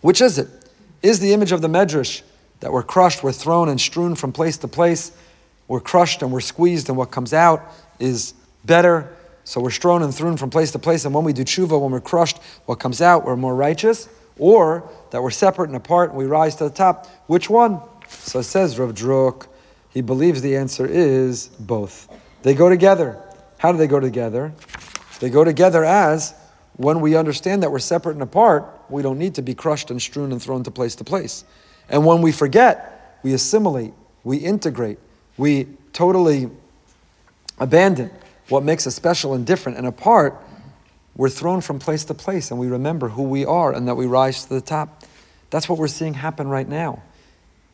which 0.01 0.21
is 0.21 0.39
it? 0.39 0.47
Is 1.01 1.19
the 1.19 1.33
image 1.33 1.51
of 1.51 1.61
the 1.61 1.67
Medrash 1.67 2.21
that 2.61 2.71
we're 2.71 2.83
crushed, 2.83 3.23
we're 3.23 3.31
thrown 3.33 3.69
and 3.69 3.79
strewn 3.79 4.15
from 4.15 4.31
place 4.31 4.57
to 4.57 4.67
place, 4.67 5.11
we're 5.67 5.81
crushed 5.81 6.21
and 6.21 6.31
we're 6.31 6.39
squeezed, 6.39 6.89
and 6.89 6.97
what 6.97 7.11
comes 7.11 7.33
out 7.33 7.61
is 7.99 8.33
better? 8.65 9.13
So 9.43 9.59
we're 9.59 9.71
strewn 9.71 10.01
and 10.03 10.15
thrown 10.15 10.37
from 10.37 10.49
place 10.49 10.71
to 10.71 10.79
place, 10.79 11.03
and 11.03 11.13
when 11.13 11.25
we 11.25 11.33
do 11.33 11.43
tshuva, 11.43 11.79
when 11.79 11.91
we're 11.91 11.99
crushed, 11.99 12.37
what 12.65 12.79
comes 12.79 13.01
out, 13.01 13.25
we're 13.25 13.35
more 13.35 13.55
righteous? 13.55 14.07
or 14.39 14.89
that 15.11 15.21
we're 15.21 15.31
separate 15.31 15.67
and 15.67 15.75
apart 15.75 16.09
and 16.09 16.17
we 16.17 16.25
rise 16.25 16.55
to 16.55 16.63
the 16.63 16.69
top. 16.69 17.07
Which 17.27 17.49
one? 17.49 17.81
So 18.19 18.39
it 18.39 18.43
says 18.43 18.79
Rav 18.79 18.93
Druk, 18.93 19.47
he 19.89 20.01
believes 20.01 20.41
the 20.41 20.55
answer 20.55 20.85
is 20.85 21.47
both. 21.47 22.07
They 22.41 22.53
go 22.53 22.69
together. 22.69 23.21
How 23.57 23.71
do 23.71 23.77
they 23.77 23.87
go 23.87 23.99
together? 23.99 24.53
They 25.19 25.29
go 25.29 25.43
together 25.43 25.83
as 25.85 26.33
when 26.75 27.01
we 27.01 27.15
understand 27.15 27.63
that 27.63 27.71
we're 27.71 27.79
separate 27.79 28.13
and 28.13 28.23
apart, 28.23 28.65
we 28.89 29.01
don't 29.01 29.19
need 29.19 29.35
to 29.35 29.41
be 29.41 29.53
crushed 29.53 29.91
and 29.91 30.01
strewn 30.01 30.31
and 30.31 30.41
thrown 30.41 30.63
to 30.63 30.71
place 30.71 30.95
to 30.95 31.03
place. 31.03 31.45
And 31.89 32.05
when 32.05 32.21
we 32.21 32.31
forget, 32.31 33.19
we 33.23 33.33
assimilate, 33.33 33.93
we 34.23 34.37
integrate, 34.37 34.99
we 35.37 35.67
totally 35.93 36.49
abandon 37.59 38.09
what 38.49 38.63
makes 38.63 38.87
us 38.87 38.95
special 38.95 39.33
and 39.33 39.45
different 39.45 39.77
and 39.77 39.87
apart 39.87 40.41
we're 41.15 41.29
thrown 41.29 41.61
from 41.61 41.79
place 41.79 42.03
to 42.05 42.13
place 42.13 42.49
and 42.49 42.59
we 42.59 42.67
remember 42.67 43.09
who 43.09 43.23
we 43.23 43.45
are 43.45 43.71
and 43.71 43.87
that 43.87 43.95
we 43.95 44.05
rise 44.05 44.43
to 44.43 44.49
the 44.49 44.61
top. 44.61 45.03
That's 45.51 45.69
what 45.69 45.77
we're 45.77 45.87
seeing 45.87 46.15
happen 46.15 46.47
right 46.47 46.67
now. 46.67 47.03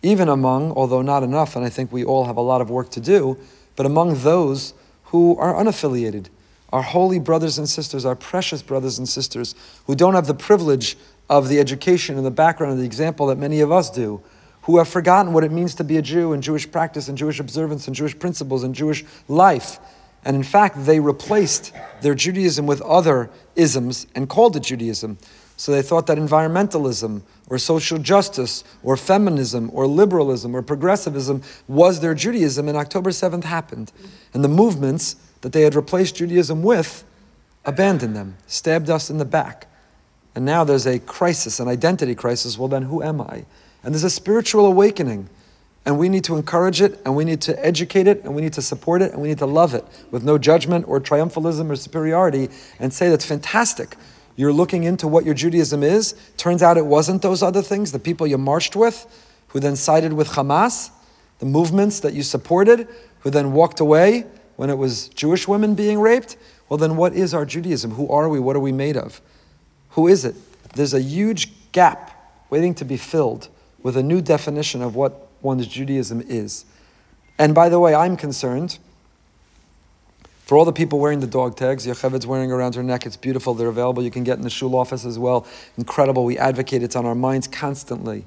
Even 0.02 0.30
among, 0.30 0.72
although 0.72 1.02
not 1.02 1.24
enough, 1.24 1.56
and 1.56 1.66
I 1.66 1.70
think 1.70 1.92
we 1.92 2.04
all 2.04 2.26
have 2.26 2.38
a 2.38 2.42
lot 2.42 2.62
of 2.62 2.70
work 2.70 2.90
to 2.92 3.02
do, 3.02 3.38
but 3.76 3.86
among 3.86 4.22
those 4.24 4.74
who 5.06 5.38
are 5.38 5.54
unaffiliated, 5.54 6.28
our 6.72 6.82
holy 6.82 7.20
brothers 7.20 7.58
and 7.58 7.68
sisters, 7.68 8.06
our 8.06 8.16
precious 8.16 8.62
brothers 8.62 8.98
and 8.98 9.10
sisters, 9.10 9.56
who 9.88 9.96
don't 9.96 10.14
have 10.14 10.28
the 10.28 10.34
privilege 10.34 10.98
of 11.30 11.50
the 11.50 11.60
education 11.60 12.18
and 12.18 12.26
the 12.26 12.32
background 12.32 12.74
and 12.74 12.82
the 12.82 12.86
example 12.86 13.28
that 13.28 13.38
many 13.38 13.60
of 13.60 13.72
us 13.72 13.90
do, 13.90 14.22
who 14.64 14.78
have 14.78 14.88
forgotten 14.88 15.34
what 15.34 15.44
it 15.44 15.52
means 15.52 15.76
to 15.76 15.84
be 15.84 15.98
a 15.98 16.02
Jew 16.02 16.34
and 16.34 16.44
Jewish 16.44 16.70
practice 16.72 17.08
and 17.08 17.18
Jewish 17.18 17.40
observance 17.40 17.88
and 17.88 17.96
Jewish 17.96 18.18
principles 18.18 18.64
and 18.64 18.76
Jewish 18.76 19.04
life 19.28 19.80
and 20.26 20.36
in 20.36 20.44
fact, 20.44 20.86
they 20.86 21.00
replaced 21.00 21.74
their 22.02 22.16
Judaism 22.16 22.66
with 22.66 22.82
other 22.82 23.30
isms 23.56 24.06
and 24.16 24.28
called 24.28 24.56
it 24.56 24.64
Judaism. 24.64 25.18
So 25.56 25.72
they 25.72 25.82
thought 25.82 26.08
that 26.08 26.18
environmentalism 26.18 27.22
or 27.50 27.58
social 27.58 27.98
justice 27.98 28.64
or 28.84 28.96
feminism 28.96 29.70
or 29.74 29.88
liberalism 29.88 30.56
or 30.56 30.62
progressivism 30.62 31.42
was 31.68 32.00
their 32.00 32.14
Judaism, 32.14 32.68
and 32.68 32.78
October 32.78 33.10
7th 33.10 33.44
happened. 33.44 33.92
And 34.34 34.44
the 34.44 34.50
movements 34.50 35.16
that 35.42 35.52
they 35.52 35.62
had 35.62 35.76
replaced 35.76 36.16
Judaism 36.16 36.64
with 36.64 37.04
abandoned 37.66 38.16
them, 38.16 38.38
stabbed 38.48 38.90
us 38.90 39.10
in 39.10 39.18
the 39.18 39.26
back. 39.26 39.68
And 40.36 40.46
now 40.46 40.64
there's 40.64 40.88
a 40.88 41.00
crisis, 41.00 41.60
an 41.60 41.68
identity 41.68 42.16
crisis. 42.16 42.58
Well, 42.58 42.68
then 42.68 42.84
who 42.84 43.02
am 43.04 43.20
I? 43.20 43.46
And 43.84 43.94
there's 43.94 44.04
a 44.04 44.10
spiritual 44.10 44.66
awakening 44.66 45.30
and 45.86 45.98
we 45.98 46.10
need 46.10 46.24
to 46.26 46.36
encourage 46.36 46.82
it, 46.82 47.00
and 47.06 47.16
we 47.16 47.26
need 47.26 47.42
to 47.42 47.66
educate 47.66 48.06
it, 48.06 48.24
and 48.24 48.36
we 48.36 48.42
need 48.42 48.54
to 48.54 48.62
support 48.62 49.02
it, 49.02 49.12
and 49.12 49.22
we 49.22 49.30
need 49.30 49.40
to 49.40 49.46
love 49.46 49.74
it 49.74 49.86
with 50.12 50.24
no 50.24 50.38
judgment 50.38 50.86
or 50.88 51.00
triumphalism 51.00 51.70
or 51.70 51.76
superiority, 51.76 52.50
and 52.80 52.94
say 52.94 53.10
that's 53.10 53.26
fantastic. 53.26 53.96
You're 54.40 54.54
looking 54.54 54.86
into 54.86 55.06
what 55.06 55.26
your 55.26 55.34
Judaism 55.34 55.84
is. 55.84 56.16
Turns 56.38 56.64
out 56.64 56.78
it 56.78 56.86
wasn't 56.86 57.22
those 57.22 57.44
other 57.44 57.62
things, 57.62 57.92
the 57.92 58.00
people 58.00 58.26
you 58.26 58.38
marched 58.38 58.74
with, 58.74 59.06
who 59.50 59.60
then 59.60 59.76
sided 59.76 60.14
with 60.14 60.30
Hamas, 60.30 60.92
the 61.40 61.46
movements 61.46 62.00
that 62.00 62.14
you 62.14 62.24
supported, 62.24 62.88
who 63.20 63.32
then 63.32 63.52
walked 63.52 63.82
away 63.82 64.26
when 64.56 64.70
it 64.70 64.78
was 64.78 65.10
Jewish 65.10 65.46
women 65.46 65.76
being 65.76 66.00
raped. 66.00 66.38
Well, 66.70 66.78
then 66.78 66.96
what 66.96 67.12
is 67.16 67.34
our 67.34 67.46
Judaism? 67.46 67.92
Who 67.92 68.08
are 68.08 68.30
we? 68.30 68.40
What 68.40 68.56
are 68.56 68.62
we 68.62 68.72
made 68.72 68.96
of? 68.96 69.20
Who 69.90 70.08
is 70.08 70.24
it? 70.24 70.36
There's 70.74 70.94
a 70.94 71.02
huge 71.02 71.52
gap 71.74 72.40
waiting 72.50 72.74
to 72.76 72.86
be 72.86 72.96
filled 72.96 73.50
with 73.84 73.98
a 73.98 74.04
new 74.04 74.22
definition 74.22 74.82
of 74.82 74.96
what 74.96 75.28
one's 75.42 75.68
Judaism 75.68 76.24
is. 76.26 76.64
And 77.38 77.54
by 77.54 77.68
the 77.68 77.82
way, 77.82 77.94
I'm 77.94 78.16
concerned 78.16 78.80
for 80.50 80.58
all 80.58 80.66
the 80.66 80.74
people 80.74 80.98
wearing 80.98 81.20
the 81.20 81.28
dog 81.28 81.56
tags. 81.56 81.86
Yocheved's 81.86 82.26
wearing 82.26 82.52
around 82.52 82.74
her 82.74 82.82
neck. 82.82 83.06
It's 83.06 83.16
beautiful. 83.16 83.54
They're 83.54 83.68
available. 83.68 84.02
You 84.02 84.10
can 84.10 84.24
get 84.24 84.40
in 84.40 84.44
the 84.44 84.50
shul 84.50 84.76
office 84.76 85.06
as 85.06 85.20
well. 85.20 85.46
Incredible. 85.78 86.26
We 86.26 86.40
advocate. 86.40 86.82
It's 86.82 86.96
on 86.96 87.06
our 87.06 87.14
minds 87.14 87.48
constantly. 87.48 88.26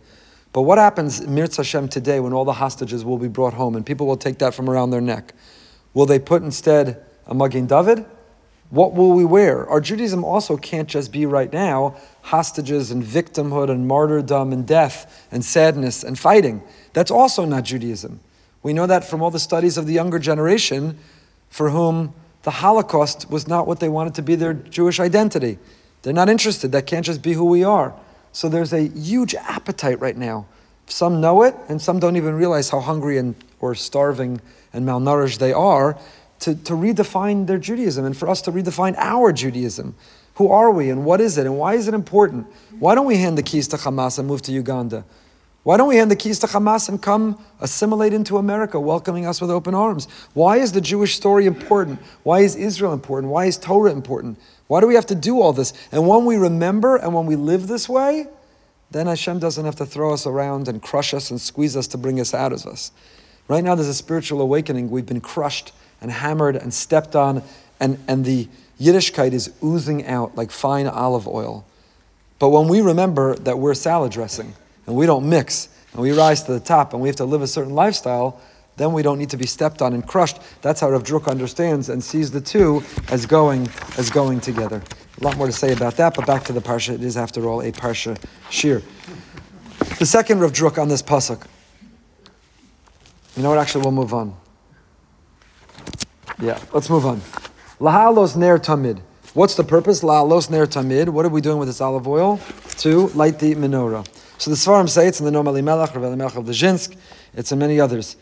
But 0.52 0.62
what 0.62 0.78
happens, 0.78 1.22
Mirz 1.22 1.56
Hashem, 1.56 1.88
today 1.88 2.20
when 2.20 2.32
all 2.32 2.44
the 2.44 2.52
hostages 2.52 3.04
will 3.04 3.18
be 3.18 3.26
brought 3.26 3.54
home 3.54 3.74
and 3.74 3.84
people 3.84 4.06
will 4.06 4.16
take 4.16 4.38
that 4.38 4.54
from 4.54 4.70
around 4.70 4.90
their 4.90 5.00
neck? 5.00 5.34
Will 5.94 6.06
they 6.06 6.20
put 6.20 6.44
instead 6.44 7.04
a 7.26 7.34
Magen 7.34 7.66
David? 7.66 8.06
What 8.70 8.94
will 8.94 9.10
we 9.14 9.24
wear? 9.24 9.68
Our 9.68 9.80
Judaism 9.80 10.22
also 10.22 10.56
can't 10.56 10.88
just 10.88 11.10
be 11.10 11.26
right 11.26 11.52
now 11.52 11.96
hostages 12.20 12.92
and 12.92 13.02
victimhood 13.02 13.68
and 13.68 13.88
martyrdom 13.88 14.52
and 14.52 14.64
death 14.64 15.26
and 15.32 15.44
sadness 15.44 16.04
and 16.04 16.16
fighting. 16.16 16.62
That's 16.92 17.10
also 17.10 17.44
not 17.44 17.64
Judaism. 17.64 18.20
We 18.62 18.72
know 18.72 18.86
that 18.86 19.04
from 19.04 19.22
all 19.22 19.32
the 19.32 19.40
studies 19.40 19.76
of 19.76 19.86
the 19.86 19.92
younger 19.92 20.20
generation 20.20 21.00
for 21.52 21.68
whom 21.68 22.14
the 22.42 22.50
Holocaust 22.50 23.30
was 23.30 23.46
not 23.46 23.66
what 23.66 23.80
they 23.80 23.88
wanted 23.88 24.14
to 24.16 24.22
be 24.22 24.34
their 24.34 24.54
Jewish 24.54 24.98
identity. 24.98 25.58
They're 26.02 26.12
not 26.12 26.28
interested. 26.28 26.72
That 26.72 26.86
can't 26.86 27.06
just 27.06 27.22
be 27.22 27.32
who 27.32 27.44
we 27.44 27.62
are. 27.64 27.94
So 28.32 28.48
there's 28.48 28.72
a 28.72 28.88
huge 28.88 29.34
appetite 29.34 30.00
right 30.00 30.16
now. 30.16 30.46
Some 30.86 31.20
know 31.20 31.42
it, 31.42 31.54
and 31.68 31.80
some 31.80 32.00
don't 32.00 32.16
even 32.16 32.34
realize 32.34 32.70
how 32.70 32.80
hungry 32.80 33.18
and 33.18 33.34
or 33.60 33.74
starving 33.74 34.40
and 34.72 34.86
malnourished 34.86 35.38
they 35.38 35.52
are 35.52 35.96
to, 36.40 36.56
to 36.56 36.72
redefine 36.72 37.46
their 37.46 37.58
Judaism 37.58 38.04
and 38.04 38.16
for 38.16 38.28
us 38.28 38.42
to 38.42 38.52
redefine 38.52 38.96
our 38.98 39.32
Judaism. 39.32 39.94
Who 40.34 40.48
are 40.48 40.70
we 40.70 40.90
and 40.90 41.04
what 41.04 41.20
is 41.20 41.38
it 41.38 41.46
and 41.46 41.56
why 41.56 41.74
is 41.74 41.86
it 41.86 41.94
important? 41.94 42.46
Why 42.78 42.94
don't 42.94 43.06
we 43.06 43.16
hand 43.16 43.38
the 43.38 43.42
keys 43.42 43.68
to 43.68 43.76
Hamas 43.76 44.18
and 44.18 44.26
move 44.26 44.42
to 44.42 44.52
Uganda? 44.52 45.04
Why 45.64 45.76
don't 45.76 45.88
we 45.88 45.96
hand 45.96 46.10
the 46.10 46.16
keys 46.16 46.40
to 46.40 46.48
Hamas 46.48 46.88
and 46.88 47.00
come 47.00 47.38
assimilate 47.60 48.12
into 48.12 48.36
America, 48.36 48.80
welcoming 48.80 49.26
us 49.26 49.40
with 49.40 49.50
open 49.50 49.74
arms? 49.74 50.08
Why 50.34 50.56
is 50.56 50.72
the 50.72 50.80
Jewish 50.80 51.14
story 51.14 51.46
important? 51.46 52.00
Why 52.24 52.40
is 52.40 52.56
Israel 52.56 52.92
important? 52.92 53.32
Why 53.32 53.44
is 53.44 53.58
Torah 53.58 53.92
important? 53.92 54.40
Why 54.66 54.80
do 54.80 54.88
we 54.88 54.96
have 54.96 55.06
to 55.06 55.14
do 55.14 55.40
all 55.40 55.52
this? 55.52 55.72
And 55.92 56.08
when 56.08 56.24
we 56.24 56.36
remember 56.36 56.96
and 56.96 57.14
when 57.14 57.26
we 57.26 57.36
live 57.36 57.68
this 57.68 57.88
way, 57.88 58.26
then 58.90 59.06
Hashem 59.06 59.38
doesn't 59.38 59.64
have 59.64 59.76
to 59.76 59.86
throw 59.86 60.12
us 60.12 60.26
around 60.26 60.66
and 60.66 60.82
crush 60.82 61.14
us 61.14 61.30
and 61.30 61.40
squeeze 61.40 61.76
us 61.76 61.86
to 61.88 61.98
bring 61.98 62.18
us 62.18 62.34
out 62.34 62.52
of 62.52 62.66
us. 62.66 62.90
Right 63.46 63.62
now, 63.62 63.76
there's 63.76 63.88
a 63.88 63.94
spiritual 63.94 64.40
awakening. 64.40 64.90
We've 64.90 65.06
been 65.06 65.20
crushed 65.20 65.72
and 66.00 66.10
hammered 66.10 66.56
and 66.56 66.74
stepped 66.74 67.14
on, 67.14 67.42
and, 67.78 67.98
and 68.08 68.24
the 68.24 68.48
Yiddishkeit 68.80 69.32
is 69.32 69.52
oozing 69.62 70.06
out 70.06 70.36
like 70.36 70.50
fine 70.50 70.88
olive 70.88 71.28
oil. 71.28 71.64
But 72.40 72.48
when 72.48 72.66
we 72.66 72.80
remember 72.80 73.36
that 73.36 73.58
we're 73.58 73.74
salad 73.74 74.10
dressing 74.10 74.54
and 74.86 74.96
we 74.96 75.06
don't 75.06 75.28
mix 75.28 75.68
and 75.92 76.02
we 76.02 76.12
rise 76.12 76.42
to 76.44 76.52
the 76.52 76.60
top 76.60 76.92
and 76.92 77.02
we 77.02 77.08
have 77.08 77.16
to 77.16 77.24
live 77.24 77.42
a 77.42 77.46
certain 77.46 77.74
lifestyle, 77.74 78.40
then 78.76 78.92
we 78.92 79.02
don't 79.02 79.18
need 79.18 79.30
to 79.30 79.36
be 79.36 79.46
stepped 79.46 79.82
on 79.82 79.92
and 79.92 80.06
crushed. 80.06 80.38
That's 80.62 80.80
how 80.80 80.90
Rav 80.90 81.04
Druk 81.04 81.28
understands 81.28 81.88
and 81.88 82.02
sees 82.02 82.30
the 82.30 82.40
two 82.40 82.82
as 83.08 83.26
going 83.26 83.68
as 83.98 84.10
going 84.10 84.40
together. 84.40 84.82
A 85.20 85.24
lot 85.24 85.36
more 85.36 85.46
to 85.46 85.52
say 85.52 85.72
about 85.72 85.96
that, 85.96 86.14
but 86.14 86.26
back 86.26 86.44
to 86.44 86.52
the 86.52 86.60
parsha. 86.60 86.94
It 86.94 87.02
is, 87.02 87.16
after 87.16 87.46
all, 87.48 87.60
a 87.60 87.70
parsha 87.70 88.18
shiur. 88.50 88.82
The 89.98 90.06
second 90.06 90.40
Rav 90.40 90.52
Druk 90.52 90.80
on 90.80 90.88
this 90.88 91.02
pasuk. 91.02 91.46
You 93.36 93.42
know 93.42 93.50
what? 93.50 93.58
Actually, 93.58 93.82
we'll 93.82 93.92
move 93.92 94.14
on. 94.14 94.34
Yeah, 96.40 96.58
let's 96.72 96.90
move 96.90 97.06
on. 97.06 97.20
Lahalos 97.78 98.36
ner 98.36 98.58
tamid. 98.58 99.00
What's 99.34 99.54
the 99.54 99.64
purpose? 99.64 100.02
Lahalos 100.02 100.50
ner 100.50 100.66
tamid. 100.66 101.08
What 101.08 101.24
are 101.26 101.28
we 101.28 101.40
doing 101.40 101.58
with 101.58 101.68
this 101.68 101.80
olive 101.80 102.08
oil? 102.08 102.40
To 102.78 103.08
light 103.08 103.38
the 103.38 103.54
menorah. 103.54 104.06
So 104.42 104.50
the 104.50 104.56
Svarim 104.56 104.88
say 104.88 105.06
it's 105.06 105.20
in 105.20 105.24
the 105.24 105.30
Noam 105.30 105.46
Elimelech, 105.46 105.94
Rav 105.94 106.02
Elimelech 106.02 106.34
of 106.34 106.46
Lezhinsk. 106.46 106.96
It's 107.32 107.52
in 107.52 107.60
many 107.60 107.78
others. 107.78 108.16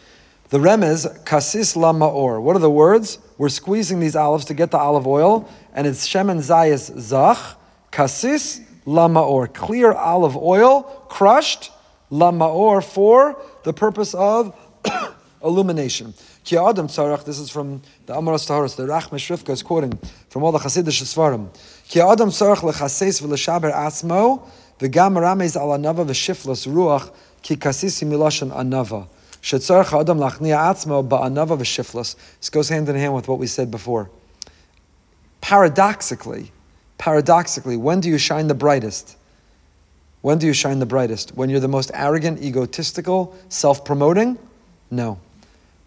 The 0.51 0.59
remez, 0.59 1.25
kasis 1.25 1.77
la 1.77 1.95
ma'or. 1.95 2.43
What 2.43 2.57
are 2.57 2.59
the 2.59 2.71
words? 2.71 3.19
We're 3.39 3.49
squeezing 3.49 4.01
these 4.01 4.15
olives 4.15 4.45
to 4.45 4.53
get 4.53 4.71
the 4.71 4.77
olive 4.77 5.07
oil, 5.07 5.49
and 5.73 5.87
it's 5.87 6.07
shemen 6.07 6.41
zayis 6.41 6.95
zach, 7.01 7.39
kasis 7.91 8.63
la 8.85 9.09
ma'or. 9.09 9.51
Clear 9.55 9.95
olive 9.95 10.37
oil, 10.37 10.83
crushed, 11.09 11.71
la 12.11 12.31
ma'or, 12.31 12.85
for 12.85 13.43
the 13.65 13.73
purpose 13.73 14.13
of 14.13 14.55
illumination. 15.43 16.13
Ki 16.45 16.59
Adam 16.59 16.87
Tzarach, 16.87 17.25
this 17.25 17.39
is 17.39 17.49
from 17.49 17.81
the 18.05 18.13
Amaras 18.13 18.47
Taharas, 18.47 18.77
the 18.77 18.83
Rach 18.83 19.09
Meshrifka 19.09 19.49
is 19.51 19.63
quoting 19.63 19.99
from 20.29 20.43
all 20.43 20.53
the 20.53 20.59
Hasidic 20.59 21.03
Svarim. 21.03 21.49
Ki 21.89 22.01
Adam 22.01 22.29
Tzarach 22.29 22.59
lechases 22.59 23.23
v'leshaber 23.23 23.73
atzmo, 23.73 24.47
ramez 24.89 25.57
al 25.57 25.69
anava 25.69 26.05
v'shiflas 26.05 26.67
ruach, 26.67 27.13
ki 27.43 27.57
kasisi 27.57 28.07
miloshan 28.07 28.51
anava. 28.51 29.07
Shetzarach 29.43 29.99
Adam 29.99 30.19
lachnia 30.19 30.59
atzmo 30.59 31.07
ba'anava 31.07 31.59
v'shiflas. 31.59 32.17
This 32.39 32.51
goes 32.51 32.69
hand 32.69 32.89
in 32.89 32.97
hand 32.97 33.15
with 33.15 33.29
what 33.29 33.39
we 33.39 33.47
said 33.47 33.71
before. 33.71 34.11
Paradoxically, 35.41 36.53
paradoxically, 36.99 37.77
when 37.77 38.01
do 38.01 38.09
you 38.09 38.19
shine 38.19 38.47
the 38.47 38.55
brightest? 38.55 39.17
When 40.21 40.39
do 40.39 40.47
you 40.47 40.53
shine 40.53 40.79
the 40.79 40.87
brightest? 40.87 41.35
When 41.35 41.49
you're 41.49 41.61
the 41.61 41.69
most 41.69 41.91
arrogant, 41.95 42.43
egotistical, 42.43 43.35
self 43.49 43.85
promoting? 43.85 44.39
No. 44.91 45.19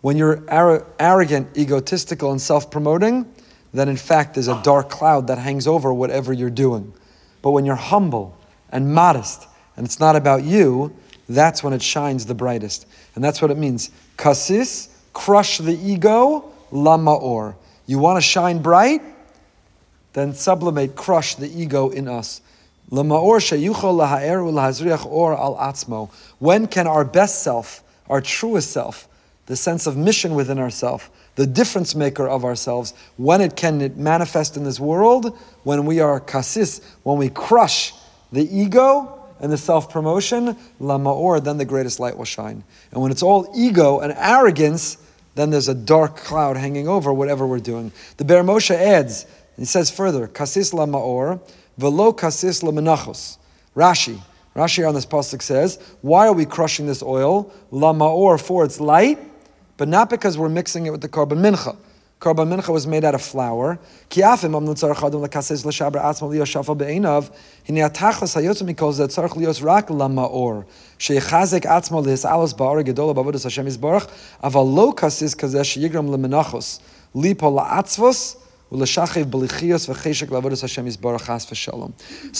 When 0.01 0.17
you're 0.17 0.43
arrogant, 0.49 1.55
egotistical, 1.55 2.31
and 2.31 2.41
self 2.41 2.71
promoting, 2.71 3.31
then 3.73 3.89
in 3.89 3.97
fact 3.97 4.33
there's 4.33 4.47
a 4.47 4.59
dark 4.63 4.89
cloud 4.89 5.27
that 5.27 5.37
hangs 5.37 5.67
over 5.67 5.93
whatever 5.93 6.33
you're 6.33 6.49
doing. 6.49 6.93
But 7.41 7.51
when 7.51 7.65
you're 7.65 7.75
humble 7.75 8.35
and 8.73 8.93
modest, 8.93 9.47
and 9.77 9.85
it's 9.85 10.01
not 10.01 10.17
about 10.17 10.43
you, 10.43 10.93
that's 11.29 11.63
when 11.63 11.71
it 11.71 11.81
shines 11.81 12.25
the 12.25 12.33
brightest. 12.33 12.85
And 13.15 13.23
that's 13.23 13.41
what 13.41 13.49
it 13.51 13.57
means. 13.57 13.91
Kasis, 14.17 14.89
crush 15.13 15.59
the 15.59 15.77
ego, 15.77 16.51
lamaor. 16.71 17.55
You 17.85 17.99
want 17.99 18.17
to 18.17 18.21
shine 18.21 18.61
bright? 18.61 19.01
Then 20.11 20.33
sublimate, 20.33 20.95
crush 20.95 21.35
the 21.35 21.47
ego 21.47 21.89
in 21.89 22.07
us. 22.09 22.41
When 22.89 23.07
can 26.67 26.87
our 26.87 27.05
best 27.05 27.43
self, 27.43 27.83
our 28.09 28.21
truest 28.21 28.71
self, 28.71 29.07
the 29.45 29.55
sense 29.55 29.87
of 29.87 29.97
mission 29.97 30.35
within 30.35 30.59
ourselves, 30.59 31.09
the 31.35 31.47
difference 31.47 31.95
maker 31.95 32.27
of 32.27 32.43
ourselves, 32.45 32.93
when 33.17 33.41
it 33.41 33.55
can 33.55 33.81
it 33.81 33.97
manifest 33.97 34.57
in 34.57 34.63
this 34.63 34.79
world, 34.79 35.37
when 35.63 35.85
we 35.85 35.99
are 35.99 36.19
kasis, 36.19 36.83
when 37.03 37.17
we 37.17 37.29
crush 37.29 37.93
the 38.33 38.43
ego 38.55 39.19
and 39.39 39.51
the 39.51 39.57
self 39.57 39.89
promotion, 39.89 40.57
lama'or, 40.81 41.43
then 41.43 41.57
the 41.57 41.65
greatest 41.65 41.99
light 41.99 42.17
will 42.17 42.25
shine. 42.25 42.63
And 42.91 43.01
when 43.01 43.11
it's 43.11 43.23
all 43.23 43.51
ego 43.55 43.99
and 43.99 44.13
arrogance, 44.17 44.97
then 45.35 45.49
there's 45.49 45.67
a 45.67 45.75
dark 45.75 46.17
cloud 46.17 46.57
hanging 46.57 46.87
over 46.87 47.13
whatever 47.13 47.47
we're 47.47 47.59
doing. 47.59 47.91
The 48.17 48.25
Ber 48.25 48.43
Moshe 48.43 48.75
adds, 48.75 49.25
he 49.57 49.65
says 49.65 49.89
further, 49.89 50.27
kasis 50.27 50.73
lama'or, 50.73 51.39
velo 51.77 52.11
kasis 52.11 52.63
lamanachos. 52.63 53.37
Rashi, 53.75 54.19
Rashi 54.55 54.87
on 54.87 54.93
this 54.93 55.05
pasuk 55.05 55.41
says, 55.41 55.79
why 56.01 56.27
are 56.27 56.33
we 56.33 56.45
crushing 56.45 56.85
this 56.85 57.01
oil? 57.01 57.51
Lama'or, 57.71 58.39
for 58.39 58.63
its 58.63 58.79
light, 58.79 59.19
but 59.77 59.87
not 59.87 60.09
because 60.09 60.37
we're 60.37 60.49
mixing 60.49 60.85
it 60.85 60.91
with 60.91 61.01
the 61.01 61.09
korban 61.09 61.39
mincha. 61.39 61.75
Korban 62.23 62.47
mincha 62.47 62.69
was 62.69 62.87
made 62.87 63.03
out 63.03 63.15
of 63.15 63.21
flour. 63.21 63.77
Kiafim 64.09 64.53
amnu 64.55 64.73
tzarach 64.75 65.05
adam 65.05 65.21
lakases 65.21 65.65
l'shaber 65.65 66.01
atzma 66.01 66.29
liyo 66.31 66.45
shafal 66.45 66.77
be'enav. 66.77 67.29
Hine 67.65 67.81
atachas 67.89 68.33
hayotzim 68.41 68.73
mikol 68.73 68.93
zeh 68.93 69.07
tzarach 69.07 69.35
liyos 69.35 69.61
rak 69.61 69.89
lama'or. 69.89 70.65
Sheichazek 70.99 71.65
atzma 71.65 72.01
lihis 72.01 72.23
alos 72.23 72.53
ba'or 72.53 72.81
gedola 72.81 73.13
ba'avodas 73.13 73.43
Hashem 73.43 73.65
yizbarach. 73.65 74.09
Aval 74.41 74.73
lo 74.73 74.93
kasis 74.93 75.35
kazeh 75.35 75.65
sheyigram 75.65 76.07
lemenachos. 76.07 76.79
Lipo 77.13 77.51
la'atzvos. 77.51 78.37
So 78.75 78.79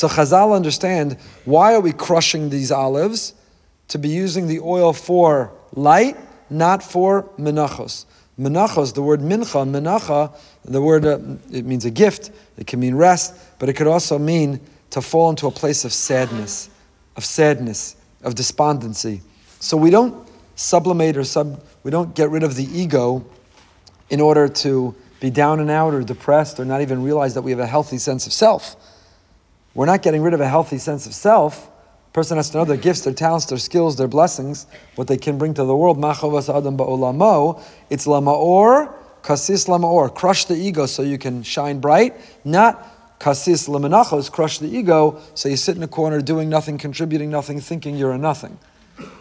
Chazal 0.08 0.56
understand 0.56 1.18
why 1.46 1.76
are 1.76 1.80
we 1.80 1.92
crushing 1.92 2.50
these 2.50 2.72
olives? 2.72 3.34
To 3.90 4.00
be 4.00 4.10
using 4.10 4.48
the 4.48 4.60
oil 4.60 4.94
for 4.94 5.52
light 5.76 6.18
not 6.50 6.82
for 6.82 7.30
menachos. 7.38 8.06
Menachos, 8.40 8.94
the 8.94 9.02
word 9.02 9.20
mincha, 9.20 9.68
menacha, 9.68 10.36
the 10.66 10.82
word, 10.82 11.06
uh, 11.06 11.20
it 11.52 11.66
means 11.66 11.86
a 11.86 11.92
gift, 11.92 12.32
it 12.58 12.66
can 12.66 12.80
mean 12.80 12.96
rest, 12.96 13.36
but 13.60 13.70
it 13.70 13.74
could 13.74 13.88
also 13.88 14.18
mean 14.18 14.60
to 14.90 15.02
fall 15.02 15.30
into 15.30 15.46
a 15.46 15.52
place 15.52 15.86
of 15.86 15.94
sadness, 15.94 16.70
of 17.16 17.24
sadness, 17.24 17.96
of 18.24 18.34
despondency. 18.34 19.22
So 19.60 19.78
we 19.78 19.92
don't 19.92 20.28
sublimate 20.56 21.18
or 21.18 21.24
sub, 21.24 21.62
we 21.84 21.92
don't 21.92 22.16
get 22.16 22.30
rid 22.30 22.44
of 22.44 22.56
the 22.56 22.66
ego 22.66 23.24
in 24.10 24.20
order 24.20 24.48
to 24.48 24.96
be 25.20 25.30
down 25.30 25.60
and 25.60 25.70
out 25.70 25.94
or 25.94 26.04
depressed 26.04 26.60
or 26.60 26.66
not 26.66 26.82
even 26.82 27.04
realize 27.04 27.36
that 27.36 27.42
we 27.42 27.52
have 27.52 27.60
a 27.60 27.68
healthy 27.68 27.98
sense 27.98 28.28
of 28.28 28.34
self. 28.34 28.76
We're 29.74 29.86
not 29.86 30.02
getting 30.02 30.22
rid 30.22 30.34
of 30.34 30.42
a 30.42 30.48
healthy 30.48 30.78
sense 30.78 31.06
of 31.06 31.14
self 31.14 31.70
person 32.14 32.38
has 32.38 32.51
to 32.51 32.57
know 32.57 32.66
their 32.66 32.78
gifts, 32.78 33.01
their 33.01 33.14
talents, 33.14 33.45
their 33.45 33.57
skills, 33.57 33.95
their 33.95 34.07
blessings, 34.07 34.68
what 34.95 35.07
they 35.07 35.18
can 35.18 35.38
bring 35.38 35.53
to 35.55 35.64
the 35.66 35.76
world. 35.76 35.97
adam 35.97 36.78
ba'olamo. 36.78 37.61
It's 37.89 38.05
lamaor, 38.05 38.93
kasis 39.24 39.68
lamaor. 39.68 40.14
Crush 40.14 40.45
the 40.45 40.55
ego 40.55 40.86
so 40.86 41.01
you 41.01 41.18
can 41.18 41.41
shine 41.43 41.80
bright. 41.80 42.16
Not 42.45 43.20
kasis 43.20 43.68
lamanachos, 43.68 44.32
crush 44.32 44.59
the 44.59 44.68
ego 44.68 45.20
so 45.34 45.49
you 45.49 45.57
sit 45.57 45.76
in 45.76 45.84
a 45.84 45.88
corner 45.88 46.22
doing 46.22 46.49
nothing, 46.49 46.78
contributing 46.78 47.32
nothing, 47.32 47.59
thinking 47.59 47.95
you're 47.95 48.11
a 48.11 48.18
nothing. 48.18 48.59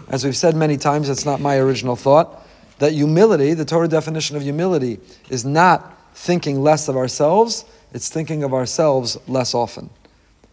As 0.08 0.24
we've 0.24 0.36
said 0.36 0.54
many 0.54 0.76
times, 0.76 1.08
it's 1.08 1.24
not 1.24 1.40
my 1.40 1.56
original 1.56 1.96
thought, 1.96 2.46
that 2.78 2.92
humility, 2.92 3.54
the 3.54 3.64
Torah 3.64 3.88
definition 3.88 4.36
of 4.36 4.42
humility, 4.42 4.98
is 5.30 5.44
not 5.44 5.98
thinking 6.14 6.62
less 6.62 6.88
of 6.88 6.96
ourselves, 6.96 7.64
it's 7.94 8.08
thinking 8.08 8.42
of 8.42 8.52
ourselves 8.52 9.16
less 9.28 9.54
often. 9.54 9.88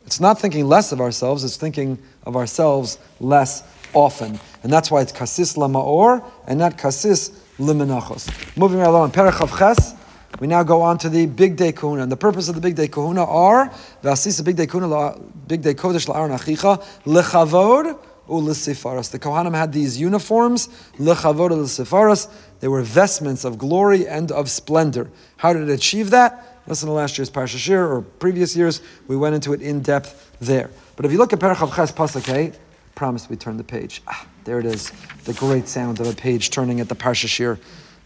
It's 0.05 0.19
not 0.19 0.39
thinking 0.39 0.67
less 0.67 0.91
of 0.91 1.01
ourselves, 1.01 1.43
it's 1.43 1.57
thinking 1.57 1.97
of 2.29 2.37
ourselves 2.37 2.97
less 3.19 3.63
often. 3.93 4.39
And 4.63 4.71
that's 4.71 4.89
why 4.89 5.01
it's 5.01 5.11
kasis 5.11 5.57
lama'or 5.57 6.23
and 6.47 6.59
not 6.59 6.77
kasis 6.77 7.31
limenachos. 7.57 8.29
Moving 8.55 8.79
right 8.79 8.87
along, 8.87 9.11
Perach 9.11 9.57
Ches, 9.57 9.95
we 10.39 10.47
now 10.47 10.63
go 10.63 10.81
on 10.81 10.97
to 10.99 11.09
the 11.09 11.27
Bigdei 11.27 11.73
Kehuna. 11.73 12.03
And 12.03 12.11
the 12.11 12.17
purpose 12.17 12.47
of 12.47 12.61
the 12.61 12.71
Bigdei 12.71 12.87
Kehuna 12.87 13.27
are, 13.27 13.69
Vasisa 14.03 14.43
Bigdei 14.43 14.67
Kehuna, 14.67 15.21
big 15.47 15.61
day 15.61 15.73
kodesh 15.73 16.07
la'aron 16.07 16.37
achicha, 16.37 16.81
lechavod 17.03 17.99
u'lisifaras. 18.29 19.11
The 19.11 19.19
Kohanim 19.19 19.55
had 19.55 19.73
these 19.73 19.99
uniforms, 19.99 20.69
lechavod 20.97 21.49
u'lisifaras. 21.49 22.31
They 22.59 22.67
were 22.67 22.83
vestments 22.83 23.43
of 23.43 23.57
glory 23.57 24.07
and 24.07 24.31
of 24.31 24.49
splendor. 24.49 25.09
How 25.37 25.51
did 25.53 25.67
it 25.67 25.73
achieve 25.73 26.11
that? 26.11 26.48
Listen 26.69 26.87
to 26.87 26.93
last 26.93 27.17
year's 27.17 27.31
Parsha 27.31 27.57
Shiur 27.57 27.89
or 27.89 28.01
previous 28.01 28.55
years. 28.55 28.81
We 29.07 29.17
went 29.17 29.33
into 29.33 29.53
it 29.53 29.61
in 29.61 29.81
depth 29.81 30.37
there. 30.39 30.69
But 30.95 31.05
if 31.05 31.11
you 31.11 31.17
look 31.17 31.33
at 31.33 31.39
Parachav 31.39 31.75
Ches 31.75 31.91
Pasuk 31.91 32.55
promise 32.93 33.29
we 33.29 33.35
turn 33.35 33.57
the 33.57 33.63
page. 33.63 34.01
Ah, 34.07 34.27
there 34.43 34.59
it 34.59 34.65
is. 34.65 34.91
The 35.23 35.33
great 35.33 35.67
sound 35.67 35.99
of 35.99 36.07
a 36.07 36.13
page 36.13 36.51
turning 36.51 36.79
at 36.79 36.87
the 36.87 36.95
Parsha 36.95 37.27
Shiur 37.27 37.59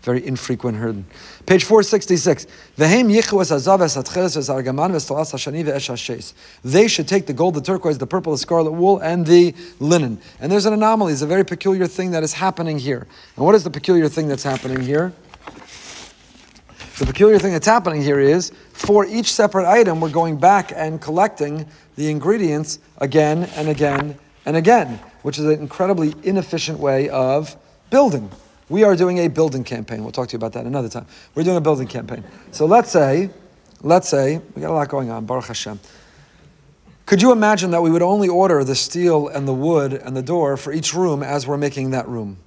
very 0.04 0.26
infrequent 0.26 0.78
heard. 0.78 1.04
Page 1.46 1.64
466. 1.64 2.46
They 6.64 6.88
should 6.88 7.08
take 7.08 7.26
the 7.26 7.34
gold, 7.34 7.54
the 7.54 7.62
turquoise, 7.62 7.98
the 7.98 8.08
purple, 8.08 8.34
the 8.34 8.38
scarlet 8.38 8.72
wool, 8.72 9.00
and 9.00 9.26
the 9.26 9.56
linen. 9.80 10.20
And 10.42 10.52
there's 10.52 10.66
an 10.66 10.74
anomaly, 10.74 11.14
it's 11.14 11.22
a 11.22 11.28
very 11.28 11.46
peculiar 11.46 11.88
thing 11.88 12.12
that 12.12 12.22
is 12.24 12.34
happening 12.34 12.78
here. 12.78 13.08
And 13.38 13.46
what 13.46 13.56
is 13.56 13.64
the 13.64 13.70
peculiar 13.70 14.10
thing 14.10 14.28
that's 14.28 14.44
happening 14.44 14.82
here? 14.82 15.14
The 17.04 17.08
peculiar 17.08 17.38
thing 17.38 17.52
that's 17.52 17.68
happening 17.68 18.02
here 18.02 18.22
is 18.22 18.54
for 18.72 19.06
each 19.06 19.34
separate 19.34 19.70
item, 19.70 20.00
we're 20.00 20.10
going 20.10 20.38
back 20.38 20.72
and 20.74 21.02
collecting 21.02 21.66
the 21.98 22.10
ingredients 22.10 22.80
again 23.00 23.44
and 23.58 23.68
again 23.68 24.18
and 24.46 24.56
again, 24.56 25.02
which 25.22 25.38
is 25.38 25.44
an 25.44 25.60
incredibly 25.60 26.14
inefficient 26.24 26.80
way 26.80 27.10
of 27.10 27.58
building. 27.90 28.32
We 28.70 28.86
are 28.86 28.96
doing 28.96 29.18
a 29.18 29.28
building 29.28 29.66
campaign. 29.66 30.04
We'll 30.04 30.14
talk 30.14 30.30
to 30.30 30.32
you 30.32 30.38
about 30.38 30.54
that 30.54 30.66
another 30.66 30.88
time. 30.88 31.06
We're 31.36 31.44
doing 31.44 31.58
a 31.58 31.62
building 31.62 31.90
campaign. 31.90 32.24
So 32.52 32.66
let's 32.66 32.90
say, 32.90 33.32
let's 33.82 34.08
say, 34.08 34.40
we 34.56 34.62
got 34.62 34.72
a 34.72 34.74
lot 34.74 34.88
going 34.88 35.10
on, 35.10 35.26
Baruch 35.26 35.48
Hashem. 35.48 35.82
Could 37.06 37.22
you 37.22 37.34
imagine 37.34 37.72
that 37.72 37.82
we 37.82 37.92
would 37.92 38.02
only 38.02 38.30
order 38.30 38.64
the 38.64 38.76
steel 38.76 39.28
and 39.28 39.46
the 39.46 39.54
wood 39.54 39.92
and 39.92 40.16
the 40.16 40.24
door 40.24 40.56
for 40.56 40.72
each 40.72 40.94
room 40.94 41.22
as 41.22 41.46
we're 41.46 41.58
making 41.58 41.92
that 41.92 42.08
room? 42.08 42.38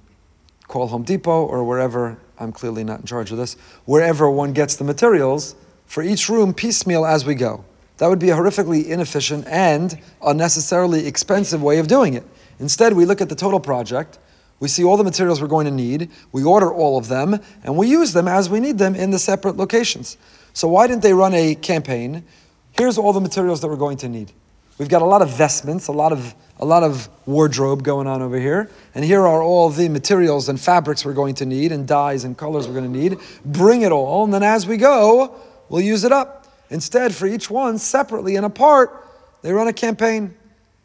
Call 0.67 0.87
Home 0.87 1.03
Depot 1.03 1.45
or 1.45 1.63
wherever, 1.63 2.17
I'm 2.39 2.51
clearly 2.51 2.83
not 2.83 2.99
in 2.99 3.05
charge 3.05 3.31
of 3.31 3.37
this, 3.37 3.55
wherever 3.85 4.29
one 4.29 4.53
gets 4.53 4.75
the 4.75 4.83
materials 4.83 5.55
for 5.85 6.03
each 6.03 6.29
room 6.29 6.53
piecemeal 6.53 7.05
as 7.05 7.25
we 7.25 7.35
go. 7.35 7.63
That 7.97 8.07
would 8.07 8.19
be 8.19 8.29
a 8.29 8.35
horrifically 8.35 8.85
inefficient 8.85 9.47
and 9.47 9.99
unnecessarily 10.21 11.07
expensive 11.07 11.63
way 11.63 11.79
of 11.79 11.87
doing 11.87 12.13
it. 12.13 12.23
Instead, 12.59 12.93
we 12.93 13.05
look 13.05 13.21
at 13.21 13.29
the 13.29 13.35
total 13.35 13.59
project 13.59 14.19
we 14.59 14.67
see 14.67 14.83
all 14.83 14.97
the 14.97 15.03
materials 15.03 15.39
we're 15.39 15.47
going 15.47 15.65
to 15.65 15.71
need, 15.71 16.09
we 16.31 16.43
order 16.43 16.71
all 16.71 16.97
of 16.97 17.07
them, 17.07 17.39
and 17.63 17.77
we 17.77 17.87
use 17.87 18.13
them 18.13 18.27
as 18.27 18.49
we 18.49 18.59
need 18.59 18.77
them 18.77 18.95
in 18.95 19.11
the 19.11 19.19
separate 19.19 19.55
locations. 19.55 20.17
So 20.53 20.67
why 20.67 20.87
didn't 20.87 21.03
they 21.03 21.13
run 21.13 21.33
a 21.35 21.53
campaign? 21.55 22.23
Here's 22.71 22.97
all 22.97 23.13
the 23.13 23.21
materials 23.21 23.61
that 23.61 23.67
we're 23.67 23.75
going 23.75 23.97
to 23.97 24.09
need. 24.09 24.31
We've 24.77 24.89
got 24.89 25.01
a 25.01 25.05
lot 25.05 25.21
of 25.21 25.29
vestments, 25.29 25.87
a 25.87 25.91
lot 25.91 26.11
of 26.11 26.35
a 26.59 26.65
lot 26.65 26.83
of 26.83 27.07
wardrobe 27.25 27.83
going 27.83 28.07
on 28.07 28.21
over 28.21 28.39
here, 28.39 28.69
and 28.95 29.05
here 29.05 29.21
are 29.27 29.43
all 29.43 29.69
the 29.69 29.89
materials 29.89 30.49
and 30.49 30.59
fabrics 30.59 31.05
we're 31.05 31.13
going 31.13 31.35
to 31.35 31.45
need, 31.45 31.71
and 31.71 31.87
dyes 31.87 32.23
and 32.23 32.37
colors 32.37 32.67
we're 32.67 32.73
going 32.73 32.91
to 32.91 32.99
need. 32.99 33.19
Bring 33.45 33.83
it 33.83 33.91
all, 33.91 34.23
and 34.23 34.33
then 34.33 34.43
as 34.43 34.65
we 34.65 34.77
go, 34.77 35.35
we'll 35.69 35.81
use 35.81 36.03
it 36.03 36.11
up. 36.11 36.47
Instead, 36.69 37.13
for 37.13 37.27
each 37.27 37.49
one, 37.49 37.77
separately 37.77 38.35
and 38.35 38.45
apart, 38.45 39.05
they 39.41 39.53
run 39.53 39.67
a 39.67 39.73
campaign. 39.73 40.35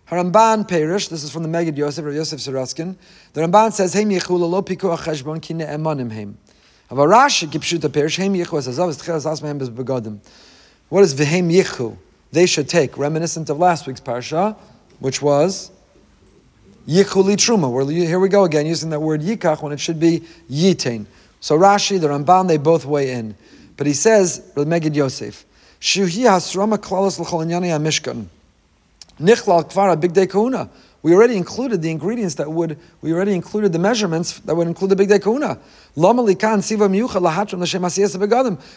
Haramban 0.09 0.69
Perish, 0.69 1.09
this 1.09 1.25
is 1.25 1.31
from 1.31 1.43
the 1.43 1.49
Megid 1.49 1.77
Yosef, 1.77 2.05
or 2.05 2.13
Yosef 2.13 2.39
Sorotzkin. 2.39 2.97
The 3.33 3.41
Ramban 3.41 3.73
says, 3.73 3.95
Heim 3.95 4.11
yichula 4.11 4.49
lo 4.49 4.61
piku 4.61 4.95
acheshbon 4.95 5.41
ki 5.41 5.55
ne'emanim 5.55 6.13
heim. 6.13 6.37
Aber 6.91 7.09
Rashi 7.09 7.49
gipshuta 7.49 7.91
Perish, 7.91 8.19
Heim 8.19 8.35
yichu 8.35 8.59
as 8.59 8.69
azav 8.69 8.91
asmahem 8.91 9.59
bez 9.59 9.71
begodim. 9.71 10.19
What 10.91 11.03
is 11.03 11.15
v'heim 11.15 11.51
yichu? 11.51 11.97
They 12.33 12.47
should 12.47 12.69
take, 12.69 12.99
reminiscent 12.99 13.51
of 13.51 13.59
last 13.59 13.87
week's 13.87 14.01
parsha, 14.01 14.57
which 14.99 15.21
was 15.23 15.71
yichuli 16.89 17.37
truma. 17.37 17.91
Here 17.93 18.19
we 18.19 18.29
go 18.29 18.45
again, 18.45 18.67
using 18.67 18.91
that 18.91 19.01
word 19.01 19.21
yikach 19.21 19.63
when 19.63 19.73
it 19.73 19.79
should 19.79 20.01
be 20.01 20.23
yitain. 20.51 21.07
So 21.41 21.59
Rashi, 21.59 22.01
the 22.01 22.09
Ramban, 22.09 22.49
they 22.49 22.57
both 22.57 22.85
weigh 22.85 23.13
in. 23.13 23.35
But 23.77 23.87
he 23.87 23.93
says, 23.93 24.53
Megid 24.55 24.95
Yosef, 24.95 25.45
Big 30.01 30.13
Day. 30.13 30.29
We 31.05 31.15
already 31.15 31.37
included 31.37 31.83
the 31.83 31.91
ingredients 31.91 32.37
that 32.37 32.51
would, 32.51 32.79
we 33.01 33.13
already 33.13 33.35
included 33.35 33.73
the 33.73 33.81
measurements 33.81 34.39
that 34.41 34.55
would 34.55 34.69
include 34.69 34.91
the 34.91 34.97
Bigdei 34.97 35.19
Kehuna. 35.19 35.59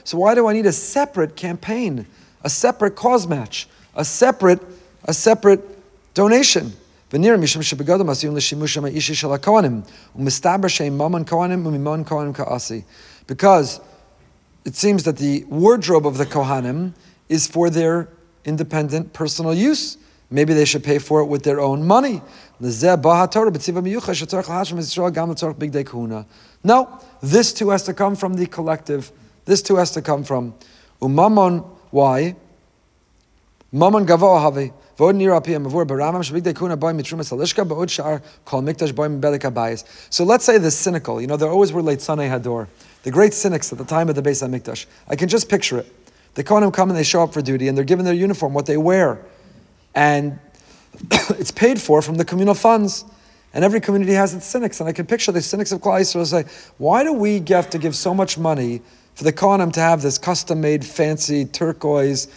So 0.03 0.17
why 0.17 0.33
do 0.33 0.47
I 0.47 0.53
need 0.53 0.65
a 0.65 0.71
separate 0.71 1.35
campaign, 1.35 2.07
a 2.45 2.49
separate 2.49 2.95
CauseMatch, 2.95 3.65
a 3.95 4.05
separate, 4.05 4.61
a 5.05 5.13
separate 5.13 5.61
donation? 6.13 6.71
Because 13.27 13.81
it 14.63 14.75
seems 14.75 15.03
that 15.03 15.17
the 15.17 15.43
wardrobe 15.45 16.05
of 16.05 16.17
the 16.17 16.25
Kohanim 16.25 16.93
is 17.29 17.47
for 17.47 17.69
their 17.69 18.09
independent 18.45 19.13
personal 19.13 19.53
use. 19.53 19.97
Maybe 20.29 20.53
they 20.53 20.65
should 20.65 20.83
pay 20.83 20.99
for 20.99 21.21
it 21.21 21.25
with 21.25 21.43
their 21.43 21.59
own 21.59 21.85
money. 21.85 22.21
No, 26.63 26.99
this 27.21 27.53
too 27.53 27.69
has 27.69 27.83
to 27.83 27.93
come 27.93 28.15
from 28.15 28.33
the 28.35 28.45
collective. 28.45 29.11
This 29.45 29.61
too 29.61 29.77
has 29.77 29.91
to 29.91 30.01
come 30.01 30.23
from. 30.23 30.53
Why? 31.91 32.35
So 33.71 33.89
let's 40.23 40.45
say 40.45 40.57
the 40.57 40.71
cynical, 40.71 41.21
you 41.21 41.27
know, 41.27 41.37
there 41.37 41.49
always 41.49 41.73
were 41.73 41.81
Leitzanei 41.81 42.29
Hador, 42.29 42.67
the 43.03 43.11
great 43.11 43.33
cynics 43.33 43.71
at 43.71 43.77
the 43.77 43.85
time 43.85 44.09
of 44.09 44.15
the 44.15 44.21
Beis 44.21 44.47
Hamikdash. 44.47 44.85
I 45.07 45.15
can 45.15 45.27
just 45.27 45.49
picture 45.49 45.79
it. 45.79 45.91
The 46.35 46.43
Kohanim 46.43 46.73
come 46.73 46.89
and 46.89 46.97
they 46.97 47.03
show 47.03 47.23
up 47.23 47.33
for 47.33 47.41
duty 47.41 47.67
and 47.67 47.77
they're 47.77 47.85
given 47.85 48.05
their 48.05 48.13
uniform, 48.13 48.53
what 48.53 48.65
they 48.65 48.77
wear 48.77 49.25
and 49.95 50.37
it's 51.11 51.51
paid 51.51 51.81
for 51.81 52.01
from 52.01 52.15
the 52.15 52.25
communal 52.25 52.53
funds. 52.53 53.05
And 53.53 53.63
every 53.63 53.79
community 53.79 54.11
has 54.11 54.33
its 54.33 54.45
cynics. 54.45 54.81
And 54.81 54.89
I 54.89 54.91
can 54.91 55.05
picture 55.05 55.31
the 55.31 55.41
cynics 55.41 55.71
of 55.71 55.79
Klal 55.79 56.01
Yisrael 56.01 56.25
say, 56.25 56.43
why 56.77 57.03
do 57.03 57.13
we 57.13 57.41
have 57.47 57.69
to 57.69 57.77
give 57.77 57.95
so 57.95 58.13
much 58.13 58.37
money 58.37 58.81
for 59.15 59.23
the 59.23 59.33
Kohanim 59.33 59.73
to 59.73 59.79
have 59.79 60.01
this 60.01 60.17
custom-made, 60.17 60.85
fancy 60.85 61.45
turquoise? 61.45 62.27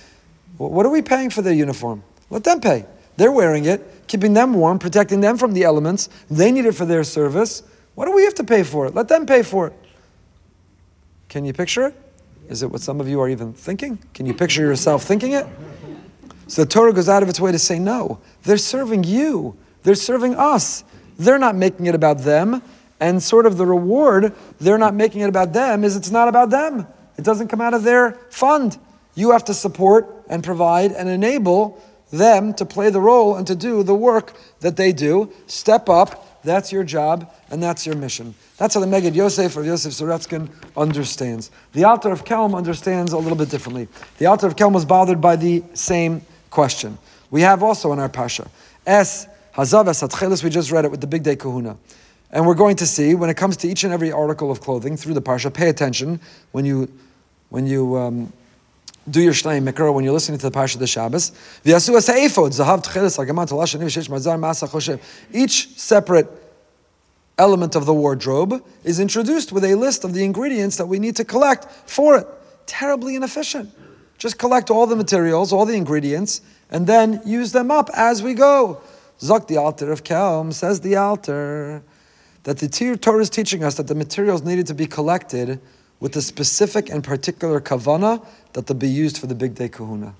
What 0.56 0.86
are 0.86 0.90
we 0.90 1.02
paying 1.02 1.30
for 1.30 1.42
their 1.42 1.52
uniform? 1.52 2.02
Let 2.30 2.44
them 2.44 2.60
pay. 2.60 2.86
They're 3.16 3.32
wearing 3.32 3.64
it, 3.64 4.06
keeping 4.06 4.32
them 4.32 4.54
warm, 4.54 4.78
protecting 4.78 5.20
them 5.20 5.36
from 5.36 5.52
the 5.52 5.64
elements. 5.64 6.08
They 6.30 6.52
need 6.52 6.66
it 6.66 6.72
for 6.72 6.86
their 6.86 7.04
service. 7.04 7.62
What 7.94 8.06
do 8.06 8.12
we 8.12 8.24
have 8.24 8.34
to 8.34 8.44
pay 8.44 8.62
for 8.62 8.86
it? 8.86 8.94
Let 8.94 9.08
them 9.08 9.26
pay 9.26 9.42
for 9.42 9.66
it. 9.66 9.72
Can 11.28 11.44
you 11.44 11.52
picture 11.52 11.86
it? 11.86 11.94
Is 12.48 12.62
it 12.62 12.70
what 12.70 12.80
some 12.80 13.00
of 13.00 13.08
you 13.08 13.20
are 13.20 13.28
even 13.28 13.52
thinking? 13.52 13.98
Can 14.14 14.24
you 14.24 14.32
picture 14.32 14.62
yourself 14.62 15.02
thinking 15.02 15.32
it? 15.32 15.46
So 16.46 16.62
the 16.62 16.68
Torah 16.68 16.92
goes 16.92 17.08
out 17.08 17.22
of 17.22 17.28
its 17.28 17.40
way 17.40 17.52
to 17.52 17.58
say, 17.58 17.78
no, 17.78 18.20
they're 18.44 18.56
serving 18.56 19.04
you. 19.04 19.56
They're 19.82 19.94
serving 19.94 20.34
us. 20.36 20.84
They're 21.18 21.38
not 21.38 21.56
making 21.56 21.86
it 21.86 21.94
about 21.94 22.18
them. 22.18 22.62
And 23.00 23.22
sort 23.22 23.46
of 23.46 23.56
the 23.56 23.66
reward, 23.66 24.34
they're 24.60 24.78
not 24.78 24.94
making 24.94 25.20
it 25.20 25.28
about 25.28 25.52
them, 25.52 25.84
is 25.84 25.96
it's 25.96 26.10
not 26.10 26.28
about 26.28 26.50
them. 26.50 26.86
It 27.16 27.24
doesn't 27.24 27.48
come 27.48 27.60
out 27.60 27.74
of 27.74 27.82
their 27.82 28.12
fund. 28.30 28.78
You 29.14 29.32
have 29.32 29.44
to 29.44 29.54
support 29.54 30.24
and 30.28 30.42
provide 30.42 30.92
and 30.92 31.08
enable 31.08 31.82
them 32.10 32.54
to 32.54 32.64
play 32.64 32.90
the 32.90 33.00
role 33.00 33.36
and 33.36 33.46
to 33.46 33.54
do 33.54 33.82
the 33.82 33.94
work 33.94 34.34
that 34.60 34.76
they 34.76 34.92
do. 34.92 35.32
Step 35.46 35.88
up. 35.88 36.24
That's 36.44 36.72
your 36.72 36.84
job 36.84 37.32
and 37.50 37.62
that's 37.62 37.84
your 37.84 37.96
mission. 37.96 38.34
That's 38.56 38.74
how 38.74 38.80
the 38.80 38.86
Megid 38.86 39.14
Yosef 39.14 39.56
or 39.56 39.64
Yosef 39.64 39.92
Sorotzkin 39.92 40.48
understands. 40.76 41.50
The 41.72 41.84
Alter 41.84 42.10
of 42.10 42.24
Kelm 42.24 42.56
understands 42.56 43.12
a 43.12 43.18
little 43.18 43.36
bit 43.36 43.50
differently. 43.50 43.88
The 44.18 44.26
Alter 44.26 44.46
of 44.46 44.56
Kelm 44.56 44.72
was 44.72 44.84
bothered 44.84 45.20
by 45.20 45.36
the 45.36 45.62
same 45.74 46.22
question. 46.50 46.96
We 47.30 47.42
have 47.42 47.62
also 47.62 47.92
in 47.92 47.98
our 47.98 48.08
Pasha, 48.08 48.48
Es 48.86 49.26
Hazav 49.54 49.88
Es 49.88 50.42
we 50.44 50.50
just 50.50 50.70
read 50.70 50.84
it 50.84 50.90
with 50.90 51.00
the 51.00 51.06
Bigdei 51.06 51.36
Kehuna. 51.36 51.76
And 52.30 52.46
we're 52.46 52.54
going 52.54 52.76
to 52.76 52.86
see 52.86 53.14
when 53.14 53.30
it 53.30 53.36
comes 53.36 53.56
to 53.58 53.68
each 53.68 53.84
and 53.84 53.92
every 53.92 54.12
article 54.12 54.50
of 54.50 54.60
clothing 54.60 54.96
through 54.96 55.14
the 55.14 55.22
Parsha, 55.22 55.52
pay 55.52 55.68
attention 55.68 56.20
when 56.52 56.64
you, 56.64 56.90
when 57.48 57.66
you 57.66 57.96
um, 57.96 58.32
do 59.10 59.22
your 59.22 59.32
Shnei 59.32 59.66
Mikra, 59.66 59.92
when 59.92 60.04
you're 60.04 60.12
listening 60.12 60.38
to 60.38 60.50
the 60.50 60.56
Parsha 60.56 60.74
of 60.74 60.80
the 60.80 60.86
Shabbos. 60.86 61.32
Each 65.32 65.68
separate 65.78 66.28
element 67.38 67.76
of 67.76 67.86
the 67.86 67.94
wardrobe 67.94 68.64
is 68.84 69.00
introduced 69.00 69.52
with 69.52 69.64
a 69.64 69.74
list 69.74 70.04
of 70.04 70.12
the 70.12 70.24
ingredients 70.24 70.76
that 70.76 70.86
we 70.86 70.98
need 70.98 71.16
to 71.16 71.24
collect 71.24 71.66
for 71.88 72.18
it. 72.18 72.26
Terribly 72.66 73.14
inefficient. 73.16 73.72
Just 74.18 74.38
collect 74.38 74.70
all 74.70 74.86
the 74.86 74.96
materials, 74.96 75.52
all 75.52 75.64
the 75.64 75.76
ingredients, 75.76 76.42
and 76.70 76.86
then 76.86 77.22
use 77.24 77.52
them 77.52 77.70
up 77.70 77.88
as 77.94 78.22
we 78.22 78.34
go. 78.34 78.80
Zok 79.20 79.46
the 79.46 79.56
Alter 79.56 79.90
of 79.90 80.04
Kelm 80.04 80.52
says 80.52 80.80
the 80.80 80.96
Alter 80.96 81.82
that 82.44 82.58
the 82.58 82.96
Torah 82.96 83.20
is 83.20 83.30
teaching 83.30 83.64
us 83.64 83.74
that 83.76 83.86
the 83.86 83.94
materials 83.94 84.42
needed 84.42 84.66
to 84.68 84.74
be 84.74 84.86
collected 84.86 85.60
with 86.00 86.12
the 86.12 86.22
specific 86.22 86.88
and 86.90 87.02
particular 87.02 87.60
kavana 87.60 88.24
that 88.52 88.66
they'll 88.66 88.76
be 88.76 88.88
used 88.88 89.18
for 89.18 89.26
the 89.26 89.34
Bigdei 89.34 89.68
Kehuna. 89.68 90.14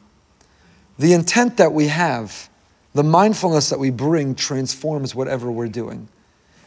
The 0.98 1.12
intent 1.12 1.56
that 1.58 1.72
we 1.72 1.86
have, 1.86 2.48
the 2.94 3.04
mindfulness 3.04 3.70
that 3.70 3.78
we 3.78 3.90
bring 3.90 4.34
transforms 4.34 5.14
whatever 5.14 5.50
we're 5.50 5.68
doing. 5.68 6.08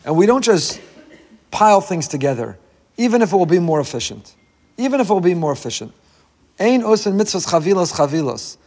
And 0.06 0.16
we 0.16 0.26
don't 0.26 0.44
just 0.44 0.80
pile 1.52 1.82
things 1.82 2.08
together, 2.08 2.58
even 2.98 3.22
if 3.22 3.34
it 3.34 3.36
will 3.36 3.46
be 3.46 3.60
more 3.60 3.82
efficient. 3.82 4.36
Even 4.78 5.02
if 5.02 5.10
it 5.10 5.14
will 5.14 5.20
be 5.20 5.34
more 5.34 5.52
efficient. 5.52 5.94
Ein 6.60 6.82
osin 6.82 7.20
mitzvahs 7.20 7.48
chavilos 7.48 7.94
chavilos. 7.94 8.58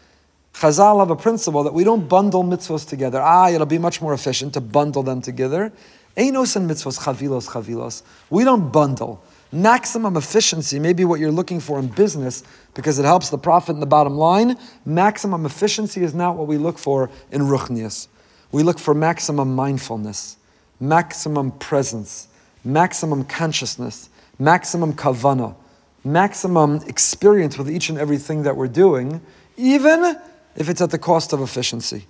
Chazal 0.53 1.01
have 1.01 1.11
a 1.11 1.17
principle 1.17 1.65
that 1.65 1.75
we 1.75 1.83
don't 1.83 2.09
bundle 2.09 2.45
mitzvahs 2.45 2.87
together. 2.87 3.21
Ah, 3.21 3.49
it'll 3.51 3.67
be 3.67 3.79
much 3.79 4.01
more 4.01 4.13
efficient 4.13 4.55
to 4.55 4.61
bundle 4.61 5.03
them 5.03 5.21
together. 5.21 5.73
Ein 6.17 6.37
and 6.37 6.47
mitzvahs 6.47 7.01
chavilos 7.01 7.49
chavilos. 7.49 8.03
We 8.31 8.45
don't 8.45 8.71
bundle. 8.71 9.23
Maximum 9.51 10.17
efficiency 10.17 10.79
may 10.79 10.93
be 10.93 11.05
what 11.05 11.19
you're 11.21 11.33
looking 11.33 11.61
for 11.61 11.79
in 11.79 11.89
business 11.89 12.43
because 12.75 12.99
it 12.99 13.05
helps 13.05 13.31
the 13.31 13.39
profit 13.39 13.75
and 13.75 13.83
the 13.83 13.87
bottom 13.87 14.17
line. 14.17 14.57
Maximum 14.85 15.45
efficiency 15.45 16.03
is 16.03 16.15
not 16.15 16.37
what 16.37 16.47
we 16.47 16.57
look 16.57 16.79
for 16.79 17.11
in 17.33 17.43
ruchnias. 17.43 18.09
We 18.53 18.63
look 18.63 18.79
for 18.79 18.95
maximum 18.95 19.55
mindfulness, 19.55 20.37
maximum 20.79 21.51
presence, 21.53 22.29
maximum 22.65 23.25
consciousness, 23.25 24.09
maximum 24.39 24.93
kavana, 24.93 25.57
maximum 26.05 26.77
experience 26.87 27.59
with 27.59 27.69
each 27.71 27.89
and 27.89 27.99
everything 27.99 28.45
that 28.45 28.57
we're 28.57 28.69
doing, 28.69 29.21
even 29.57 30.17
if 30.57 30.69
it's 30.69 30.81
at 30.81 30.91
the 30.91 30.99
cost 30.99 31.33
of 31.33 31.41
efficiency. 31.41 32.07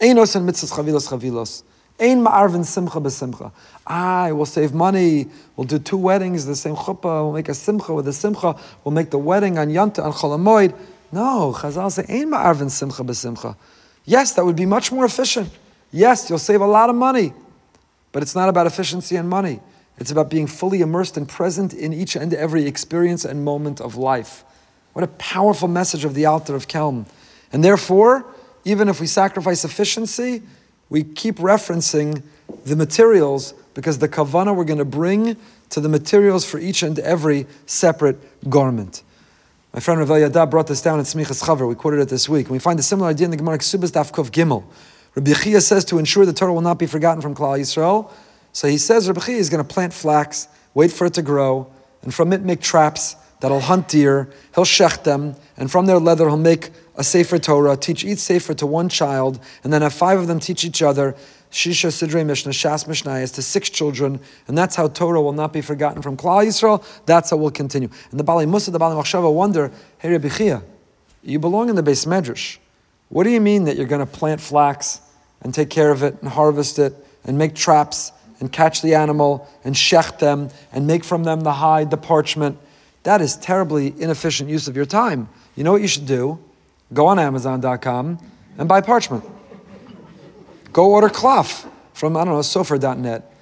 Einos 0.00 0.36
and 0.36 0.48
mitzvahs 0.48 0.72
chavilos 0.72 1.08
chavilos. 1.08 1.64
Ein 2.00 2.24
ma'arvin 2.24 2.64
simcha 2.64 3.00
b'simcha. 3.00 3.52
Ah, 3.86 4.28
we'll 4.32 4.46
save 4.46 4.74
money. 4.74 5.28
We'll 5.56 5.66
do 5.66 5.78
two 5.78 5.96
weddings, 5.96 6.44
the 6.44 6.56
same 6.56 6.74
chuppah. 6.74 7.22
We'll 7.24 7.32
make 7.32 7.48
a 7.48 7.54
simcha 7.54 7.94
with 7.94 8.08
a 8.08 8.12
simcha. 8.12 8.56
We'll 8.82 8.92
make 8.92 9.10
the 9.10 9.18
wedding 9.18 9.58
on 9.58 9.68
Yanta, 9.68 10.04
on 10.04 10.12
Chol 10.12 10.36
Hamoed. 10.36 10.76
No, 11.12 11.54
Chazal 11.56 11.92
say, 11.92 12.04
Ein 12.08 12.30
ma'arvin 12.30 12.70
simcha 12.70 13.04
b'simcha. 13.04 13.56
Yes, 14.04 14.32
that 14.32 14.44
would 14.44 14.56
be 14.56 14.66
much 14.66 14.90
more 14.90 15.04
efficient. 15.04 15.50
Yes, 15.92 16.28
you'll 16.28 16.40
save 16.40 16.60
a 16.60 16.66
lot 16.66 16.90
of 16.90 16.96
money. 16.96 17.32
But 18.10 18.22
it's 18.22 18.34
not 18.34 18.48
about 18.48 18.66
efficiency 18.66 19.14
and 19.16 19.28
money. 19.28 19.60
It's 19.98 20.10
about 20.10 20.28
being 20.28 20.48
fully 20.48 20.80
immersed 20.80 21.16
and 21.16 21.28
present 21.28 21.72
in 21.72 21.92
each 21.92 22.16
and 22.16 22.34
every 22.34 22.66
experience 22.66 23.24
and 23.24 23.44
moment 23.44 23.80
of 23.80 23.94
life. 23.94 24.44
What 24.92 25.04
a 25.04 25.08
powerful 25.08 25.68
message 25.68 26.04
of 26.04 26.14
the 26.14 26.26
Alter 26.26 26.56
of 26.56 26.66
Kelm. 26.66 27.06
And 27.52 27.62
therefore, 27.62 28.24
even 28.64 28.88
if 28.88 29.00
we 29.00 29.06
sacrifice 29.06 29.64
efficiency, 29.64 30.42
we 30.94 31.02
keep 31.02 31.38
referencing 31.38 32.22
the 32.66 32.76
materials 32.76 33.52
because 33.74 33.98
the 33.98 34.08
kavana 34.08 34.54
we're 34.54 34.62
going 34.62 34.78
to 34.78 34.84
bring 34.84 35.36
to 35.70 35.80
the 35.80 35.88
materials 35.88 36.44
for 36.44 36.60
each 36.60 36.84
and 36.84 37.00
every 37.00 37.48
separate 37.66 38.16
garment. 38.48 39.02
My 39.72 39.80
friend 39.80 39.98
Rav 39.98 40.20
Yada 40.20 40.46
brought 40.46 40.68
this 40.68 40.80
down 40.80 41.00
in 41.00 41.04
Smichas 41.04 41.42
Chaver. 41.42 41.68
We 41.68 41.74
quoted 41.74 41.98
it 41.98 42.10
this 42.10 42.28
week. 42.28 42.48
We 42.48 42.60
find 42.60 42.78
a 42.78 42.82
similar 42.84 43.08
idea 43.08 43.24
in 43.24 43.32
the 43.32 43.36
Gemara 43.36 43.58
Ksubas 43.58 43.90
Daf 43.90 44.12
Kov 44.12 44.30
Gimel. 44.30 44.62
Rabbi 45.16 45.32
Chia 45.32 45.60
says 45.60 45.84
to 45.86 45.98
ensure 45.98 46.24
the 46.24 46.32
Torah 46.32 46.54
will 46.54 46.60
not 46.60 46.78
be 46.78 46.86
forgotten 46.86 47.20
from 47.20 47.34
Klal 47.34 47.58
Yisrael. 47.58 48.08
So 48.52 48.68
he 48.68 48.78
says 48.78 49.08
Rabbi 49.08 49.20
Chia 49.20 49.38
is 49.38 49.50
going 49.50 49.66
to 49.66 49.68
plant 49.68 49.92
flax, 49.92 50.46
wait 50.74 50.92
for 50.92 51.08
it 51.08 51.14
to 51.14 51.22
grow, 51.22 51.66
and 52.02 52.14
from 52.14 52.32
it 52.32 52.42
make 52.42 52.60
traps 52.60 53.16
that'll 53.40 53.58
hunt 53.58 53.88
deer. 53.88 54.30
He'll 54.54 54.64
shech 54.64 55.02
them, 55.02 55.34
and 55.56 55.68
from 55.68 55.86
their 55.86 55.98
leather 55.98 56.28
he'll 56.28 56.36
make 56.36 56.70
a 56.96 57.04
Sefer 57.04 57.38
Torah, 57.38 57.76
teach 57.76 58.04
each 58.04 58.18
Sefer 58.18 58.54
to 58.54 58.66
one 58.66 58.88
child, 58.88 59.40
and 59.62 59.72
then 59.72 59.82
have 59.82 59.92
five 59.92 60.18
of 60.18 60.26
them 60.26 60.40
teach 60.40 60.64
each 60.64 60.82
other, 60.82 61.14
Shisha 61.50 61.90
Sidrei 61.90 62.26
Mishnah, 62.26 62.52
Shas 62.52 62.86
Mishnayos, 62.86 63.34
to 63.34 63.42
six 63.42 63.70
children, 63.70 64.20
and 64.48 64.58
that's 64.58 64.74
how 64.74 64.88
Torah 64.88 65.22
will 65.22 65.32
not 65.32 65.52
be 65.52 65.60
forgotten 65.60 66.02
from 66.02 66.16
Klal 66.16 66.44
Yisrael. 66.44 66.84
That's 67.06 67.30
how 67.30 67.36
we'll 67.36 67.52
continue. 67.52 67.88
And 68.10 68.18
the 68.18 68.24
Bali 68.24 68.46
Musa, 68.46 68.70
the 68.70 68.78
Bali 68.78 68.96
Machshava 68.96 69.32
wonder, 69.32 69.70
hey 69.98 70.10
Rabbi 70.10 70.28
Chia, 70.28 70.62
you 71.22 71.38
belong 71.38 71.68
in 71.68 71.76
the 71.76 71.82
beis 71.82 72.06
medrash. 72.06 72.58
What 73.08 73.24
do 73.24 73.30
you 73.30 73.40
mean 73.40 73.64
that 73.64 73.76
you're 73.76 73.86
going 73.86 74.04
to 74.04 74.12
plant 74.12 74.40
flax 74.40 75.00
and 75.42 75.54
take 75.54 75.70
care 75.70 75.90
of 75.92 76.02
it 76.02 76.20
and 76.20 76.28
harvest 76.28 76.78
it 76.78 76.94
and 77.24 77.38
make 77.38 77.54
traps 77.54 78.10
and 78.40 78.50
catch 78.50 78.82
the 78.82 78.94
animal 78.94 79.48
and 79.62 79.74
shecht 79.74 80.18
them 80.18 80.50
and 80.72 80.86
make 80.86 81.04
from 81.04 81.22
them 81.22 81.42
the 81.42 81.52
hide, 81.52 81.90
the 81.90 81.96
parchment? 81.96 82.58
That 83.04 83.20
is 83.20 83.36
terribly 83.36 83.94
inefficient 83.98 84.50
use 84.50 84.66
of 84.66 84.74
your 84.74 84.86
time. 84.86 85.28
You 85.54 85.62
know 85.62 85.72
what 85.72 85.82
you 85.82 85.88
should 85.88 86.06
do? 86.06 86.40
Go 86.94 87.06
on 87.06 87.18
Amazon.com 87.18 88.18
and 88.56 88.68
buy 88.68 88.80
parchment. 88.80 89.24
Go 90.72 90.92
order 90.92 91.08
cloth 91.08 91.68
from, 91.92 92.16
I 92.16 92.24
don't 92.24 92.34
know, 92.34 92.40
sofer.net. 92.40 93.32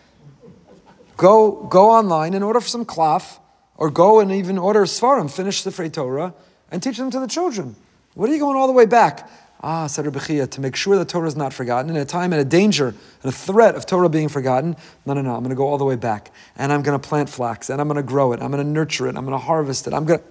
Go, 1.16 1.66
go 1.66 1.90
online 1.90 2.34
and 2.34 2.42
order 2.42 2.61
some 2.61 2.84
cloth, 2.84 3.38
or 3.76 3.90
go 3.90 4.20
and 4.20 4.32
even 4.32 4.59
order 4.59 4.82
a 4.82 4.86
Svarim, 4.86 5.30
finish 5.30 5.62
the 5.62 5.70
Frei 5.70 5.88
Torah, 5.88 6.34
and 6.70 6.82
teach 6.82 6.96
them 6.96 7.11
to 7.11 7.20
the 7.20 7.26
children. 7.26 7.76
What 8.14 8.28
are 8.28 8.32
you 8.32 8.38
going 8.38 8.57
all 8.57 8.66
the 8.66 8.72
way 8.72 8.86
back? 8.86 9.30
Ah, 9.62 9.86
said 9.86 10.05
Rebbe 10.05 10.46
to 10.46 10.61
make 10.61 10.74
sure 10.74 10.96
the 10.96 11.05
Torah 11.05 11.28
is 11.28 11.36
not 11.36 11.53
forgotten 11.53 11.90
in 11.90 11.96
a 11.96 12.05
time 12.05 12.32
and 12.32 12.42
a 12.42 12.44
danger 12.44 12.88
and 12.88 13.24
a 13.24 13.32
threat 13.32 13.76
of 13.76 13.86
Torah 13.86 14.09
being 14.09 14.28
forgotten. 14.28 14.74
No, 15.07 15.14
no, 15.14 15.22
no. 15.22 15.34
I'm 15.34 15.40
going 15.40 15.50
to 15.50 15.57
go 15.57 15.68
all 15.68 15.78
the 15.78 15.84
way 15.84 15.94
back, 15.94 16.32
and 16.57 16.72
I'm 16.72 16.82
going 16.82 16.98
to 16.98 17.09
plant 17.09 17.28
flax, 17.28 17.70
and 17.70 17.80
I'm 17.80 17.86
going 17.86 17.96
to 17.96 18.03
grow 18.03 18.32
it, 18.32 18.42
I'm 18.42 18.50
going 18.50 18.64
to 18.64 18.68
nurture 18.68 19.07
it, 19.07 19.16
I'm 19.16 19.24
going 19.24 19.38
to 19.38 19.44
harvest 19.44 19.86
it. 19.86 19.92
I'm 19.92 20.05
going 20.05 20.18
to. 20.20 20.26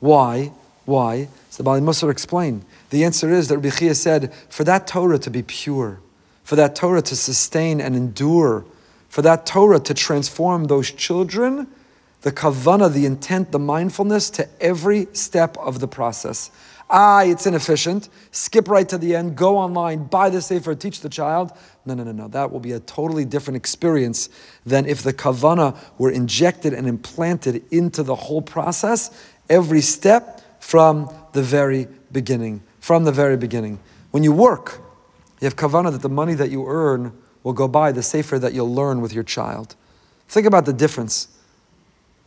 Why? 0.00 0.52
Why? 0.84 1.28
So 1.56 1.64
Bali 1.64 1.80
Musar 1.80 2.10
explained. 2.10 2.66
The 2.90 3.02
answer 3.02 3.32
is 3.32 3.48
that 3.48 3.56
Rabbi 3.56 3.70
Chia 3.70 3.94
said, 3.94 4.34
for 4.50 4.62
that 4.64 4.86
Torah 4.86 5.18
to 5.20 5.30
be 5.30 5.42
pure, 5.42 6.00
for 6.44 6.54
that 6.54 6.76
Torah 6.76 7.00
to 7.00 7.16
sustain 7.16 7.80
and 7.80 7.96
endure, 7.96 8.66
for 9.08 9.22
that 9.22 9.46
Torah 9.46 9.80
to 9.80 9.94
transform 9.94 10.64
those 10.64 10.90
children, 10.90 11.66
the 12.20 12.30
kavana, 12.30 12.92
the 12.92 13.06
intent, 13.06 13.52
the 13.52 13.58
mindfulness 13.58 14.28
to 14.28 14.46
every 14.60 15.08
step 15.14 15.56
of 15.56 15.80
the 15.80 15.88
process. 15.88 16.50
Ah, 16.90 17.22
it's 17.22 17.46
inefficient. 17.46 18.10
Skip 18.32 18.68
right 18.68 18.86
to 18.90 18.98
the 18.98 19.16
end, 19.16 19.34
go 19.34 19.56
online, 19.56 20.04
buy 20.04 20.28
the 20.28 20.42
Sefer, 20.42 20.74
teach 20.74 21.00
the 21.00 21.08
child. 21.08 21.52
No, 21.86 21.94
no, 21.94 22.04
no, 22.04 22.12
no. 22.12 22.28
That 22.28 22.52
will 22.52 22.60
be 22.60 22.72
a 22.72 22.80
totally 22.80 23.24
different 23.24 23.56
experience 23.56 24.28
than 24.66 24.84
if 24.84 25.02
the 25.02 25.14
kavana 25.14 25.74
were 25.96 26.10
injected 26.10 26.74
and 26.74 26.86
implanted 26.86 27.64
into 27.70 28.02
the 28.02 28.14
whole 28.14 28.42
process, 28.42 29.10
every 29.48 29.80
step 29.80 30.42
from 30.60 31.08
the 31.36 31.42
very 31.42 31.86
beginning. 32.10 32.62
From 32.80 33.04
the 33.04 33.12
very 33.12 33.36
beginning. 33.36 33.78
When 34.10 34.24
you 34.24 34.32
work, 34.32 34.80
you 35.40 35.44
have 35.44 35.54
kavana 35.54 35.92
that 35.92 36.02
the 36.02 36.08
money 36.08 36.34
that 36.34 36.50
you 36.50 36.66
earn 36.66 37.12
will 37.44 37.52
go 37.52 37.68
buy 37.68 37.92
the 37.92 38.02
sefer 38.02 38.38
that 38.40 38.54
you'll 38.54 38.74
learn 38.74 39.00
with 39.00 39.12
your 39.12 39.22
child. 39.22 39.76
Think 40.28 40.46
about 40.46 40.66
the 40.66 40.72
difference. 40.72 41.28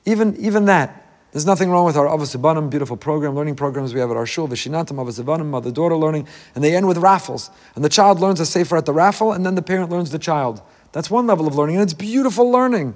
Even, 0.06 0.38
even 0.38 0.66
that. 0.66 1.06
There's 1.32 1.46
nothing 1.46 1.70
wrong 1.70 1.86
with 1.86 1.98
our 1.98 2.08
Avasubanim, 2.08 2.70
beautiful 2.70 2.98
program, 2.98 3.36
learning 3.36 3.56
programs 3.56 3.94
we 3.94 4.00
have 4.00 4.10
at 4.10 4.18
our 4.18 4.26
shul, 4.26 4.48
Vishinantam, 4.48 4.98
Avasubanim, 4.98 5.46
mother 5.46 5.72
daughter 5.72 5.96
learning, 5.96 6.28
and 6.56 6.64
they 6.64 6.76
end 6.76 6.88
with 6.88 6.98
raffles. 6.98 7.52
And 7.76 7.84
the 7.84 7.90
child 7.90 8.20
learns 8.20 8.40
a 8.40 8.46
sefer 8.46 8.78
at 8.78 8.86
the 8.86 8.94
raffle, 8.94 9.34
and 9.34 9.46
then 9.46 9.56
the 9.56 9.62
parent 9.62 9.92
learns 9.92 10.10
the 10.10 10.18
child. 10.18 10.62
That's 10.92 11.12
one 11.12 11.28
level 11.28 11.46
of 11.46 11.56
learning, 11.56 11.76
and 11.76 11.84
it's 11.84 11.94
beautiful 11.94 12.50
learning. 12.50 12.96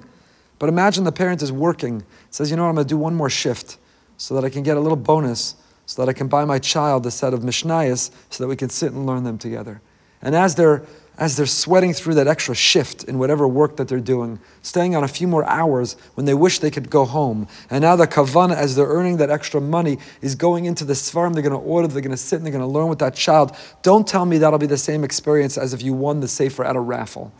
But 0.58 0.68
imagine 0.68 1.04
the 1.04 1.12
parent 1.12 1.42
is 1.42 1.52
working, 1.52 2.04
says, 2.30 2.50
you 2.50 2.56
know 2.56 2.62
what, 2.62 2.70
I'm 2.70 2.74
going 2.76 2.86
to 2.86 2.88
do 2.88 2.98
one 2.98 3.14
more 3.14 3.30
shift 3.30 3.78
so 4.16 4.34
that 4.34 4.44
I 4.44 4.50
can 4.50 4.62
get 4.62 4.76
a 4.76 4.80
little 4.80 4.96
bonus, 4.96 5.56
so 5.86 6.02
that 6.02 6.08
I 6.08 6.12
can 6.12 6.28
buy 6.28 6.44
my 6.44 6.58
child 6.58 7.06
a 7.06 7.10
set 7.10 7.34
of 7.34 7.40
Mishnayos, 7.40 8.10
so 8.30 8.44
that 8.44 8.48
we 8.48 8.56
can 8.56 8.68
sit 8.68 8.92
and 8.92 9.06
learn 9.06 9.24
them 9.24 9.38
together. 9.38 9.80
And 10.22 10.34
as 10.34 10.54
they're 10.54 10.84
as 11.16 11.36
they're 11.36 11.46
sweating 11.46 11.92
through 11.92 12.14
that 12.14 12.26
extra 12.26 12.54
shift 12.54 13.04
in 13.04 13.18
whatever 13.18 13.46
work 13.46 13.76
that 13.76 13.86
they're 13.86 14.00
doing, 14.00 14.40
staying 14.62 14.96
on 14.96 15.04
a 15.04 15.08
few 15.08 15.28
more 15.28 15.44
hours 15.44 15.96
when 16.14 16.26
they 16.26 16.34
wish 16.34 16.58
they 16.58 16.70
could 16.70 16.90
go 16.90 17.04
home. 17.04 17.46
And 17.70 17.82
now 17.82 17.94
the 17.94 18.06
kavana, 18.06 18.56
as 18.56 18.74
they're 18.74 18.88
earning 18.88 19.18
that 19.18 19.30
extra 19.30 19.60
money, 19.60 19.98
is 20.22 20.34
going 20.34 20.64
into 20.64 20.84
the 20.84 20.94
svarim. 20.94 21.32
They're 21.32 21.42
going 21.42 21.52
to 21.52 21.58
order, 21.58 21.86
they're 21.86 22.02
going 22.02 22.10
to 22.10 22.16
sit, 22.16 22.36
and 22.36 22.44
they're 22.44 22.52
going 22.52 22.64
to 22.64 22.70
learn 22.70 22.88
with 22.88 22.98
that 22.98 23.14
child. 23.14 23.56
Don't 23.82 24.06
tell 24.06 24.26
me 24.26 24.38
that'll 24.38 24.58
be 24.58 24.66
the 24.66 24.76
same 24.76 25.04
experience 25.04 25.56
as 25.56 25.72
if 25.72 25.82
you 25.82 25.92
won 25.92 26.18
the 26.18 26.28
sefer 26.28 26.64
at 26.64 26.74
a 26.74 26.80
raffle. 26.80 27.32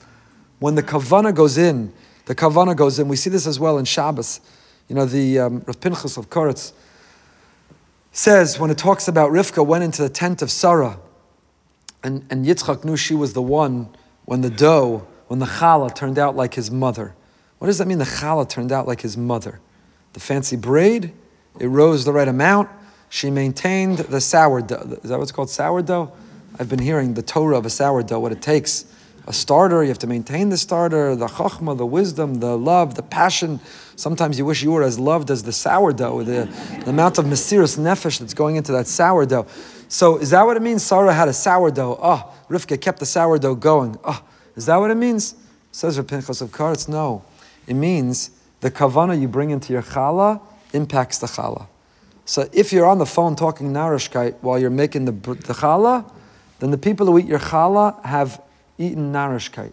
When 0.61 0.77
the 0.77 0.83
kavana 0.83 1.35
goes 1.35 1.59
in, 1.59 1.93
the 2.27 2.35
kavana 2.35 2.77
goes 2.77 3.01
in. 3.01 3.09
We 3.09 3.17
see 3.17 3.31
this 3.31 3.47
as 3.47 3.59
well 3.59 3.79
in 3.79 3.85
Shabbos. 3.85 4.41
You 4.89 4.95
know, 4.95 5.05
the 5.05 5.41
um, 5.41 5.65
Rav 5.67 5.81
Pinchas 5.81 6.17
of 6.17 6.31
Koretz 6.31 6.73
says 8.15 8.61
when 8.61 8.71
it 8.71 8.79
talks 8.79 9.09
about 9.09 9.31
Rivka 9.33 9.67
went 9.67 9.83
into 9.83 10.01
the 10.01 10.09
tent 10.09 10.41
of 10.41 10.51
Sarah, 10.51 10.99
and, 12.03 12.25
and 12.31 12.47
Yitzchak 12.47 12.85
knew 12.85 12.97
she 12.97 13.15
was 13.15 13.33
the 13.33 13.43
one 13.43 13.89
when 14.25 14.41
the 14.41 14.51
dough, 14.51 15.07
when 15.27 15.41
the 15.41 15.47
challah 15.47 15.95
turned 15.95 16.19
out 16.19 16.37
like 16.37 16.55
his 16.55 16.71
mother. 16.71 17.15
What 17.59 17.67
does 17.67 17.79
that 17.79 17.89
mean? 17.89 17.99
The 17.99 18.05
challah 18.05 18.49
turned 18.49 18.71
out 18.71 18.87
like 18.87 19.01
his 19.01 19.17
mother. 19.17 19.61
The 20.13 20.21
fancy 20.21 20.55
braid, 20.57 21.13
it 21.59 21.67
rose 21.67 22.05
the 22.05 22.13
right 22.13 22.29
amount. 22.29 22.71
She 23.09 23.31
maintained 23.31 23.99
the 23.99 24.21
sourdough. 24.21 25.01
Is 25.03 25.11
that 25.11 25.19
what's 25.19 25.33
called 25.33 25.51
sourdough? 25.51 26.13
I've 26.59 26.69
been 26.69 26.79
hearing 26.79 27.15
the 27.15 27.23
Torah 27.23 27.59
of 27.59 27.67
a 27.67 27.71
sourdough, 27.71 28.21
what 28.21 28.31
it 28.31 28.43
takes. 28.43 28.85
A 29.27 29.33
starter, 29.33 29.83
you 29.83 29.89
have 29.89 29.99
to 30.01 30.07
maintain 30.07 30.51
the 30.51 30.59
starter, 30.59 31.17
the 31.17 31.27
chachma, 31.27 31.77
the 31.77 31.87
wisdom, 31.87 32.37
the 32.37 32.57
love, 32.57 32.95
the 32.95 33.03
passion. 33.03 33.59
Sometimes 33.97 34.39
you 34.39 34.45
wish 34.45 34.63
you 34.63 34.73
were 34.73 34.83
as 34.83 34.99
loved 34.99 35.31
as 35.31 35.43
the 35.43 35.53
sourdough, 35.53 36.25
the, 36.25 36.47
the 36.85 36.91
amount 36.91 37.19
of 37.19 37.27
mesiras 37.27 37.79
nefesh 37.79 38.19
that's 38.19 38.35
going 38.35 38.57
into 38.57 38.73
that 38.73 38.87
sourdough. 38.87 39.47
So 39.89 40.17
is 40.17 40.31
that 40.31 40.45
what 40.45 40.57
it 40.57 40.63
means? 40.63 40.83
Sarah 40.83 41.13
had 41.13 41.29
a 41.29 41.33
sourdough. 41.33 41.99
Oh, 42.03 42.35
Rivka 42.49 42.81
kept 42.81 42.99
the 42.99 43.07
sourdough 43.07 43.55
going. 43.57 43.97
Oh, 44.05 44.23
is 44.57 44.67
that 44.67 44.77
what 44.77 44.91
it 44.91 44.97
means? 44.97 45.35
Says 45.71 45.97
Pinchas 45.99 46.41
of 46.41 46.51
Koretz. 46.51 46.89
No, 46.89 47.25
it 47.67 47.75
means 47.75 48.31
the 48.61 48.71
kavana 48.71 49.21
you 49.21 49.29
bring 49.29 49.51
into 49.51 49.73
your 49.73 49.83
challah 49.83 50.41
impacts 50.73 51.19
the 51.19 51.27
challah. 51.27 51.67
So 52.25 52.49
if 52.53 52.73
you're 52.73 52.87
on 52.87 52.99
the 52.99 53.07
phone 53.07 53.37
talking 53.37 53.73
narishkeit 53.73 54.35
while 54.41 54.59
you're 54.59 54.71
making 54.71 55.05
the, 55.05 55.13
the 55.13 55.55
challah, 55.55 56.11
then 56.59 56.71
the 56.71 56.79
people 56.79 57.07
who 57.07 57.19
eat 57.19 57.27
your 57.27 57.39
challah 57.39 58.05
have 58.05 58.41
eaten 58.79 59.13
narishkeit. 59.13 59.73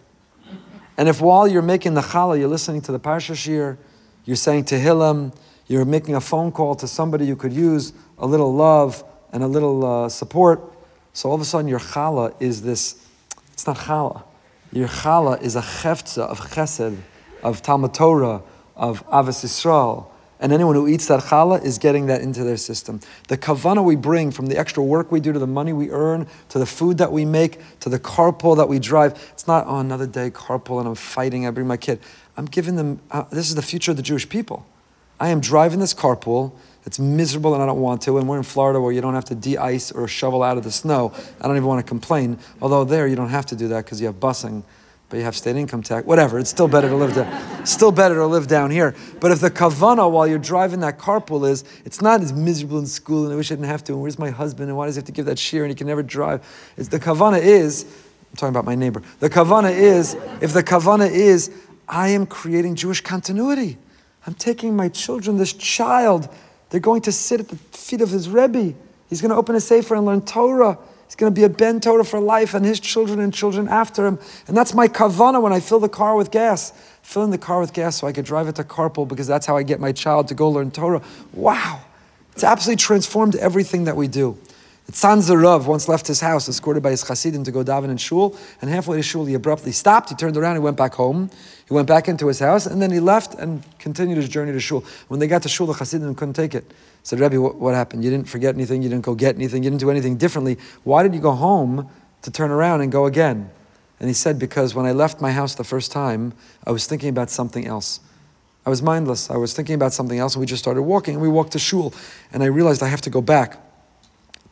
And 0.96 1.08
if 1.08 1.20
while 1.20 1.48
you're 1.48 1.62
making 1.62 1.94
the 1.94 2.02
challah, 2.02 2.38
you're 2.38 2.48
listening 2.48 2.82
to 2.82 2.92
the 2.92 3.00
Parsha 3.00 3.34
Shiur, 3.34 3.78
you're 4.24 4.36
saying 4.36 4.64
to 4.66 4.76
Tehillim, 4.76 5.34
you're 5.66 5.84
making 5.84 6.14
a 6.14 6.20
phone 6.20 6.52
call 6.52 6.74
to 6.76 6.86
somebody 6.86 7.26
you 7.26 7.36
could 7.36 7.52
use 7.52 7.92
a 8.18 8.26
little 8.26 8.54
love 8.54 9.04
and 9.32 9.42
a 9.42 9.46
little 9.46 9.84
uh, 9.84 10.08
support, 10.08 10.60
so 11.12 11.28
all 11.28 11.34
of 11.34 11.40
a 11.40 11.44
sudden 11.44 11.68
your 11.68 11.78
challah 11.78 12.34
is 12.40 12.62
this, 12.62 13.06
it's 13.52 13.66
not 13.66 13.76
challah. 13.76 14.22
Your 14.72 14.88
challah 14.88 15.42
is 15.42 15.56
a 15.56 15.60
cheftza 15.60 16.22
of 16.22 16.40
chesed, 16.40 16.96
of 17.42 17.62
Talmud 17.62 17.92
Torah, 17.92 18.42
of 18.76 19.06
Avos 19.08 19.44
Yisrael. 19.44 20.06
And 20.40 20.52
anyone 20.52 20.74
who 20.74 20.88
eats 20.88 21.06
that 21.06 21.20
challah 21.20 21.62
is 21.62 21.78
getting 21.78 22.06
that 22.06 22.20
into 22.20 22.42
their 22.42 22.56
system. 22.56 23.00
The 23.28 23.38
kavana 23.38 23.84
we 23.84 23.94
bring 23.94 24.32
from 24.32 24.46
the 24.46 24.58
extra 24.58 24.82
work 24.82 25.12
we 25.12 25.20
do 25.20 25.32
to 25.32 25.38
the 25.38 25.46
money 25.46 25.72
we 25.72 25.90
earn, 25.90 26.26
to 26.48 26.58
the 26.58 26.66
food 26.66 26.98
that 26.98 27.12
we 27.12 27.24
make, 27.24 27.60
to 27.80 27.88
the 27.88 28.00
carpool 28.00 28.56
that 28.56 28.68
we 28.68 28.78
drive. 28.78 29.12
It's 29.32 29.46
not, 29.46 29.66
oh, 29.68 29.78
another 29.78 30.06
day 30.06 30.30
carpool 30.30 30.80
and 30.80 30.88
I'm 30.88 30.94
fighting, 30.96 31.46
I 31.46 31.50
bring 31.50 31.68
my 31.68 31.76
kid. 31.76 32.00
I'm 32.36 32.46
giving 32.46 32.76
them, 32.76 33.00
uh, 33.10 33.24
this 33.30 33.48
is 33.48 33.54
the 33.54 33.62
future 33.62 33.90
of 33.90 33.96
the 33.96 34.02
Jewish 34.02 34.28
people. 34.28 34.66
I 35.20 35.28
am 35.28 35.40
driving 35.40 35.80
this 35.80 35.94
carpool 35.94 36.52
it's 36.84 36.98
miserable 36.98 37.54
and 37.54 37.62
I 37.62 37.66
don't 37.66 37.80
want 37.80 38.02
to. 38.02 38.18
And 38.18 38.28
we're 38.28 38.38
in 38.38 38.42
Florida 38.42 38.80
where 38.80 38.92
you 38.92 39.00
don't 39.00 39.14
have 39.14 39.24
to 39.26 39.34
de 39.34 39.56
ice 39.56 39.92
or 39.92 40.08
shovel 40.08 40.42
out 40.42 40.58
of 40.58 40.64
the 40.64 40.72
snow. 40.72 41.12
I 41.40 41.46
don't 41.46 41.56
even 41.56 41.68
want 41.68 41.84
to 41.84 41.88
complain. 41.88 42.38
Although 42.60 42.84
there 42.84 43.06
you 43.06 43.16
don't 43.16 43.28
have 43.28 43.46
to 43.46 43.56
do 43.56 43.68
that 43.68 43.84
because 43.84 44.00
you 44.00 44.08
have 44.08 44.16
busing, 44.16 44.64
but 45.08 45.18
you 45.18 45.22
have 45.22 45.36
state 45.36 45.54
income 45.54 45.82
tax. 45.82 46.06
Whatever. 46.06 46.40
It's 46.40 46.50
still 46.50 46.66
better 46.66 46.88
to 46.88 46.96
live 46.96 47.14
down. 47.14 47.66
still 47.66 47.92
better 47.92 48.16
to 48.16 48.26
live 48.26 48.48
down 48.48 48.72
here. 48.72 48.96
But 49.20 49.30
if 49.30 49.40
the 49.40 49.50
kavana 49.50 50.10
while 50.10 50.26
you're 50.26 50.38
driving 50.38 50.80
that 50.80 50.98
carpool 50.98 51.48
is, 51.48 51.64
it's 51.84 52.02
not 52.02 52.20
as 52.20 52.32
miserable 52.32 52.80
in 52.80 52.86
school 52.86 53.24
and 53.24 53.32
I 53.32 53.36
wish 53.36 53.52
I 53.52 53.54
didn't 53.54 53.68
have 53.68 53.84
to. 53.84 53.92
And 53.92 54.02
where's 54.02 54.18
my 54.18 54.30
husband? 54.30 54.68
And 54.68 54.76
why 54.76 54.86
does 54.86 54.96
he 54.96 54.98
have 54.98 55.06
to 55.06 55.12
give 55.12 55.26
that 55.26 55.38
shiur 55.38 55.60
and 55.60 55.68
he 55.68 55.76
can 55.76 55.86
never 55.86 56.02
drive? 56.02 56.44
It's 56.76 56.88
the 56.88 56.98
kavana 56.98 57.40
is. 57.40 57.84
I'm 57.84 58.36
talking 58.36 58.48
about 58.48 58.64
my 58.64 58.74
neighbor. 58.74 59.02
The 59.20 59.30
kavana 59.30 59.70
is. 59.70 60.14
If 60.40 60.52
the 60.52 60.64
kavana 60.64 61.08
is, 61.08 61.52
I 61.88 62.08
am 62.08 62.26
creating 62.26 62.76
Jewish 62.76 63.00
continuity. 63.00 63.78
I'm 64.26 64.34
taking 64.34 64.76
my 64.76 64.88
children, 64.88 65.36
this 65.36 65.52
child 65.52 66.28
they're 66.72 66.80
going 66.80 67.02
to 67.02 67.12
sit 67.12 67.38
at 67.38 67.48
the 67.48 67.56
feet 67.56 68.00
of 68.00 68.08
his 68.08 68.30
Rebbe. 68.30 68.72
He's 69.10 69.20
going 69.20 69.30
to 69.30 69.36
open 69.36 69.54
a 69.54 69.60
Sefer 69.60 69.94
and 69.94 70.06
learn 70.06 70.22
Torah. 70.22 70.78
He's 71.06 71.14
going 71.14 71.30
to 71.32 71.38
be 71.38 71.44
a 71.44 71.48
Ben 71.50 71.80
Torah 71.80 72.02
for 72.02 72.18
life 72.18 72.54
and 72.54 72.64
his 72.64 72.80
children 72.80 73.20
and 73.20 73.32
children 73.32 73.68
after 73.68 74.06
him. 74.06 74.18
And 74.48 74.56
that's 74.56 74.72
my 74.72 74.88
kavana 74.88 75.42
when 75.42 75.52
I 75.52 75.60
fill 75.60 75.80
the 75.80 75.90
car 75.90 76.16
with 76.16 76.30
gas. 76.30 76.72
Fill 77.02 77.24
in 77.24 77.30
the 77.30 77.36
car 77.36 77.60
with 77.60 77.74
gas 77.74 77.96
so 77.96 78.06
I 78.06 78.12
could 78.12 78.24
drive 78.24 78.48
it 78.48 78.54
to 78.54 78.64
carpool 78.64 79.06
because 79.06 79.26
that's 79.26 79.44
how 79.44 79.54
I 79.54 79.64
get 79.64 79.80
my 79.80 79.92
child 79.92 80.28
to 80.28 80.34
go 80.34 80.48
learn 80.48 80.70
Torah. 80.70 81.02
Wow. 81.34 81.82
It's 82.32 82.42
absolutely 82.42 82.80
transformed 82.80 83.36
everything 83.36 83.84
that 83.84 83.96
we 83.96 84.08
do. 84.08 84.38
Tzanzer 84.92 85.42
Rav 85.42 85.66
once 85.66 85.88
left 85.88 86.06
his 86.06 86.20
house, 86.20 86.50
escorted 86.50 86.82
by 86.82 86.90
his 86.90 87.02
Hasidim 87.02 87.44
to 87.44 87.50
go 87.50 87.64
daven 87.64 87.88
in 87.88 87.96
shul, 87.96 88.36
and 88.60 88.68
halfway 88.68 88.98
to 88.98 89.02
shul 89.02 89.24
he 89.24 89.32
abruptly 89.32 89.72
stopped, 89.72 90.10
he 90.10 90.14
turned 90.14 90.36
around, 90.36 90.56
he 90.56 90.60
went 90.60 90.76
back 90.76 90.92
home, 90.92 91.30
he 91.66 91.72
went 91.72 91.88
back 91.88 92.08
into 92.08 92.26
his 92.26 92.38
house, 92.38 92.66
and 92.66 92.82
then 92.82 92.90
he 92.90 93.00
left 93.00 93.34
and 93.34 93.62
continued 93.78 94.18
his 94.18 94.28
journey 94.28 94.52
to 94.52 94.60
shul. 94.60 94.84
When 95.08 95.18
they 95.18 95.26
got 95.26 95.42
to 95.44 95.48
shul, 95.48 95.66
the 95.66 95.72
Hasidim 95.72 96.14
couldn't 96.14 96.34
take 96.34 96.54
it. 96.54 96.70
Said, 97.04 97.20
Rebbe, 97.20 97.40
what, 97.40 97.54
what 97.56 97.74
happened? 97.74 98.04
You 98.04 98.10
didn't 98.10 98.28
forget 98.28 98.54
anything, 98.54 98.82
you 98.82 98.90
didn't 98.90 99.04
go 99.04 99.14
get 99.14 99.34
anything, 99.34 99.62
you 99.62 99.70
didn't 99.70 99.80
do 99.80 99.90
anything 99.90 100.18
differently. 100.18 100.58
Why 100.84 101.02
did 101.02 101.14
you 101.14 101.20
go 101.20 101.32
home 101.32 101.88
to 102.20 102.30
turn 102.30 102.50
around 102.50 102.82
and 102.82 102.92
go 102.92 103.06
again? 103.06 103.50
And 103.98 104.10
he 104.10 104.14
said, 104.14 104.38
Because 104.38 104.74
when 104.74 104.84
I 104.84 104.92
left 104.92 105.22
my 105.22 105.32
house 105.32 105.54
the 105.54 105.64
first 105.64 105.90
time, 105.90 106.34
I 106.66 106.70
was 106.70 106.86
thinking 106.86 107.08
about 107.08 107.30
something 107.30 107.66
else. 107.66 108.00
I 108.66 108.70
was 108.70 108.82
mindless. 108.82 109.30
I 109.30 109.38
was 109.38 109.54
thinking 109.54 109.74
about 109.74 109.94
something 109.94 110.18
else, 110.18 110.34
and 110.34 110.40
we 110.40 110.46
just 110.46 110.62
started 110.62 110.82
walking, 110.82 111.14
and 111.14 111.22
we 111.22 111.28
walked 111.28 111.52
to 111.52 111.58
shul, 111.58 111.94
and 112.30 112.42
I 112.42 112.46
realized 112.46 112.82
I 112.82 112.88
have 112.88 113.00
to 113.02 113.10
go 113.10 113.22
back 113.22 113.58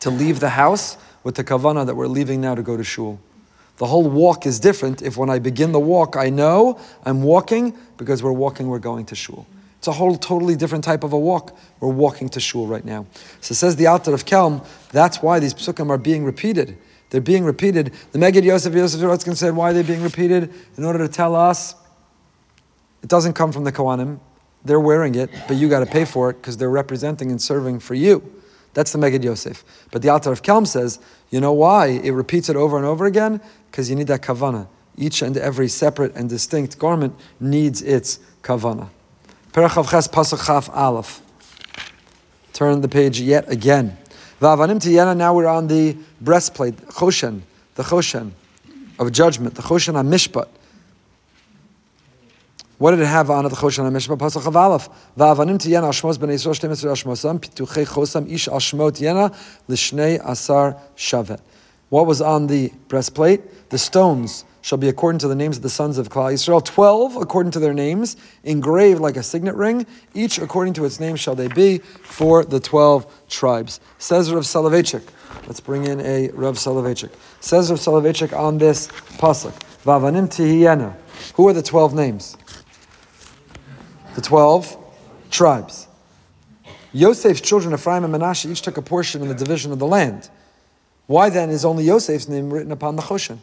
to 0.01 0.11
leave 0.11 0.40
the 0.40 0.51
house 0.51 0.96
with 1.22 1.34
the 1.34 1.44
kavana 1.44 1.86
that 1.86 1.94
we're 1.94 2.07
leaving 2.07 2.40
now 2.40 2.55
to 2.55 2.62
go 2.62 2.76
to 2.76 2.84
shul. 2.84 3.20
The 3.76 3.86
whole 3.86 4.09
walk 4.09 4.46
is 4.46 4.61
different 4.61 5.01
if 5.01 5.16
when 5.16 5.30
I 5.30 5.38
begin 5.38 5.72
the 5.72 5.80
walk, 5.80 6.16
I 6.16 6.28
know 6.28 6.78
I'm 7.05 7.22
walking 7.22 7.76
because 7.96 8.22
we're 8.22 8.32
walking, 8.32 8.68
we're 8.68 8.78
going 8.78 9.07
to 9.07 9.14
shul. 9.14 9.46
It's 9.78 9.88
a 9.88 9.92
whole 9.92 10.16
totally 10.16 10.57
different 10.57 10.84
type 10.84 11.05
of 11.05 11.14
a 11.14 11.18
walk. 11.18 11.57
We're 11.80 11.88
walking 11.88 12.28
to 12.30 12.40
shul 12.40 12.66
right 12.66 12.84
now. 12.84 13.07
So 13.40 13.55
says 13.55 13.76
the 13.76 13.86
Alter 13.86 14.12
of 14.12 14.26
Kelm, 14.26 14.66
that's 14.92 15.22
why 15.22 15.38
these 15.38 15.55
psukim 15.55 15.88
are 15.88 15.96
being 15.96 16.24
repeated. 16.24 16.76
They're 17.09 17.22
being 17.22 17.44
repeated. 17.44 17.94
The 18.12 18.18
Megid 18.18 18.44
Yosef 18.44 18.74
Yosef 18.74 19.01
Rotzkin 19.01 19.34
said, 19.34 19.57
why 19.57 19.70
are 19.70 19.72
they 19.72 19.82
being 19.82 20.03
repeated? 20.03 20.53
In 20.76 20.84
order 20.84 20.98
to 20.98 21.09
tell 21.09 21.34
us 21.34 21.74
it 23.03 23.09
doesn't 23.09 23.32
come 23.32 23.53
from 23.53 23.64
the 23.64 23.72
Kohanim. 23.72 24.20
They're 24.64 24.80
wearing 24.80 25.14
it, 25.14 25.30
but 25.48 25.57
you 25.57 25.70
got 25.70 25.80
to 25.80 25.86
pay 25.86 26.05
for 26.05 26.28
it 26.28 26.34
because 26.34 26.59
they're 26.59 26.68
representing 26.68 27.30
and 27.30 27.40
serving 27.40 27.80
for 27.80 27.94
you. 27.94 28.39
That's 28.75 28.93
the 28.93 28.99
Megid 28.99 29.25
Yosef. 29.25 29.64
But 29.91 30.03
the 30.03 30.09
Alter 30.09 30.33
of 30.33 30.43
Kelm 30.43 30.66
says, 30.66 30.99
you 31.31 31.41
know 31.41 31.53
why 31.53 31.89
it 31.89 32.11
repeats 32.11 32.49
it 32.49 32.57
over 32.57 32.77
and 32.77 32.87
over 32.87 33.07
again? 33.07 33.41
Because 33.71 33.91
you 33.91 33.97
need 33.97 34.07
that 34.07 34.23
kavana. 34.23 34.68
Each 34.97 35.23
and 35.23 35.37
every 35.37 35.68
separate 35.68 36.14
and 36.14 36.29
distinct 36.29 36.79
garment 36.79 37.14
needs 37.41 37.83
its 37.83 38.18
kavana. 38.43 38.89
Perach 39.53 39.91
Ches 39.91 40.07
Pasuk 40.07 40.47
Chaf 40.47 40.71
Aleph. 40.71 41.21
Turn 42.53 42.81
the 42.81 42.89
page 42.89 43.21
yet 43.21 43.51
again. 43.51 43.97
Va'avanim 44.41 44.79
tiyena. 44.81 45.16
Now 45.16 45.35
we're 45.35 45.47
on 45.47 45.66
the 45.66 45.97
breastplate, 46.21 46.77
choshen, 46.89 47.43
the 47.75 47.83
choshen 47.83 48.33
of 48.99 49.11
judgment, 49.12 49.55
the 49.55 49.62
choshen 49.62 49.95
mishpat. 49.95 50.49
What 52.81 52.93
did 52.93 53.01
it 53.01 53.07
have 53.09 53.28
on? 53.28 53.45
The 53.45 53.51
HaMishpah 53.51 54.47
of 54.47 54.57
Aleph. 54.57 54.89
Va'avanim 55.18 55.59
ashmos 55.59 56.16
b'nei 56.16 56.33
Yisrael 56.33 56.55
shtem 56.59 56.70
ashmosam 56.70 57.39
pituchei 57.39 57.87
chosam 57.87 58.33
ish 58.33 58.49
ashmot 58.49 58.99
yena 58.99 59.37
l'shnei 59.68 60.18
asar 60.26 60.78
shavet. 60.97 61.41
What 61.91 62.07
was 62.07 62.22
on 62.22 62.47
the 62.47 62.72
breastplate? 62.89 63.68
The 63.68 63.76
stones 63.76 64.47
shall 64.62 64.78
be 64.78 64.89
according 64.89 65.18
to 65.18 65.28
the 65.28 65.35
names 65.35 65.59
of 65.59 65.62
the 65.62 65.68
sons 65.68 65.99
of 65.99 66.09
Klal 66.09 66.33
Yisrael. 66.33 66.64
Twelve 66.64 67.16
according 67.16 67.53
to 67.53 67.59
their 67.59 67.74
names, 67.74 68.16
engraved 68.45 69.03
like 69.03 69.18
a 69.18 69.22
signet 69.22 69.57
ring. 69.57 69.85
Each 70.14 70.39
according 70.39 70.72
to 70.74 70.87
its 70.87 70.99
name 70.99 71.16
shall 71.16 71.35
they 71.35 71.49
be 71.49 71.78
for 72.03 72.47
the 72.47 72.61
twelve 72.61 73.05
tribes. 73.28 73.78
Says 73.99 74.33
Rav 74.33 74.45
Soloveitchik. 74.45 75.07
Let's 75.47 75.61
bring 75.61 75.85
in 75.85 76.01
a 76.01 76.31
Rav 76.31 76.55
Soloveitchik. 76.55 77.12
Says 77.41 77.70
Rav 77.70 77.78
Soloveitchik 77.78 78.35
on 78.35 78.57
this 78.57 78.89
pasuk. 79.18 79.53
Va'avanim 79.85 80.28
tiyena. 80.28 80.95
Who 81.35 81.47
are 81.47 81.53
the 81.53 81.62
twelve 81.62 81.93
names? 81.93 82.39
The 84.15 84.21
12 84.21 84.77
tribes. 85.31 85.87
Yosef's 86.93 87.41
children, 87.41 87.73
Ephraim 87.73 88.05
and 88.05 88.13
Manasseh, 88.13 88.51
each 88.51 88.63
took 88.63 88.77
a 88.77 88.83
portion 88.83 89.23
in 89.23 89.29
the 89.29 89.35
division 89.35 89.73
of 89.73 89.79
the 89.79 89.87
land. 89.87 90.29
Why 91.07 91.31
then 91.31 91.51
is 91.51 91.65
only 91.65 91.85
Yosef's 91.85 92.29
name 92.29 92.53
written 92.53 92.73
upon 92.73 92.97
the 92.97 93.03
Choshen? 93.03 93.39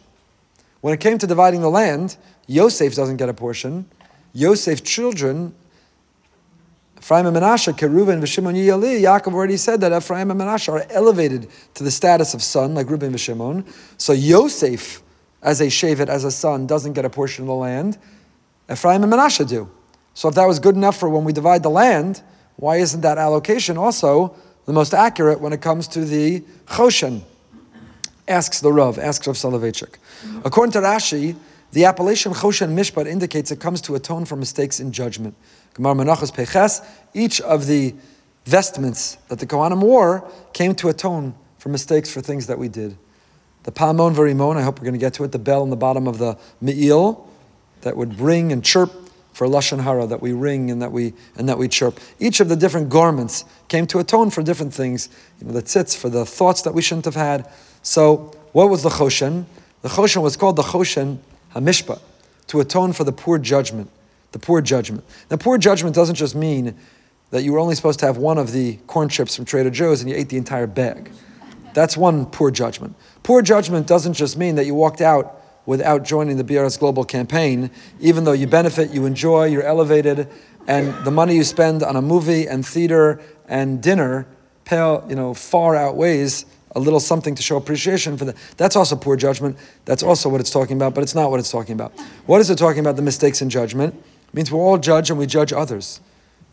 When 0.80 0.94
it 0.94 1.00
came 1.00 1.18
to 1.18 1.26
dividing 1.26 1.60
the 1.60 1.70
land, 1.70 2.16
Yosef 2.46 2.94
doesn't 2.94 3.16
get 3.16 3.28
a 3.28 3.34
portion. 3.34 3.86
Yosef's 4.32 4.82
children, 4.82 5.54
Ephraim 6.98 7.26
and 7.26 7.34
Manasseh, 7.34 7.72
Keruven, 7.72 8.14
and 8.14 8.22
Vishimon, 8.22 8.54
Yali, 8.54 9.00
Yaakov 9.00 9.32
already 9.32 9.56
said 9.56 9.80
that 9.80 9.92
Ephraim 9.92 10.30
and 10.30 10.38
Manasseh 10.38 10.72
are 10.72 10.86
elevated 10.90 11.48
to 11.74 11.84
the 11.84 11.90
status 11.90 12.34
of 12.34 12.42
son, 12.42 12.74
like 12.74 12.90
Reuben 12.90 13.08
and 13.08 13.20
Shimon. 13.20 13.64
So 13.96 14.12
Yosef, 14.12 15.02
as 15.42 15.60
a 15.60 15.66
Shevet, 15.66 16.08
as 16.08 16.24
a 16.24 16.30
son, 16.30 16.66
doesn't 16.66 16.92
get 16.92 17.04
a 17.04 17.10
portion 17.10 17.44
of 17.44 17.48
the 17.48 17.54
land. 17.54 17.98
Ephraim 18.70 19.02
and 19.02 19.10
Manasseh 19.10 19.44
do. 19.44 19.70
So 20.18 20.28
if 20.28 20.34
that 20.34 20.48
was 20.48 20.58
good 20.58 20.74
enough 20.74 20.96
for 20.96 21.08
when 21.08 21.22
we 21.22 21.32
divide 21.32 21.62
the 21.62 21.70
land, 21.70 22.22
why 22.56 22.78
isn't 22.78 23.02
that 23.02 23.18
allocation 23.18 23.78
also 23.78 24.34
the 24.64 24.72
most 24.72 24.92
accurate 24.92 25.40
when 25.40 25.52
it 25.52 25.62
comes 25.62 25.86
to 25.86 26.04
the 26.04 26.40
Choshen? 26.66 27.22
Asks 28.26 28.58
the 28.60 28.72
Rav, 28.72 28.98
asks 28.98 29.28
Rav 29.28 29.36
Soloveitchik. 29.36 29.94
According 30.44 30.72
to 30.72 30.80
Rashi, 30.80 31.36
the 31.70 31.84
appellation 31.84 32.32
Choshen 32.32 32.70
Mishpat 32.70 33.06
indicates 33.06 33.52
it 33.52 33.60
comes 33.60 33.80
to 33.82 33.94
atone 33.94 34.24
for 34.24 34.34
mistakes 34.34 34.80
in 34.80 34.90
judgment. 34.90 35.36
Gemara 35.74 35.94
Menachos 35.94 36.34
Peches, 36.34 36.80
each 37.14 37.40
of 37.42 37.68
the 37.68 37.94
vestments 38.44 39.18
that 39.28 39.38
the 39.38 39.46
Kohanim 39.46 39.80
wore 39.80 40.28
came 40.52 40.74
to 40.74 40.88
atone 40.88 41.32
for 41.58 41.68
mistakes 41.68 42.12
for 42.12 42.20
things 42.20 42.48
that 42.48 42.58
we 42.58 42.66
did. 42.66 42.98
The 43.62 43.70
Pa'amon 43.70 44.16
Verimon, 44.16 44.56
I 44.56 44.62
hope 44.62 44.80
we're 44.80 44.84
going 44.84 44.94
to 44.94 44.98
get 44.98 45.14
to 45.14 45.22
it, 45.22 45.30
the 45.30 45.38
bell 45.38 45.62
in 45.62 45.70
the 45.70 45.76
bottom 45.76 46.08
of 46.08 46.18
the 46.18 46.36
Me'il 46.60 47.24
that 47.82 47.96
would 47.96 48.18
ring 48.18 48.50
and 48.50 48.64
chirp 48.64 49.07
for 49.38 49.46
lashon 49.46 49.80
hara 49.80 50.04
that 50.04 50.20
we 50.20 50.32
ring 50.32 50.68
and 50.68 50.82
that 50.82 50.90
we 50.90 51.14
and 51.36 51.48
that 51.48 51.56
we 51.56 51.68
chirp. 51.68 52.00
Each 52.18 52.40
of 52.40 52.48
the 52.48 52.56
different 52.56 52.88
garments 52.88 53.44
came 53.68 53.86
to 53.86 54.00
atone 54.00 54.30
for 54.30 54.42
different 54.42 54.74
things. 54.74 55.08
You 55.40 55.46
know, 55.46 55.52
the 55.52 55.62
tzitz 55.62 55.96
for 55.96 56.08
the 56.08 56.26
thoughts 56.26 56.62
that 56.62 56.74
we 56.74 56.82
shouldn't 56.82 57.04
have 57.04 57.14
had. 57.14 57.48
So, 57.82 58.32
what 58.50 58.68
was 58.68 58.82
the 58.82 58.88
choshen? 58.88 59.44
The 59.82 59.90
choshen 59.90 60.22
was 60.22 60.36
called 60.36 60.56
the 60.56 60.64
choshen 60.64 61.18
hamishpa, 61.54 62.00
to 62.48 62.58
atone 62.58 62.92
for 62.92 63.04
the 63.04 63.12
poor 63.12 63.38
judgment. 63.38 63.90
The 64.32 64.40
poor 64.40 64.60
judgment. 64.60 65.04
The 65.28 65.38
poor 65.38 65.56
judgment 65.56 65.94
doesn't 65.94 66.16
just 66.16 66.34
mean 66.34 66.74
that 67.30 67.44
you 67.44 67.52
were 67.52 67.60
only 67.60 67.76
supposed 67.76 68.00
to 68.00 68.06
have 68.06 68.16
one 68.16 68.38
of 68.38 68.50
the 68.50 68.78
corn 68.88 69.08
chips 69.08 69.36
from 69.36 69.44
Trader 69.44 69.70
Joe's 69.70 70.00
and 70.00 70.10
you 70.10 70.16
ate 70.16 70.30
the 70.30 70.36
entire 70.36 70.66
bag. 70.66 71.12
That's 71.74 71.96
one 71.96 72.26
poor 72.26 72.50
judgment. 72.50 72.96
Poor 73.22 73.40
judgment 73.40 73.86
doesn't 73.86 74.14
just 74.14 74.36
mean 74.36 74.56
that 74.56 74.66
you 74.66 74.74
walked 74.74 75.00
out 75.00 75.37
without 75.68 76.02
joining 76.02 76.38
the 76.38 76.44
BRS 76.44 76.78
Global 76.78 77.04
campaign, 77.04 77.70
even 78.00 78.24
though 78.24 78.32
you 78.32 78.46
benefit, 78.46 78.90
you 78.90 79.04
enjoy, 79.04 79.44
you're 79.44 79.62
elevated, 79.62 80.26
and 80.66 80.94
the 81.04 81.10
money 81.10 81.36
you 81.36 81.44
spend 81.44 81.82
on 81.82 81.94
a 81.94 82.00
movie 82.00 82.48
and 82.48 82.66
theater 82.66 83.20
and 83.46 83.82
dinner 83.82 84.26
pale, 84.64 85.04
you 85.10 85.14
know, 85.14 85.34
far 85.34 85.76
outweighs 85.76 86.46
a 86.74 86.80
little 86.80 87.00
something 87.00 87.34
to 87.34 87.42
show 87.42 87.58
appreciation 87.58 88.16
for 88.16 88.24
that. 88.24 88.36
That's 88.56 88.76
also 88.76 88.96
poor 88.96 89.14
judgment. 89.14 89.58
That's 89.84 90.02
also 90.02 90.30
what 90.30 90.40
it's 90.40 90.50
talking 90.50 90.74
about, 90.74 90.94
but 90.94 91.02
it's 91.02 91.14
not 91.14 91.30
what 91.30 91.38
it's 91.38 91.50
talking 91.50 91.74
about. 91.74 91.92
What 92.24 92.40
is 92.40 92.48
it 92.48 92.56
talking 92.56 92.80
about? 92.80 92.96
The 92.96 93.02
mistakes 93.02 93.42
in 93.42 93.50
judgment. 93.50 93.94
It 93.94 94.34
means 94.34 94.50
we're 94.50 94.60
all 94.60 94.78
judge 94.78 95.10
and 95.10 95.18
we 95.18 95.26
judge 95.26 95.52
others. 95.52 96.00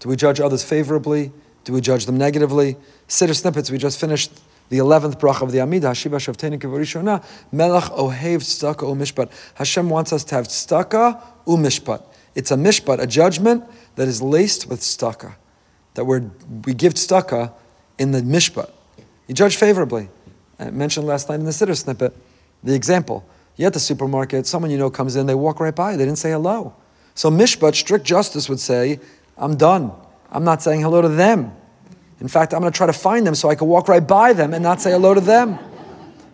Do 0.01 0.09
we 0.09 0.17
judge 0.17 0.41
others 0.41 0.61
favorably? 0.61 1.31
Do 1.63 1.71
we 1.71 1.79
judge 1.79 2.05
them 2.05 2.17
negatively? 2.17 2.75
Siddur 3.07 3.33
snippets, 3.33 3.71
we 3.71 3.77
just 3.77 3.97
finished 3.97 4.31
the 4.69 4.77
11th 4.77 5.19
bracha 5.19 5.41
of 5.41 5.51
the 5.51 5.59
Amidah, 5.59 5.91
Hashiva 5.91 6.15
Shavteni 6.15 6.59
Kivarishona, 6.59 7.23
Melech 7.51 7.83
Ohev 7.83 8.39
Tzedakah 8.39 8.83
Umishpat. 8.95 9.31
Hashem 9.55 9.89
wants 9.89 10.11
us 10.13 10.23
to 10.25 10.35
have 10.35 10.47
tzedakah 10.47 11.21
umishpat. 11.45 12.03
It's 12.33 12.51
a 12.51 12.55
mishpat, 12.55 12.99
a 12.99 13.07
judgment 13.07 13.63
that 13.95 14.07
is 14.07 14.21
laced 14.21 14.67
with 14.67 14.81
tzedakah. 14.81 15.35
That 15.93 16.05
we're, 16.05 16.29
we 16.65 16.73
give 16.73 16.95
tzedakah 16.95 17.53
in 17.97 18.11
the 18.11 18.21
mishpat. 18.21 18.71
You 19.27 19.35
judge 19.35 19.55
favorably. 19.55 20.09
I 20.59 20.69
mentioned 20.71 21.07
last 21.07 21.29
night 21.29 21.39
in 21.39 21.45
the 21.45 21.51
Siddur 21.51 21.75
snippet 21.75 22.13
the 22.63 22.73
example. 22.73 23.25
You're 23.55 23.67
at 23.67 23.73
the 23.73 23.79
supermarket, 23.79 24.45
someone 24.47 24.71
you 24.71 24.77
know 24.77 24.89
comes 24.89 25.15
in, 25.15 25.27
they 25.27 25.35
walk 25.35 25.59
right 25.59 25.75
by, 25.75 25.95
they 25.95 26.03
didn't 26.03 26.17
say 26.17 26.31
hello. 26.31 26.75
So 27.13 27.29
mishpat, 27.29 27.75
strict 27.75 28.05
justice 28.05 28.49
would 28.49 28.59
say, 28.59 28.99
I'm 29.37 29.55
done. 29.55 29.91
I'm 30.29 30.43
not 30.43 30.61
saying 30.61 30.81
hello 30.81 31.01
to 31.01 31.07
them. 31.07 31.55
In 32.21 32.27
fact, 32.27 32.53
I'm 32.53 32.61
going 32.61 32.71
to 32.71 32.77
try 32.77 32.87
to 32.87 32.93
find 32.93 33.27
them 33.27 33.35
so 33.35 33.49
I 33.49 33.55
can 33.55 33.67
walk 33.67 33.87
right 33.87 34.05
by 34.05 34.33
them 34.33 34.53
and 34.53 34.63
not 34.63 34.81
say 34.81 34.91
hello 34.91 35.13
to 35.13 35.21
them. 35.21 35.59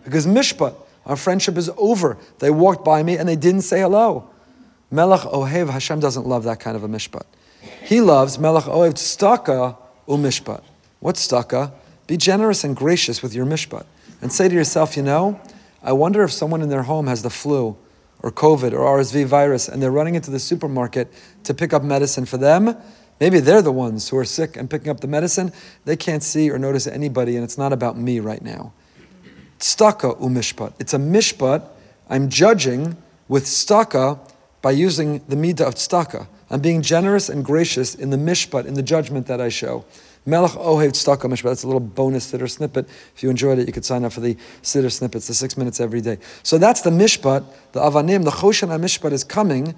Because 0.04 0.26
mishpat, 0.26 0.74
our 1.06 1.16
friendship 1.16 1.56
is 1.56 1.70
over. 1.76 2.16
They 2.38 2.50
walked 2.50 2.84
by 2.84 3.02
me 3.02 3.16
and 3.16 3.28
they 3.28 3.36
didn't 3.36 3.62
say 3.62 3.80
hello. 3.80 4.28
Melech 4.90 5.20
Ohev, 5.20 5.70
Hashem 5.70 6.00
doesn't 6.00 6.26
love 6.26 6.44
that 6.44 6.60
kind 6.60 6.76
of 6.76 6.84
a 6.84 6.88
mishpat. 6.88 7.24
He 7.82 8.00
loves 8.00 8.38
Melech 8.38 8.64
Ohev 8.64 8.94
Tztaka 8.94 9.76
umishpat. 10.06 10.62
What's 11.00 11.26
tztaka? 11.26 11.72
Be 12.06 12.16
generous 12.16 12.62
and 12.62 12.76
gracious 12.76 13.22
with 13.22 13.34
your 13.34 13.46
mishpat. 13.46 13.86
And 14.20 14.32
say 14.32 14.48
to 14.48 14.54
yourself, 14.54 14.96
you 14.96 15.02
know, 15.02 15.40
I 15.82 15.92
wonder 15.92 16.22
if 16.22 16.32
someone 16.32 16.62
in 16.62 16.68
their 16.68 16.82
home 16.82 17.06
has 17.08 17.22
the 17.22 17.30
flu 17.30 17.76
or 18.22 18.30
COVID 18.30 18.72
or 18.72 18.98
RSV 18.98 19.24
virus 19.26 19.68
and 19.68 19.82
they're 19.82 19.90
running 19.90 20.14
into 20.14 20.30
the 20.30 20.38
supermarket 20.38 21.12
to 21.44 21.54
pick 21.54 21.72
up 21.72 21.82
medicine 21.82 22.24
for 22.24 22.36
them 22.36 22.76
Maybe 23.22 23.38
they're 23.38 23.62
the 23.62 23.70
ones 23.70 24.08
who 24.08 24.18
are 24.18 24.24
sick 24.24 24.56
and 24.56 24.68
picking 24.68 24.88
up 24.88 24.98
the 24.98 25.06
medicine. 25.06 25.52
They 25.84 25.94
can't 25.94 26.24
see 26.24 26.50
or 26.50 26.58
notice 26.58 26.88
anybody, 26.88 27.36
and 27.36 27.44
it's 27.44 27.56
not 27.56 27.72
about 27.72 27.96
me 27.96 28.18
right 28.18 28.42
now. 28.42 28.72
Staka 29.60 30.18
umishpat. 30.18 30.72
It's 30.80 30.92
a 30.92 30.98
mishpat. 30.98 31.64
I'm 32.10 32.28
judging 32.28 32.96
with 33.28 33.44
staka 33.44 34.18
by 34.60 34.72
using 34.72 35.20
the 35.28 35.36
midah 35.36 35.60
of 35.60 35.76
staka. 35.76 36.26
I'm 36.50 36.60
being 36.60 36.82
generous 36.82 37.28
and 37.28 37.44
gracious 37.44 37.94
in 37.94 38.10
the 38.10 38.16
mishpat, 38.16 38.66
in 38.66 38.74
the 38.74 38.82
judgment 38.82 39.28
that 39.28 39.40
I 39.40 39.50
show. 39.50 39.84
Melech 40.26 40.50
Ohev 40.50 40.90
Tzedakah 40.90 41.30
Mishpat. 41.30 41.44
That's 41.44 41.62
a 41.62 41.68
little 41.68 41.78
bonus 41.78 42.32
siddur 42.32 42.50
snippet. 42.50 42.88
If 43.14 43.22
you 43.22 43.30
enjoyed 43.30 43.60
it, 43.60 43.68
you 43.68 43.72
could 43.72 43.84
sign 43.84 44.04
up 44.04 44.12
for 44.14 44.20
the 44.20 44.34
siddur 44.64 44.90
snippets, 44.90 45.28
the 45.28 45.34
six 45.34 45.56
minutes 45.56 45.78
every 45.78 46.00
day. 46.00 46.18
So 46.42 46.58
that's 46.58 46.80
the 46.80 46.90
mishpat, 46.90 47.44
the 47.70 47.78
avanim, 47.78 48.24
the 48.24 48.32
choshen 48.32 48.68
mishpat 48.80 49.12
is 49.12 49.22
coming 49.22 49.76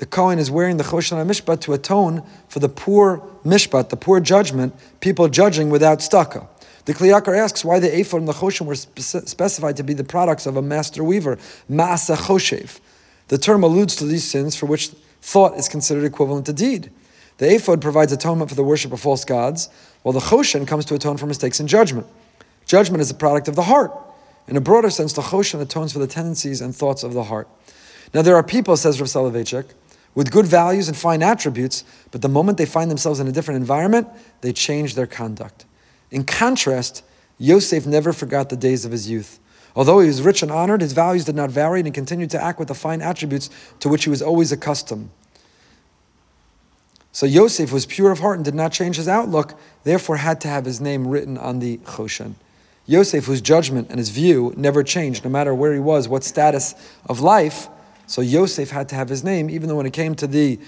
the 0.00 0.06
Kohen 0.06 0.38
is 0.38 0.50
wearing 0.50 0.78
the 0.78 0.82
Choshen 0.84 1.20
and 1.20 1.30
Mishpat 1.30 1.60
to 1.60 1.74
atone 1.74 2.22
for 2.48 2.58
the 2.58 2.70
poor 2.70 3.18
Mishpat, 3.44 3.90
the 3.90 3.98
poor 3.98 4.18
judgment, 4.18 4.74
people 5.00 5.28
judging 5.28 5.68
without 5.68 5.98
staka. 5.98 6.48
The 6.86 6.94
Kli 6.94 7.12
Yakar 7.12 7.36
asks 7.36 7.66
why 7.66 7.80
the 7.80 8.00
ephod 8.00 8.20
and 8.20 8.26
the 8.26 8.32
choshen 8.32 8.64
were 8.64 8.74
specified 8.74 9.76
to 9.76 9.82
be 9.82 9.92
the 9.92 10.02
products 10.02 10.46
of 10.46 10.56
a 10.56 10.62
master 10.62 11.04
weaver, 11.04 11.36
Maasa 11.68 12.16
Choshev. 12.16 12.80
The 13.28 13.36
term 13.36 13.62
alludes 13.62 13.94
to 13.96 14.06
these 14.06 14.24
sins 14.24 14.56
for 14.56 14.64
which 14.64 14.88
thought 15.20 15.58
is 15.58 15.68
considered 15.68 16.04
equivalent 16.04 16.46
to 16.46 16.54
deed. 16.54 16.90
The 17.36 17.54
ephod 17.54 17.82
provides 17.82 18.10
atonement 18.10 18.48
for 18.48 18.56
the 18.56 18.64
worship 18.64 18.94
of 18.94 19.00
false 19.02 19.26
gods, 19.26 19.68
while 20.00 20.14
the 20.14 20.20
choshen 20.20 20.66
comes 20.66 20.86
to 20.86 20.94
atone 20.94 21.18
for 21.18 21.26
mistakes 21.26 21.60
in 21.60 21.66
judgment. 21.66 22.06
Judgment 22.64 23.02
is 23.02 23.10
a 23.10 23.14
product 23.14 23.48
of 23.48 23.54
the 23.54 23.64
heart. 23.64 23.92
In 24.48 24.56
a 24.56 24.62
broader 24.62 24.88
sense, 24.88 25.12
the 25.12 25.20
choshen 25.20 25.60
atones 25.60 25.92
for 25.92 25.98
the 25.98 26.06
tendencies 26.06 26.62
and 26.62 26.74
thoughts 26.74 27.02
of 27.02 27.12
the 27.12 27.24
heart. 27.24 27.48
Now, 28.14 28.22
there 28.22 28.36
are 28.36 28.42
people, 28.42 28.78
says 28.78 28.98
Rav 28.98 29.08
Soloveitchik, 29.08 29.66
with 30.14 30.30
good 30.30 30.46
values 30.46 30.88
and 30.88 30.96
fine 30.96 31.22
attributes, 31.22 31.84
but 32.10 32.22
the 32.22 32.28
moment 32.28 32.58
they 32.58 32.66
find 32.66 32.90
themselves 32.90 33.20
in 33.20 33.28
a 33.28 33.32
different 33.32 33.60
environment, 33.60 34.08
they 34.40 34.52
change 34.52 34.94
their 34.94 35.06
conduct. 35.06 35.64
In 36.10 36.24
contrast, 36.24 37.04
Yosef 37.38 37.86
never 37.86 38.12
forgot 38.12 38.48
the 38.48 38.56
days 38.56 38.84
of 38.84 38.92
his 38.92 39.08
youth. 39.08 39.38
Although 39.76 40.00
he 40.00 40.08
was 40.08 40.22
rich 40.22 40.42
and 40.42 40.50
honored, 40.50 40.80
his 40.80 40.92
values 40.92 41.24
did 41.24 41.36
not 41.36 41.50
vary 41.50 41.80
and 41.80 41.86
he 41.86 41.92
continued 41.92 42.30
to 42.30 42.42
act 42.42 42.58
with 42.58 42.68
the 42.68 42.74
fine 42.74 43.00
attributes 43.00 43.50
to 43.78 43.88
which 43.88 44.04
he 44.04 44.10
was 44.10 44.20
always 44.20 44.50
accustomed. 44.50 45.10
So 47.12 47.26
Yosef 47.26 47.72
was 47.72 47.86
pure 47.86 48.10
of 48.10 48.20
heart 48.20 48.36
and 48.36 48.44
did 48.44 48.54
not 48.54 48.72
change 48.72 48.96
his 48.96 49.08
outlook, 49.08 49.58
therefore 49.84 50.16
had 50.16 50.40
to 50.42 50.48
have 50.48 50.64
his 50.64 50.80
name 50.80 51.06
written 51.06 51.38
on 51.38 51.58
the 51.58 51.78
Choshen. 51.78 52.34
Yosef, 52.86 53.26
whose 53.26 53.40
judgment 53.40 53.88
and 53.90 53.98
his 53.98 54.10
view 54.10 54.52
never 54.56 54.82
changed, 54.82 55.24
no 55.24 55.30
matter 55.30 55.54
where 55.54 55.72
he 55.72 55.80
was, 55.80 56.08
what 56.08 56.24
status 56.24 56.74
of 57.06 57.20
life, 57.20 57.68
so 58.10 58.22
Yosef 58.22 58.70
had 58.70 58.88
to 58.88 58.96
have 58.96 59.08
his 59.08 59.22
name, 59.22 59.48
even 59.48 59.68
though 59.68 59.76
when 59.76 59.86
it 59.86 59.92
came 59.92 60.16
to 60.16 60.26
the, 60.26 60.58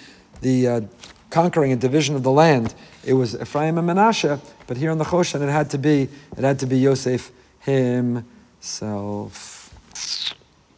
the 0.43 0.69
uh, 0.69 0.81
conquering 1.29 1.73
and 1.73 1.81
division 1.81 2.15
of 2.15 2.23
the 2.23 2.31
land, 2.31 2.73
it 3.05 3.15
was 3.15 3.35
Ephraim 3.35 3.79
and 3.79 3.89
Menashe. 3.89 4.39
But 4.69 4.77
here 4.77 4.93
on 4.93 4.99
the 4.99 5.05
Choshen, 5.05 5.43
it 5.43 5.51
had 5.51 5.69
to 5.71 5.79
be 5.79 6.09
it 6.37 6.45
had 6.45 6.61
to 6.61 6.67
be 6.67 6.79
Yosef 6.79 7.33
himself. 7.59 8.25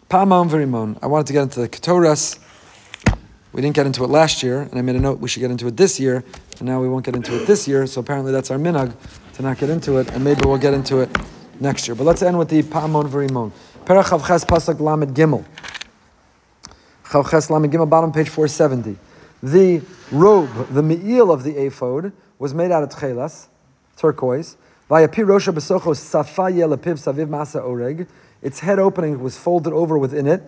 Pa'amon 0.08 0.48
Verimon. 0.48 0.98
I 1.02 1.06
wanted 1.06 1.26
to 1.26 1.34
get 1.34 1.42
into 1.42 1.60
the 1.60 1.68
Ketoras. 1.68 2.38
We 3.52 3.60
didn't 3.60 3.76
get 3.76 3.84
into 3.84 4.02
it 4.02 4.08
last 4.08 4.42
year, 4.42 4.62
and 4.62 4.78
I 4.78 4.80
made 4.80 4.96
a 4.96 5.00
note 5.00 5.18
we 5.18 5.28
should 5.28 5.40
get 5.40 5.50
into 5.50 5.66
it 5.66 5.76
this 5.76 6.00
year, 6.00 6.24
and 6.60 6.62
now 6.62 6.80
we 6.80 6.88
won't 6.88 7.04
get 7.04 7.14
into 7.14 7.38
it 7.42 7.44
this 7.46 7.68
year. 7.68 7.86
So 7.86 8.00
apparently 8.00 8.32
that's 8.32 8.50
our 8.50 8.56
minag 8.56 8.94
to 9.34 9.42
not 9.42 9.58
get 9.58 9.68
into 9.68 9.98
it, 9.98 10.10
and 10.12 10.24
maybe 10.24 10.40
we'll 10.46 10.56
get 10.56 10.72
into 10.72 11.00
it 11.00 11.14
next 11.60 11.86
year. 11.86 11.94
But 11.94 12.04
let's 12.04 12.22
end 12.22 12.38
with 12.38 12.48
the 12.48 12.62
Pa'amon 12.62 13.10
Verimon. 13.10 13.52
Perach 13.84 14.26
Ches 14.26 14.46
Pasuk 14.46 14.80
Lamed 14.80 15.14
Gimel. 15.14 15.44
Chavches 17.14 17.48
Gimel, 17.70 17.88
bottom 17.88 18.10
page 18.10 18.28
470. 18.28 18.98
The 19.40 19.82
robe, 20.10 20.66
the 20.70 20.82
me'il 20.82 21.30
of 21.30 21.44
the 21.44 21.52
ephod, 21.52 22.12
was 22.40 22.52
made 22.52 22.72
out 22.72 22.82
of 22.82 22.88
tchelas, 22.88 23.46
turquoise. 23.96 24.56
Vayapi 24.90 25.24
rosha 25.24 25.54
besocho 25.54 25.96
safa 25.96 26.42
yelapiv 26.42 26.98
saviv 26.98 27.28
masa 27.28 27.62
oreg. 27.62 28.08
Its 28.42 28.58
head 28.58 28.80
opening 28.80 29.20
was 29.20 29.38
folded 29.38 29.72
over 29.72 29.96
within 29.96 30.26
it. 30.26 30.42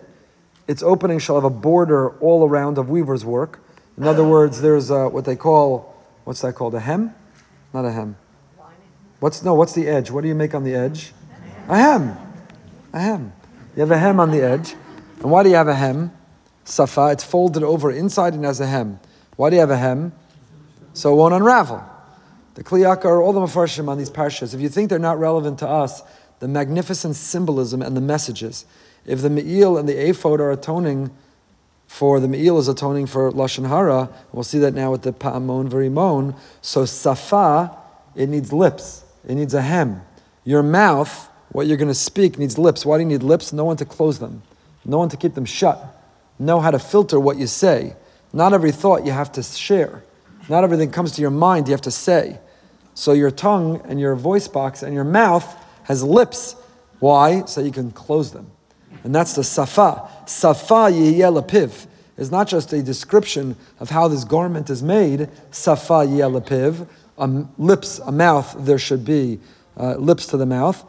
Its 0.67 0.83
opening 0.83 1.19
shall 1.19 1.35
have 1.35 1.45
a 1.45 1.49
border 1.49 2.09
all 2.19 2.45
around 2.45 2.77
of 2.77 2.89
weaver's 2.89 3.23
work. 3.23 3.61
In 3.97 4.03
other 4.03 4.25
words, 4.25 4.59
there's 4.59 4.89
a, 4.89 5.07
what 5.07 5.23
they 5.23 5.37
call, 5.37 5.95
what's 6.25 6.41
that 6.41 6.55
called? 6.55 6.75
A 6.75 6.81
hem? 6.81 7.15
Not 7.73 7.85
a 7.85 7.93
hem. 7.93 8.17
What's 9.21 9.41
no? 9.41 9.53
What's 9.53 9.71
the 9.71 9.87
edge? 9.87 10.11
What 10.11 10.21
do 10.21 10.27
you 10.27 10.35
make 10.35 10.53
on 10.53 10.65
the 10.65 10.75
edge? 10.75 11.13
A 11.69 11.77
hem. 11.77 12.17
A 12.91 12.99
hem. 12.99 13.31
You 13.73 13.79
have 13.79 13.91
a 13.91 13.97
hem 13.97 14.19
on 14.19 14.31
the 14.31 14.41
edge. 14.41 14.75
And 15.21 15.31
why 15.31 15.43
do 15.43 15.49
you 15.49 15.55
have 15.55 15.69
a 15.69 15.75
hem? 15.75 16.11
Safa, 16.67 17.11
it's 17.11 17.23
folded 17.23 17.63
over 17.63 17.91
inside 17.91 18.33
and 18.33 18.43
has 18.45 18.59
a 18.59 18.67
hem. 18.67 18.99
Why 19.35 19.49
do 19.49 19.55
you 19.55 19.59
have 19.61 19.71
a 19.71 19.77
hem? 19.77 20.13
So 20.93 21.13
it 21.13 21.15
won't 21.15 21.33
unravel. 21.33 21.83
The 22.55 22.63
Kliyaka 22.63 23.05
are 23.05 23.21
all 23.21 23.33
the 23.33 23.39
mafarshim 23.39 23.87
on 23.87 23.97
these 23.97 24.09
parshas. 24.09 24.53
If 24.53 24.61
you 24.61 24.69
think 24.69 24.89
they're 24.89 24.99
not 24.99 25.19
relevant 25.19 25.59
to 25.59 25.67
us, 25.67 26.01
the 26.39 26.47
magnificent 26.47 27.15
symbolism 27.15 27.81
and 27.81 27.95
the 27.95 28.01
messages. 28.01 28.65
If 29.05 29.21
the 29.21 29.29
Me'il 29.29 29.77
and 29.77 29.87
the 29.87 29.93
Ephod 29.93 30.39
are 30.39 30.51
atoning 30.51 31.11
for, 31.87 32.19
the 32.19 32.27
Me'il 32.27 32.57
is 32.57 32.67
atoning 32.67 33.05
for 33.05 33.31
Lashon 33.31 33.67
Hara, 33.67 34.09
we'll 34.33 34.43
see 34.43 34.59
that 34.59 34.73
now 34.73 34.91
with 34.91 35.03
the 35.03 35.13
Pa'amon 35.13 35.69
Verimon. 35.69 36.35
So 36.61 36.85
Safa, 36.85 37.75
it 38.15 38.27
needs 38.27 38.51
lips, 38.51 39.03
it 39.27 39.35
needs 39.35 39.53
a 39.53 39.61
hem. 39.61 40.01
Your 40.43 40.63
mouth, 40.63 41.29
what 41.49 41.67
you're 41.67 41.77
going 41.77 41.87
to 41.89 41.93
speak, 41.93 42.37
needs 42.37 42.57
lips. 42.57 42.85
Why 42.85 42.97
do 42.97 43.03
you 43.03 43.09
need 43.09 43.23
lips? 43.23 43.53
No 43.53 43.65
one 43.65 43.77
to 43.77 43.85
close 43.85 44.19
them, 44.19 44.41
no 44.83 44.97
one 44.97 45.09
to 45.09 45.17
keep 45.17 45.35
them 45.35 45.45
shut 45.45 45.96
know 46.39 46.59
how 46.59 46.71
to 46.71 46.79
filter 46.79 47.19
what 47.19 47.37
you 47.37 47.47
say. 47.47 47.95
Not 48.33 48.53
every 48.53 48.71
thought 48.71 49.05
you 49.05 49.11
have 49.11 49.31
to 49.33 49.43
share. 49.43 50.03
Not 50.49 50.63
everything 50.63 50.91
comes 50.91 51.11
to 51.13 51.21
your 51.21 51.31
mind 51.31 51.67
you 51.67 51.73
have 51.73 51.81
to 51.81 51.91
say. 51.91 52.39
So 52.93 53.13
your 53.13 53.31
tongue 53.31 53.81
and 53.85 53.99
your 53.99 54.15
voice 54.15 54.47
box 54.47 54.83
and 54.83 54.93
your 54.93 55.03
mouth 55.03 55.45
has 55.83 56.03
lips. 56.03 56.55
Why? 56.99 57.45
So 57.45 57.61
you 57.61 57.71
can 57.71 57.91
close 57.91 58.31
them. 58.31 58.49
And 59.03 59.13
that's 59.13 59.33
the 59.33 59.43
safa. 59.43 60.09
Safa 60.25 60.91
yelapiv 60.91 61.85
is 62.17 62.31
not 62.31 62.47
just 62.47 62.73
a 62.73 62.81
description 62.81 63.55
of 63.79 63.89
how 63.89 64.07
this 64.07 64.23
garment 64.23 64.69
is 64.69 64.81
made. 64.81 65.29
Safa 65.51 66.05
yelapiv, 66.05 66.87
a 67.17 67.45
lips, 67.57 67.99
a 67.99 68.11
mouth. 68.11 68.55
There 68.59 68.79
should 68.79 69.05
be 69.05 69.39
uh, 69.77 69.95
lips 69.95 70.27
to 70.27 70.37
the 70.37 70.45
mouth. 70.45 70.83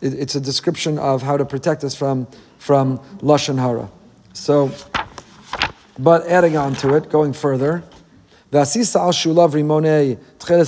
It, 0.00 0.14
it's 0.14 0.34
a 0.34 0.40
description 0.40 0.98
of 0.98 1.22
how 1.22 1.36
to 1.36 1.44
protect 1.44 1.84
us 1.84 1.94
from 1.94 2.26
from 2.58 2.98
lashon 3.20 3.58
hara. 3.58 3.90
So, 4.32 4.70
but 5.98 6.26
adding 6.26 6.56
on 6.56 6.74
to 6.76 6.94
it, 6.94 7.10
going 7.10 7.32
further, 7.32 7.82
shulav 8.52 9.52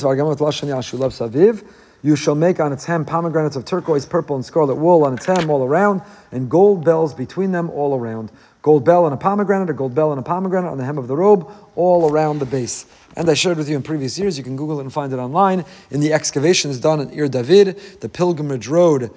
vargamot 0.02 0.36
shulav 0.36 1.30
saviv. 1.30 1.64
You 2.04 2.16
shall 2.16 2.34
make 2.34 2.58
on 2.58 2.72
its 2.72 2.84
hem 2.84 3.04
pomegranates 3.04 3.54
of 3.54 3.64
turquoise, 3.64 4.04
purple, 4.04 4.34
and 4.34 4.44
scarlet 4.44 4.74
wool 4.74 5.04
on 5.04 5.14
its 5.14 5.26
hem 5.26 5.48
all 5.48 5.62
around, 5.62 6.02
and 6.32 6.50
gold 6.50 6.84
bells 6.84 7.14
between 7.14 7.52
them 7.52 7.70
all 7.70 7.94
around. 7.96 8.32
Gold 8.60 8.84
bell 8.84 9.06
and 9.06 9.14
a 9.14 9.16
pomegranate, 9.16 9.70
a 9.70 9.72
gold 9.72 9.94
bell 9.94 10.10
and 10.10 10.18
a 10.18 10.22
pomegranate 10.22 10.70
on 10.70 10.78
the 10.78 10.84
hem 10.84 10.98
of 10.98 11.06
the 11.06 11.16
robe, 11.16 11.48
all 11.76 12.10
around 12.10 12.40
the 12.40 12.46
base. 12.46 12.86
And 13.16 13.30
I 13.30 13.34
shared 13.34 13.56
with 13.56 13.68
you 13.68 13.76
in 13.76 13.82
previous 13.82 14.18
years, 14.18 14.36
you 14.36 14.42
can 14.42 14.56
Google 14.56 14.80
it 14.80 14.82
and 14.82 14.92
find 14.92 15.12
it 15.12 15.18
online, 15.18 15.64
in 15.92 16.00
the 16.00 16.12
excavations 16.12 16.80
done 16.80 17.00
in 17.00 17.10
Ir 17.10 17.28
David, 17.28 17.78
the 18.00 18.08
pilgrimage 18.08 18.66
road 18.66 19.10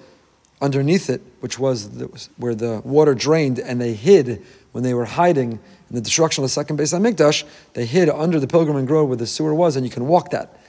underneath 0.66 1.10
it, 1.10 1.22
which 1.40 1.58
was 1.58 1.92
the, 1.92 2.06
where 2.38 2.56
the 2.56 2.82
water 2.84 3.14
drained, 3.14 3.60
and 3.60 3.80
they 3.80 3.94
hid 3.94 4.44
when 4.74 4.84
they 4.84 4.94
were 4.94 5.06
hiding 5.06 5.54
in 5.90 5.96
the 5.96 6.02
destruction 6.02 6.44
of 6.44 6.50
the 6.50 6.54
second 6.54 6.78
Beis 6.78 6.94
Hamikdash. 6.94 7.46
They 7.74 7.86
hid 7.86 8.10
under 8.10 8.40
the 8.40 8.48
pilgrimage 8.48 8.90
road 8.90 9.06
where 9.06 9.18
the 9.18 9.28
sewer 9.28 9.54
was, 9.54 9.78
and 9.78 9.86
you 9.86 9.92
can 9.92 10.08
walk 10.08 10.32
that. 10.32 10.60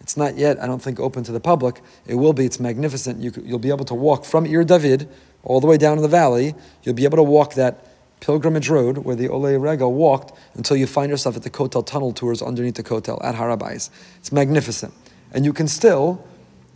It's 0.00 0.16
not 0.16 0.36
yet, 0.36 0.62
I 0.62 0.66
don't 0.66 0.80
think, 0.80 1.00
open 1.00 1.24
to 1.24 1.32
the 1.32 1.40
public. 1.40 1.80
It 2.06 2.14
will 2.14 2.32
be. 2.32 2.44
It's 2.44 2.60
magnificent. 2.60 3.20
You, 3.20 3.32
will 3.50 3.58
be 3.58 3.70
able 3.70 3.86
to 3.86 3.94
walk 3.94 4.24
from 4.24 4.46
Ir 4.46 4.62
David 4.62 5.08
all 5.42 5.60
the 5.60 5.66
way 5.66 5.78
down 5.78 5.96
in 5.96 6.02
the 6.02 6.08
valley. 6.08 6.54
You'll 6.82 6.94
be 6.94 7.04
able 7.04 7.16
to 7.16 7.22
walk 7.22 7.54
that 7.54 7.84
pilgrimage 8.20 8.68
road 8.68 8.98
where 8.98 9.16
the 9.16 9.28
Ole 9.28 9.56
Rega 9.56 9.88
walked 9.88 10.36
until 10.54 10.76
you 10.76 10.86
find 10.86 11.10
yourself 11.10 11.36
at 11.36 11.42
the 11.42 11.50
Kotel 11.50 11.84
tunnel 11.84 12.12
tours 12.12 12.42
underneath 12.42 12.74
the 12.74 12.82
Kotel 12.82 13.22
at 13.24 13.34
Harabais. 13.34 13.90
It's 14.18 14.32
magnificent, 14.32 14.92
and 15.32 15.44
you 15.44 15.52
can 15.52 15.68
still, 15.68 16.24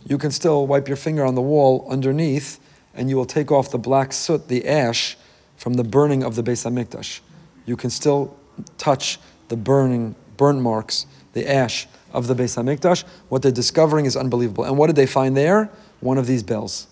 you 0.05 0.17
can 0.17 0.31
still 0.31 0.67
wipe 0.67 0.87
your 0.87 0.97
finger 0.97 1.25
on 1.25 1.35
the 1.35 1.41
wall 1.41 1.85
underneath, 1.89 2.59
and 2.95 3.09
you 3.09 3.15
will 3.15 3.25
take 3.25 3.51
off 3.51 3.71
the 3.71 3.77
black 3.77 4.13
soot, 4.13 4.47
the 4.47 4.67
ash, 4.67 5.17
from 5.57 5.73
the 5.73 5.83
burning 5.83 6.23
of 6.23 6.35
the 6.35 6.43
Beis 6.43 6.65
Hamikdash. 6.65 7.19
You 7.65 7.77
can 7.77 7.89
still 7.89 8.35
touch 8.77 9.19
the 9.49 9.55
burning, 9.55 10.15
burn 10.37 10.61
marks, 10.61 11.05
the 11.33 11.49
ash 11.49 11.87
of 12.13 12.27
the 12.27 12.33
Beis 12.33 12.57
Hamikdash. 12.57 13.03
What 13.29 13.41
they're 13.41 13.51
discovering 13.51 14.05
is 14.05 14.17
unbelievable. 14.17 14.63
And 14.63 14.77
what 14.77 14.87
did 14.87 14.95
they 14.95 15.05
find 15.05 15.37
there? 15.37 15.69
One 15.99 16.17
of 16.17 16.27
these 16.27 16.43
bells. 16.43 16.87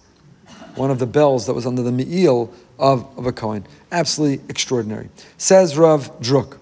One 0.76 0.92
of 0.92 1.00
the 1.00 1.08
bells 1.08 1.48
that 1.48 1.54
was 1.54 1.66
under 1.66 1.82
the 1.82 1.92
me'il 1.92 2.54
of, 2.78 3.06
of 3.18 3.26
a 3.26 3.32
Kohen. 3.32 3.66
Absolutely 3.92 4.46
extraordinary. 4.50 5.10
Says 5.38 5.78
Rav 5.78 6.20
Druk. 6.20 6.58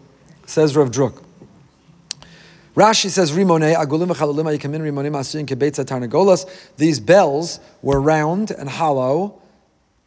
Says 0.45 0.75
Rav 0.75 0.89
Druk. 0.91 1.21
Rashi 2.77 3.09
says, 3.09 3.31
Rimone, 3.31 3.75
agulim 3.75 4.13
v'chalulim 4.13 4.55
yikamin 4.55 4.81
rimonim 4.81 5.13
asuyin 5.13 5.47
kebetza 5.47 5.83
tarnagolas. 5.83 6.47
These 6.77 6.99
bells 6.99 7.59
were 7.81 7.99
round 7.99 8.51
and 8.51 8.69
hollow, 8.69 9.41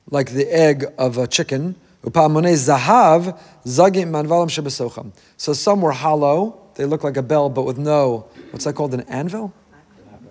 like 0.08 0.30
the 0.30 0.46
egg 0.46 0.84
of 0.96 1.18
a 1.18 1.26
chicken. 1.26 1.74
Upamone 2.04 2.52
zahav 2.52 3.36
zagim 3.64 4.10
manvalim 4.10 4.46
shebesocham. 4.46 5.10
So 5.36 5.52
some 5.52 5.80
were 5.80 5.90
hollow, 5.90 6.60
they 6.76 6.84
look 6.84 7.02
like 7.02 7.16
a 7.16 7.22
bell, 7.22 7.50
but 7.50 7.64
with 7.64 7.76
no, 7.76 8.28
what's 8.52 8.66
that 8.66 8.76
called, 8.76 8.94
an 8.94 9.00
anvil? 9.08 9.52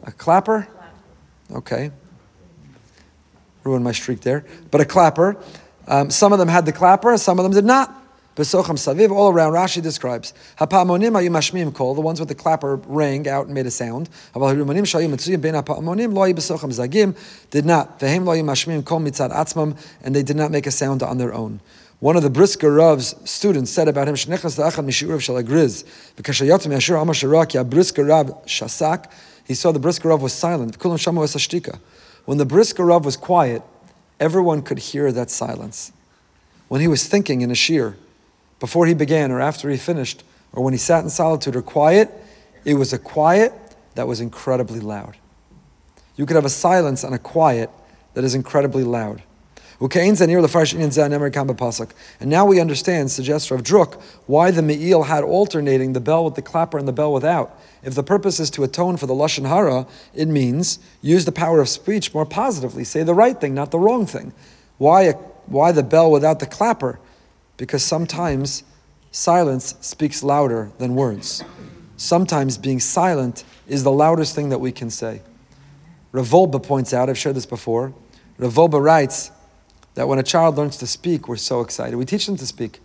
A 0.04 0.14
clapper? 0.14 0.66
Okay. 1.52 1.92
Ruined 3.66 3.84
my 3.84 3.92
streak 3.92 4.22
there. 4.22 4.46
But 4.72 4.80
a 4.80 4.86
clapper. 4.86 5.36
Um, 5.90 6.10
some 6.10 6.32
of 6.32 6.40
them 6.40 6.48
had 6.48 6.66
the 6.66 6.72
clapper, 6.72 7.18
some 7.18 7.38
of 7.38 7.44
them 7.44 7.52
did 7.52 7.66
not. 7.66 7.94
Besocham 8.40 8.78
saviv, 8.78 9.12
all 9.12 9.34
around. 9.34 9.52
Rashi 9.52 9.82
describes 9.82 10.34
hapamonim 10.58 11.12
ayu 11.12 11.30
mashmim 11.30 11.74
kol, 11.74 11.94
the 11.94 12.00
ones 12.00 12.22
with 12.22 12.30
the 12.30 12.36
clapper 12.36 12.78
rang 12.88 13.28
out 13.28 13.48
and 13.48 13.54
made 13.54 13.66
a 13.66 13.72
sound. 13.72 14.10
Hapamonim 14.34 14.84
shayu 14.84 15.10
mitzuyim 15.10 15.42
ben 15.42 15.56
hapamonim 15.56 16.14
lo 16.14 16.32
besocham 16.32 16.72
zagim 16.72 17.18
did 17.50 17.66
not. 17.66 18.00
Vehem 18.00 18.24
lo 18.24 18.34
mashmim 18.36 18.86
kol 18.86 19.02
mitzad 19.02 19.34
atzmam, 19.34 19.78
and 20.02 20.16
they 20.16 20.24
did 20.24 20.38
not 20.38 20.52
make 20.52 20.66
a 20.66 20.72
sound 20.72 21.04
on 21.04 21.18
their 21.18 21.34
own. 21.34 21.60
One 22.00 22.16
of 22.16 22.24
the 22.24 22.30
Brisker 22.30 22.72
Rav's 22.72 23.14
students 23.30 23.72
said 23.72 23.90
about 23.90 24.08
him, 24.08 24.16
Shnechas 24.16 24.58
da'achad 24.58 24.86
mishiurav 24.86 25.20
shalagriz, 25.20 25.84
because 26.16 26.38
shayatim 26.38 26.72
yashur 26.72 27.02
amar 27.02 27.14
sharak 27.14 27.54
ya 27.54 27.66
Brisker 27.66 28.06
Rav 28.06 28.28
shasak, 28.46 29.12
he 29.46 29.54
saw 29.54 29.74
the 29.74 29.80
Brisker 29.80 30.08
Rav 30.08 30.22
was 30.22 30.32
silent. 30.32 30.80
Kulam 30.80 30.96
shamu 30.96 31.26
esashtika. 31.26 31.78
When 32.24 32.38
the 32.38 32.46
Brisker 32.46 32.86
Rav 32.86 33.04
was 33.04 33.18
quiet, 33.18 33.64
everyone 34.18 34.62
could 34.62 34.80
hear 34.80 35.12
that 35.12 35.30
silence. 35.30 35.92
When 36.70 36.80
he 36.80 36.88
was 36.88 37.06
thinking 37.06 37.42
in 37.42 37.52
a 37.52 37.56
shiur, 37.56 37.96
before 38.60 38.86
he 38.86 38.94
began 38.94 39.32
or 39.32 39.40
after 39.40 39.70
he 39.70 39.78
finished, 39.78 40.24
or 40.54 40.64
when 40.64 40.74
he 40.74 40.80
sat 40.80 41.04
in 41.04 41.10
solitude 41.10 41.56
or 41.56 41.62
quiet, 41.62 42.12
it 42.66 42.74
was 42.74 42.94
a 42.94 43.00
quiet 43.00 43.54
that 43.96 44.08
was 44.08 44.22
incredibly 44.22 44.80
loud. 44.80 45.18
You 46.16 46.26
could 46.26 46.36
have 46.36 46.46
a 46.46 46.50
silence 46.50 47.04
and 47.04 47.16
a 47.16 47.20
quiet 47.20 47.70
that 48.14 48.24
is 48.24 48.36
incredibly 48.36 48.84
loud. 48.84 49.24
And 49.80 49.90
now 52.30 52.46
we 52.46 52.60
understand, 52.60 53.12
suggests 53.12 53.50
Rav 53.50 53.64
Druk, 53.64 54.02
why 54.26 54.52
the 54.52 54.62
Me'il 54.62 55.04
had 55.04 55.24
alternating 55.24 55.94
the 55.94 56.02
bell 56.02 56.26
with 56.26 56.36
the 56.36 56.42
clapper 56.42 56.78
and 56.78 56.86
the 56.86 56.92
bell 56.92 57.14
without. 57.14 57.58
If 57.82 57.96
the 57.96 58.04
purpose 58.04 58.42
is 58.42 58.50
to 58.52 58.66
atone 58.66 58.98
for 58.98 59.06
the 59.06 59.14
Lashon 59.14 59.48
Hara, 59.48 59.88
it 60.14 60.28
means 60.28 60.80
use 61.02 61.24
the 61.24 61.32
power 61.32 61.62
of 61.62 61.70
speech 61.70 62.14
more 62.14 62.26
positively. 62.26 62.84
Say 62.84 63.04
the 63.04 63.14
right 63.14 63.40
thing, 63.40 63.54
not 63.54 63.72
the 63.72 63.80
wrong 63.80 64.06
thing. 64.06 64.34
Why, 64.80 65.12
why 65.46 65.72
the 65.72 65.84
bell 65.84 66.12
without 66.12 66.40
the 66.40 66.46
clapper? 66.46 67.00
Because 67.60 67.84
sometimes 67.84 68.64
silence 69.12 69.76
speaks 69.82 70.24
louder 70.24 70.72
than 70.78 70.96
words. 70.96 71.44
Sometimes 71.98 72.58
being 72.58 72.80
silent 72.80 73.44
is 73.68 73.84
the 73.84 73.92
loudest 73.92 74.34
thing 74.34 74.48
that 74.50 74.60
we 74.60 74.72
can 74.72 74.90
say. 74.90 75.22
Rav 76.14 76.30
Wolbe 76.30 76.64
points 76.64 76.94
out, 76.94 77.10
I've 77.10 77.18
shared 77.18 77.36
this 77.36 77.46
before, 77.46 77.94
Rav 78.38 78.54
Wolbe 78.54 78.82
writes 78.82 79.30
that 79.96 80.08
when 80.08 80.18
a 80.20 80.24
child 80.24 80.58
learns 80.58 80.78
to 80.78 80.88
speak, 80.88 81.28
we're 81.28 81.36
so 81.36 81.60
excited. 81.60 81.98
We 81.98 82.06
teach 82.06 82.26
them 82.26 82.38
to 82.38 82.48
speak. 82.48 82.80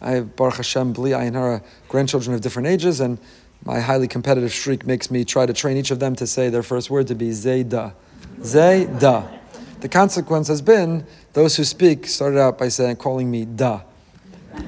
I 0.00 0.12
have 0.12 0.36
Baruch 0.36 0.58
Hashem, 0.58 0.92
Bli 0.92 1.10
Ayin 1.10 1.62
grandchildren 1.88 2.34
of 2.34 2.40
different 2.40 2.68
ages, 2.68 3.00
and 3.00 3.18
my 3.64 3.80
highly 3.80 4.06
competitive 4.06 4.52
streak 4.52 4.86
makes 4.86 5.10
me 5.10 5.24
try 5.24 5.44
to 5.44 5.52
train 5.52 5.76
each 5.76 5.90
of 5.90 5.98
them 5.98 6.14
to 6.16 6.26
say 6.28 6.48
their 6.48 6.62
first 6.62 6.88
word 6.88 7.08
to 7.08 7.16
be 7.16 7.30
Zayda. 7.30 7.94
Zayda. 8.38 9.40
The 9.82 9.88
consequence 9.88 10.46
has 10.46 10.62
been 10.62 11.04
those 11.32 11.56
who 11.56 11.64
speak 11.64 12.06
started 12.06 12.38
out 12.38 12.56
by 12.56 12.68
saying, 12.68 12.96
calling 12.96 13.28
me 13.28 13.44
Da. 13.44 13.80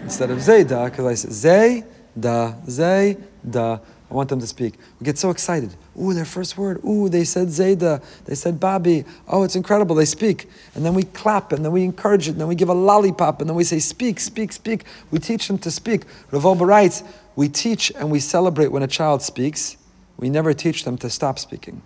Instead 0.02 0.30
of 0.30 0.38
Zayda, 0.38 0.86
because 0.90 1.06
I 1.06 1.14
say 1.14 1.28
Zay, 1.30 1.84
Da, 2.18 2.54
Zay, 2.68 3.16
Da. 3.48 3.78
I 4.10 4.14
want 4.14 4.28
them 4.28 4.40
to 4.40 4.46
speak. 4.48 4.74
We 4.98 5.04
get 5.04 5.16
so 5.16 5.30
excited. 5.30 5.72
Ooh, 6.00 6.14
their 6.14 6.24
first 6.24 6.58
word. 6.58 6.84
Ooh, 6.84 7.08
they 7.08 7.22
said 7.22 7.46
Zayda. 7.46 8.02
They 8.24 8.34
said 8.34 8.58
Bobby. 8.58 9.04
Oh, 9.28 9.44
it's 9.44 9.54
incredible. 9.54 9.94
They 9.94 10.04
speak. 10.04 10.50
And 10.74 10.84
then 10.84 10.94
we 10.94 11.04
clap 11.04 11.52
and 11.52 11.64
then 11.64 11.70
we 11.70 11.84
encourage 11.84 12.26
it 12.26 12.32
and 12.32 12.40
then 12.40 12.48
we 12.48 12.56
give 12.56 12.68
a 12.68 12.74
lollipop 12.74 13.40
and 13.40 13.48
then 13.48 13.56
we 13.56 13.62
say, 13.62 13.78
speak, 13.78 14.18
speak, 14.18 14.50
speak. 14.50 14.82
We 15.12 15.20
teach 15.20 15.46
them 15.46 15.58
to 15.58 15.70
speak. 15.70 16.06
Rav 16.32 16.60
writes, 16.60 17.04
we 17.36 17.48
teach 17.48 17.92
and 17.94 18.10
we 18.10 18.18
celebrate 18.18 18.72
when 18.72 18.82
a 18.82 18.88
child 18.88 19.22
speaks. 19.22 19.76
We 20.16 20.28
never 20.28 20.52
teach 20.54 20.82
them 20.82 20.98
to 20.98 21.08
stop 21.08 21.38
speaking. 21.38 21.82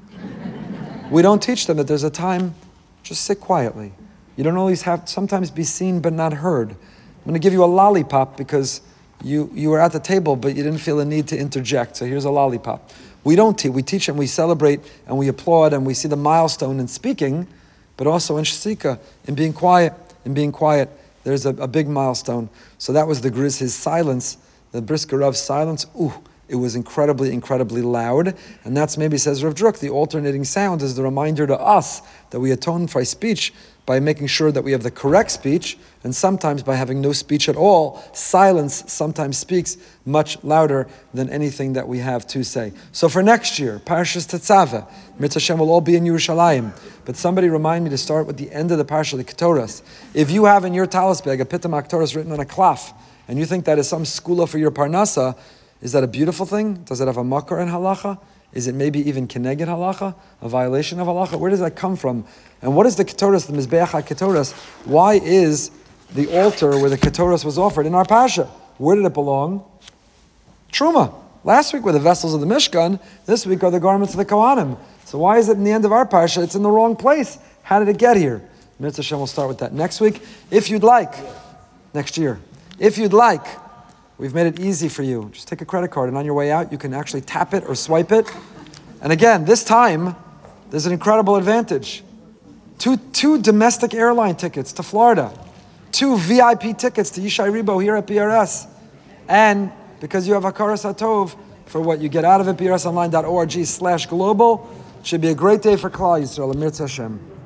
we 1.11 1.21
don't 1.21 1.43
teach 1.43 1.67
them 1.67 1.77
that 1.77 1.89
there's 1.89 2.05
a 2.05 2.11
time, 2.11 2.55
just 3.09 3.25
sit 3.25 3.41
quietly. 3.41 3.93
You 4.37 4.45
don't 4.45 4.57
always 4.57 4.83
have, 4.83 5.09
sometimes 5.09 5.51
be 5.51 5.65
seen 5.65 6.01
but 6.01 6.13
not 6.13 6.33
heard. 6.33 6.71
I'm 6.71 7.25
going 7.25 7.35
to 7.35 7.41
give 7.41 7.53
you 7.53 7.65
a 7.65 7.67
lollipop 7.67 8.37
because 8.37 8.81
you, 9.25 9.51
you 9.53 9.71
were 9.71 9.81
at 9.81 9.93
the 9.93 10.01
table 10.01 10.37
but 10.37 10.55
you 10.55 10.63
didn't 10.63 10.79
feel 10.79 11.01
a 11.01 11.05
need 11.05 11.27
to 11.29 11.39
interject. 11.39 11.97
So 11.97 12.05
here's 12.05 12.25
a 12.25 12.31
lollipop. 12.31 12.91
We 13.25 13.35
don't 13.35 13.59
teach, 13.59 13.73
we 13.73 13.83
teach 13.83 14.09
and 14.09 14.19
we 14.19 14.27
celebrate 14.27 14.81
and 15.07 15.19
we 15.19 15.29
applaud 15.29 15.73
and 15.73 15.85
we 15.85 15.95
see 15.95 16.09
the 16.09 16.17
milestone 16.17 16.79
in 16.79 16.89
speaking, 16.89 17.49
but 17.97 18.07
also 18.07 18.37
in 18.37 18.45
shasika, 18.45 19.01
in 19.27 19.35
being 19.35 19.53
quiet, 19.53 19.93
in 20.25 20.35
being 20.35 20.53
quiet. 20.53 20.89
There's 21.25 21.45
a, 21.47 21.51
a 21.51 21.67
big 21.67 21.89
milestone. 21.89 22.49
So 22.79 22.93
that 22.93 23.09
was 23.09 23.21
the 23.21 23.31
Griz, 23.31 23.59
his 23.59 23.75
silence 23.75 24.39
the 24.73 24.83
Brisker 24.83 25.19
Rav's 25.19 25.41
silence, 25.41 25.87
ooh, 26.01 26.13
it 26.49 26.57
was 26.57 26.75
incredibly, 26.75 27.33
incredibly 27.33 27.83
loud. 27.83 28.35
And 28.65 28.77
that's 28.77 28.97
maybe, 28.97 29.19
says 29.19 29.45
Rav 29.45 29.55
Druk, 29.55 29.79
the 29.79 29.91
alternating 29.91 30.45
sound 30.45 30.83
is 30.83 30.97
the 30.97 31.03
reminder 31.03 31.47
to 31.47 31.59
us 31.59 32.03
that 32.31 32.41
we 32.41 32.51
atone 32.51 32.87
for 32.87 33.05
speech 33.05 33.53
by 33.85 33.99
making 33.99 34.27
sure 34.27 34.53
that 34.53 34.63
we 34.63 34.73
have 34.73 34.83
the 34.83 34.91
correct 34.91 35.31
speech, 35.31 35.79
and 36.05 36.15
sometimes 36.15 36.63
by 36.63 36.75
having 36.75 37.01
no 37.01 37.11
speech 37.11 37.49
at 37.49 37.57
all. 37.57 38.03
Silence 38.13 38.85
sometimes 38.87 39.39
speaks 39.39 39.79
much 40.05 40.43
louder 40.45 40.87
than 41.15 41.31
anything 41.31 41.73
that 41.73 41.89
we 41.89 41.99
have 41.99 42.27
to 42.27 42.45
say. 42.45 42.71
So 42.93 43.09
for 43.09 43.23
next 43.23 43.59
year, 43.59 43.81
Parashas 43.87 44.29
Tetzaveh, 44.29 44.87
Mitzvah 45.19 45.57
will 45.57 45.71
all 45.71 45.81
be 45.81 45.97
in 45.97 46.05
Yerushalayim. 46.05 46.79
But 47.07 47.17
somebody 47.17 47.49
remind 47.49 47.85
me 47.85 47.89
to 47.89 47.97
start 47.97 48.27
with 48.27 48.37
the 48.37 48.53
end 48.53 48.71
of 48.71 48.77
the 48.77 48.85
Parashah, 48.85 49.17
the 49.17 49.25
Ketoras. 49.25 49.81
If 50.13 50.31
you 50.31 50.45
have 50.45 50.67
in 50.67 50.75
your 50.75 50.87
talis 50.87 51.23
bag 51.23 51.41
a 51.41 51.47
Pitum 51.47 51.71
Haketoras 51.71 52.15
written 52.15 52.33
on 52.33 52.41
a 52.41 52.45
cloth, 52.45 52.93
and 53.27 53.39
you 53.39 53.47
think 53.47 53.65
that 53.65 53.79
is 53.79 53.89
some 53.89 54.03
segula 54.03 54.47
for 54.47 54.59
your 54.59 54.71
parnasa, 54.71 55.35
is 55.81 55.93
that 55.93 56.05
a 56.05 56.09
beautiful 56.09 56.47
thing? 56.47 56.75
Does 56.85 57.01
it 57.01 57.07
have 57.07 57.17
a 57.17 57.23
makor 57.23 57.61
in 57.63 57.69
halacha? 57.69 58.19
Is 58.53 58.67
it 58.67 58.75
maybe 58.75 59.07
even 59.09 59.29
keneged 59.29 59.67
halacha, 59.67 60.15
a 60.41 60.49
violation 60.49 60.99
of 61.01 61.07
halacha? 61.07 61.39
Where 61.39 61.51
does 61.51 61.61
that 61.61 61.77
come 61.77 61.97
from? 61.97 62.25
And 62.63 62.75
what 62.75 62.87
is 62.87 62.97
the 62.97 63.05
ketoras, 63.05 63.47
the 63.47 63.53
mizbeach 63.53 64.07
ketoras? 64.07 64.53
Why 64.87 65.15
is 65.15 65.71
the 66.15 66.35
altar 66.41 66.71
where 66.71 66.91
the 66.91 66.97
ketoras 66.97 67.45
was 67.45 67.59
offered 67.59 67.87
in 67.87 67.95
our 67.95 68.05
parsha? 68.05 68.49
Where 68.79 68.97
did 68.97 69.05
it 69.05 69.15
belong? 69.15 69.65
Truma. 70.73 71.15
Last 71.45 71.73
week 71.73 71.85
were 71.85 71.93
the 71.93 72.01
vessels 72.01 72.35
of 72.35 72.41
the 72.41 72.47
Mishkan. 72.47 73.01
This 73.27 73.47
week 73.47 73.63
are 73.63 73.71
the 73.71 73.81
garments 73.81 74.13
of 74.13 74.19
the 74.19 74.25
Kohanim. 74.25 74.79
So 75.05 75.19
why 75.19 75.39
is 75.39 75.49
it 75.49 75.57
in 75.57 75.65
the 75.65 75.71
end 75.71 75.85
of 75.85 75.93
our 75.93 76.07
parsha? 76.07 76.43
It's 76.43 76.55
in 76.55 76.63
the 76.63 76.71
wrong 76.71 76.97
place. 76.97 77.39
How 77.63 77.79
did 77.79 77.89
it 77.89 77.99
get 77.99 78.17
here? 78.17 78.43
Mitzvah 78.79 79.03
Hashem 79.03 79.19
will 79.19 79.27
start 79.27 79.49
with 79.49 79.59
that 79.59 79.73
next 79.73 80.01
week, 80.01 80.23
if 80.51 80.71
you'd 80.71 80.85
like, 80.85 81.15
next 81.95 82.17
year. 82.17 82.41
If 82.79 82.99
you'd 82.99 83.13
like, 83.13 83.45
we've 84.19 84.35
made 84.35 84.47
it 84.47 84.61
easy 84.61 84.89
for 84.89 85.03
you. 85.03 85.31
Just 85.33 85.49
take 85.49 85.61
a 85.61 85.65
credit 85.65 85.91
card, 85.91 86.09
and 86.09 86.19
on 86.19 86.25
your 86.25 86.35
way 86.35 86.51
out, 86.51 86.71
you 86.71 86.79
can 86.79 86.93
actually 86.93 87.23
tap 87.23 87.55
it 87.55 87.65
or 87.67 87.75
swipe 87.75 88.13
it. 88.13 88.31
And 89.01 89.13
again, 89.13 89.45
this 89.45 89.65
time, 89.65 90.17
there's 90.71 90.87
an 90.87 90.93
incredible 90.93 91.37
advantage. 91.37 92.03
Two, 92.79 92.97
two 92.97 93.41
domestic 93.41 93.95
airline 93.95 94.37
tickets 94.37 94.73
to 94.75 94.83
Florida, 94.83 95.33
two 95.93 96.19
VIP 96.19 96.77
tickets 96.77 97.11
to 97.11 97.21
Yishai 97.21 97.51
Ribo 97.51 97.83
here 97.83 97.97
at 97.97 98.07
BRS. 98.07 98.67
And 99.29 99.73
because 100.01 100.29
you 100.29 100.35
have 100.35 100.45
Hakaras 100.45 100.85
Hatov 100.85 101.37
for 101.67 101.81
what 101.81 102.01
you 102.01 102.09
get 102.09 102.25
out 102.25 102.41
of 102.41 102.49
it, 102.49 102.57
brsonline.org 102.57 103.65
slash 103.65 104.07
global. 104.07 104.75
Should 105.03 105.21
be 105.21 105.29
a 105.29 105.35
great 105.35 105.63
day 105.63 105.77
for 105.77 105.91
Klal 105.91 106.21
Yisrael. 106.21 106.55
Amir 106.55 106.71
Hashem. 106.71 107.38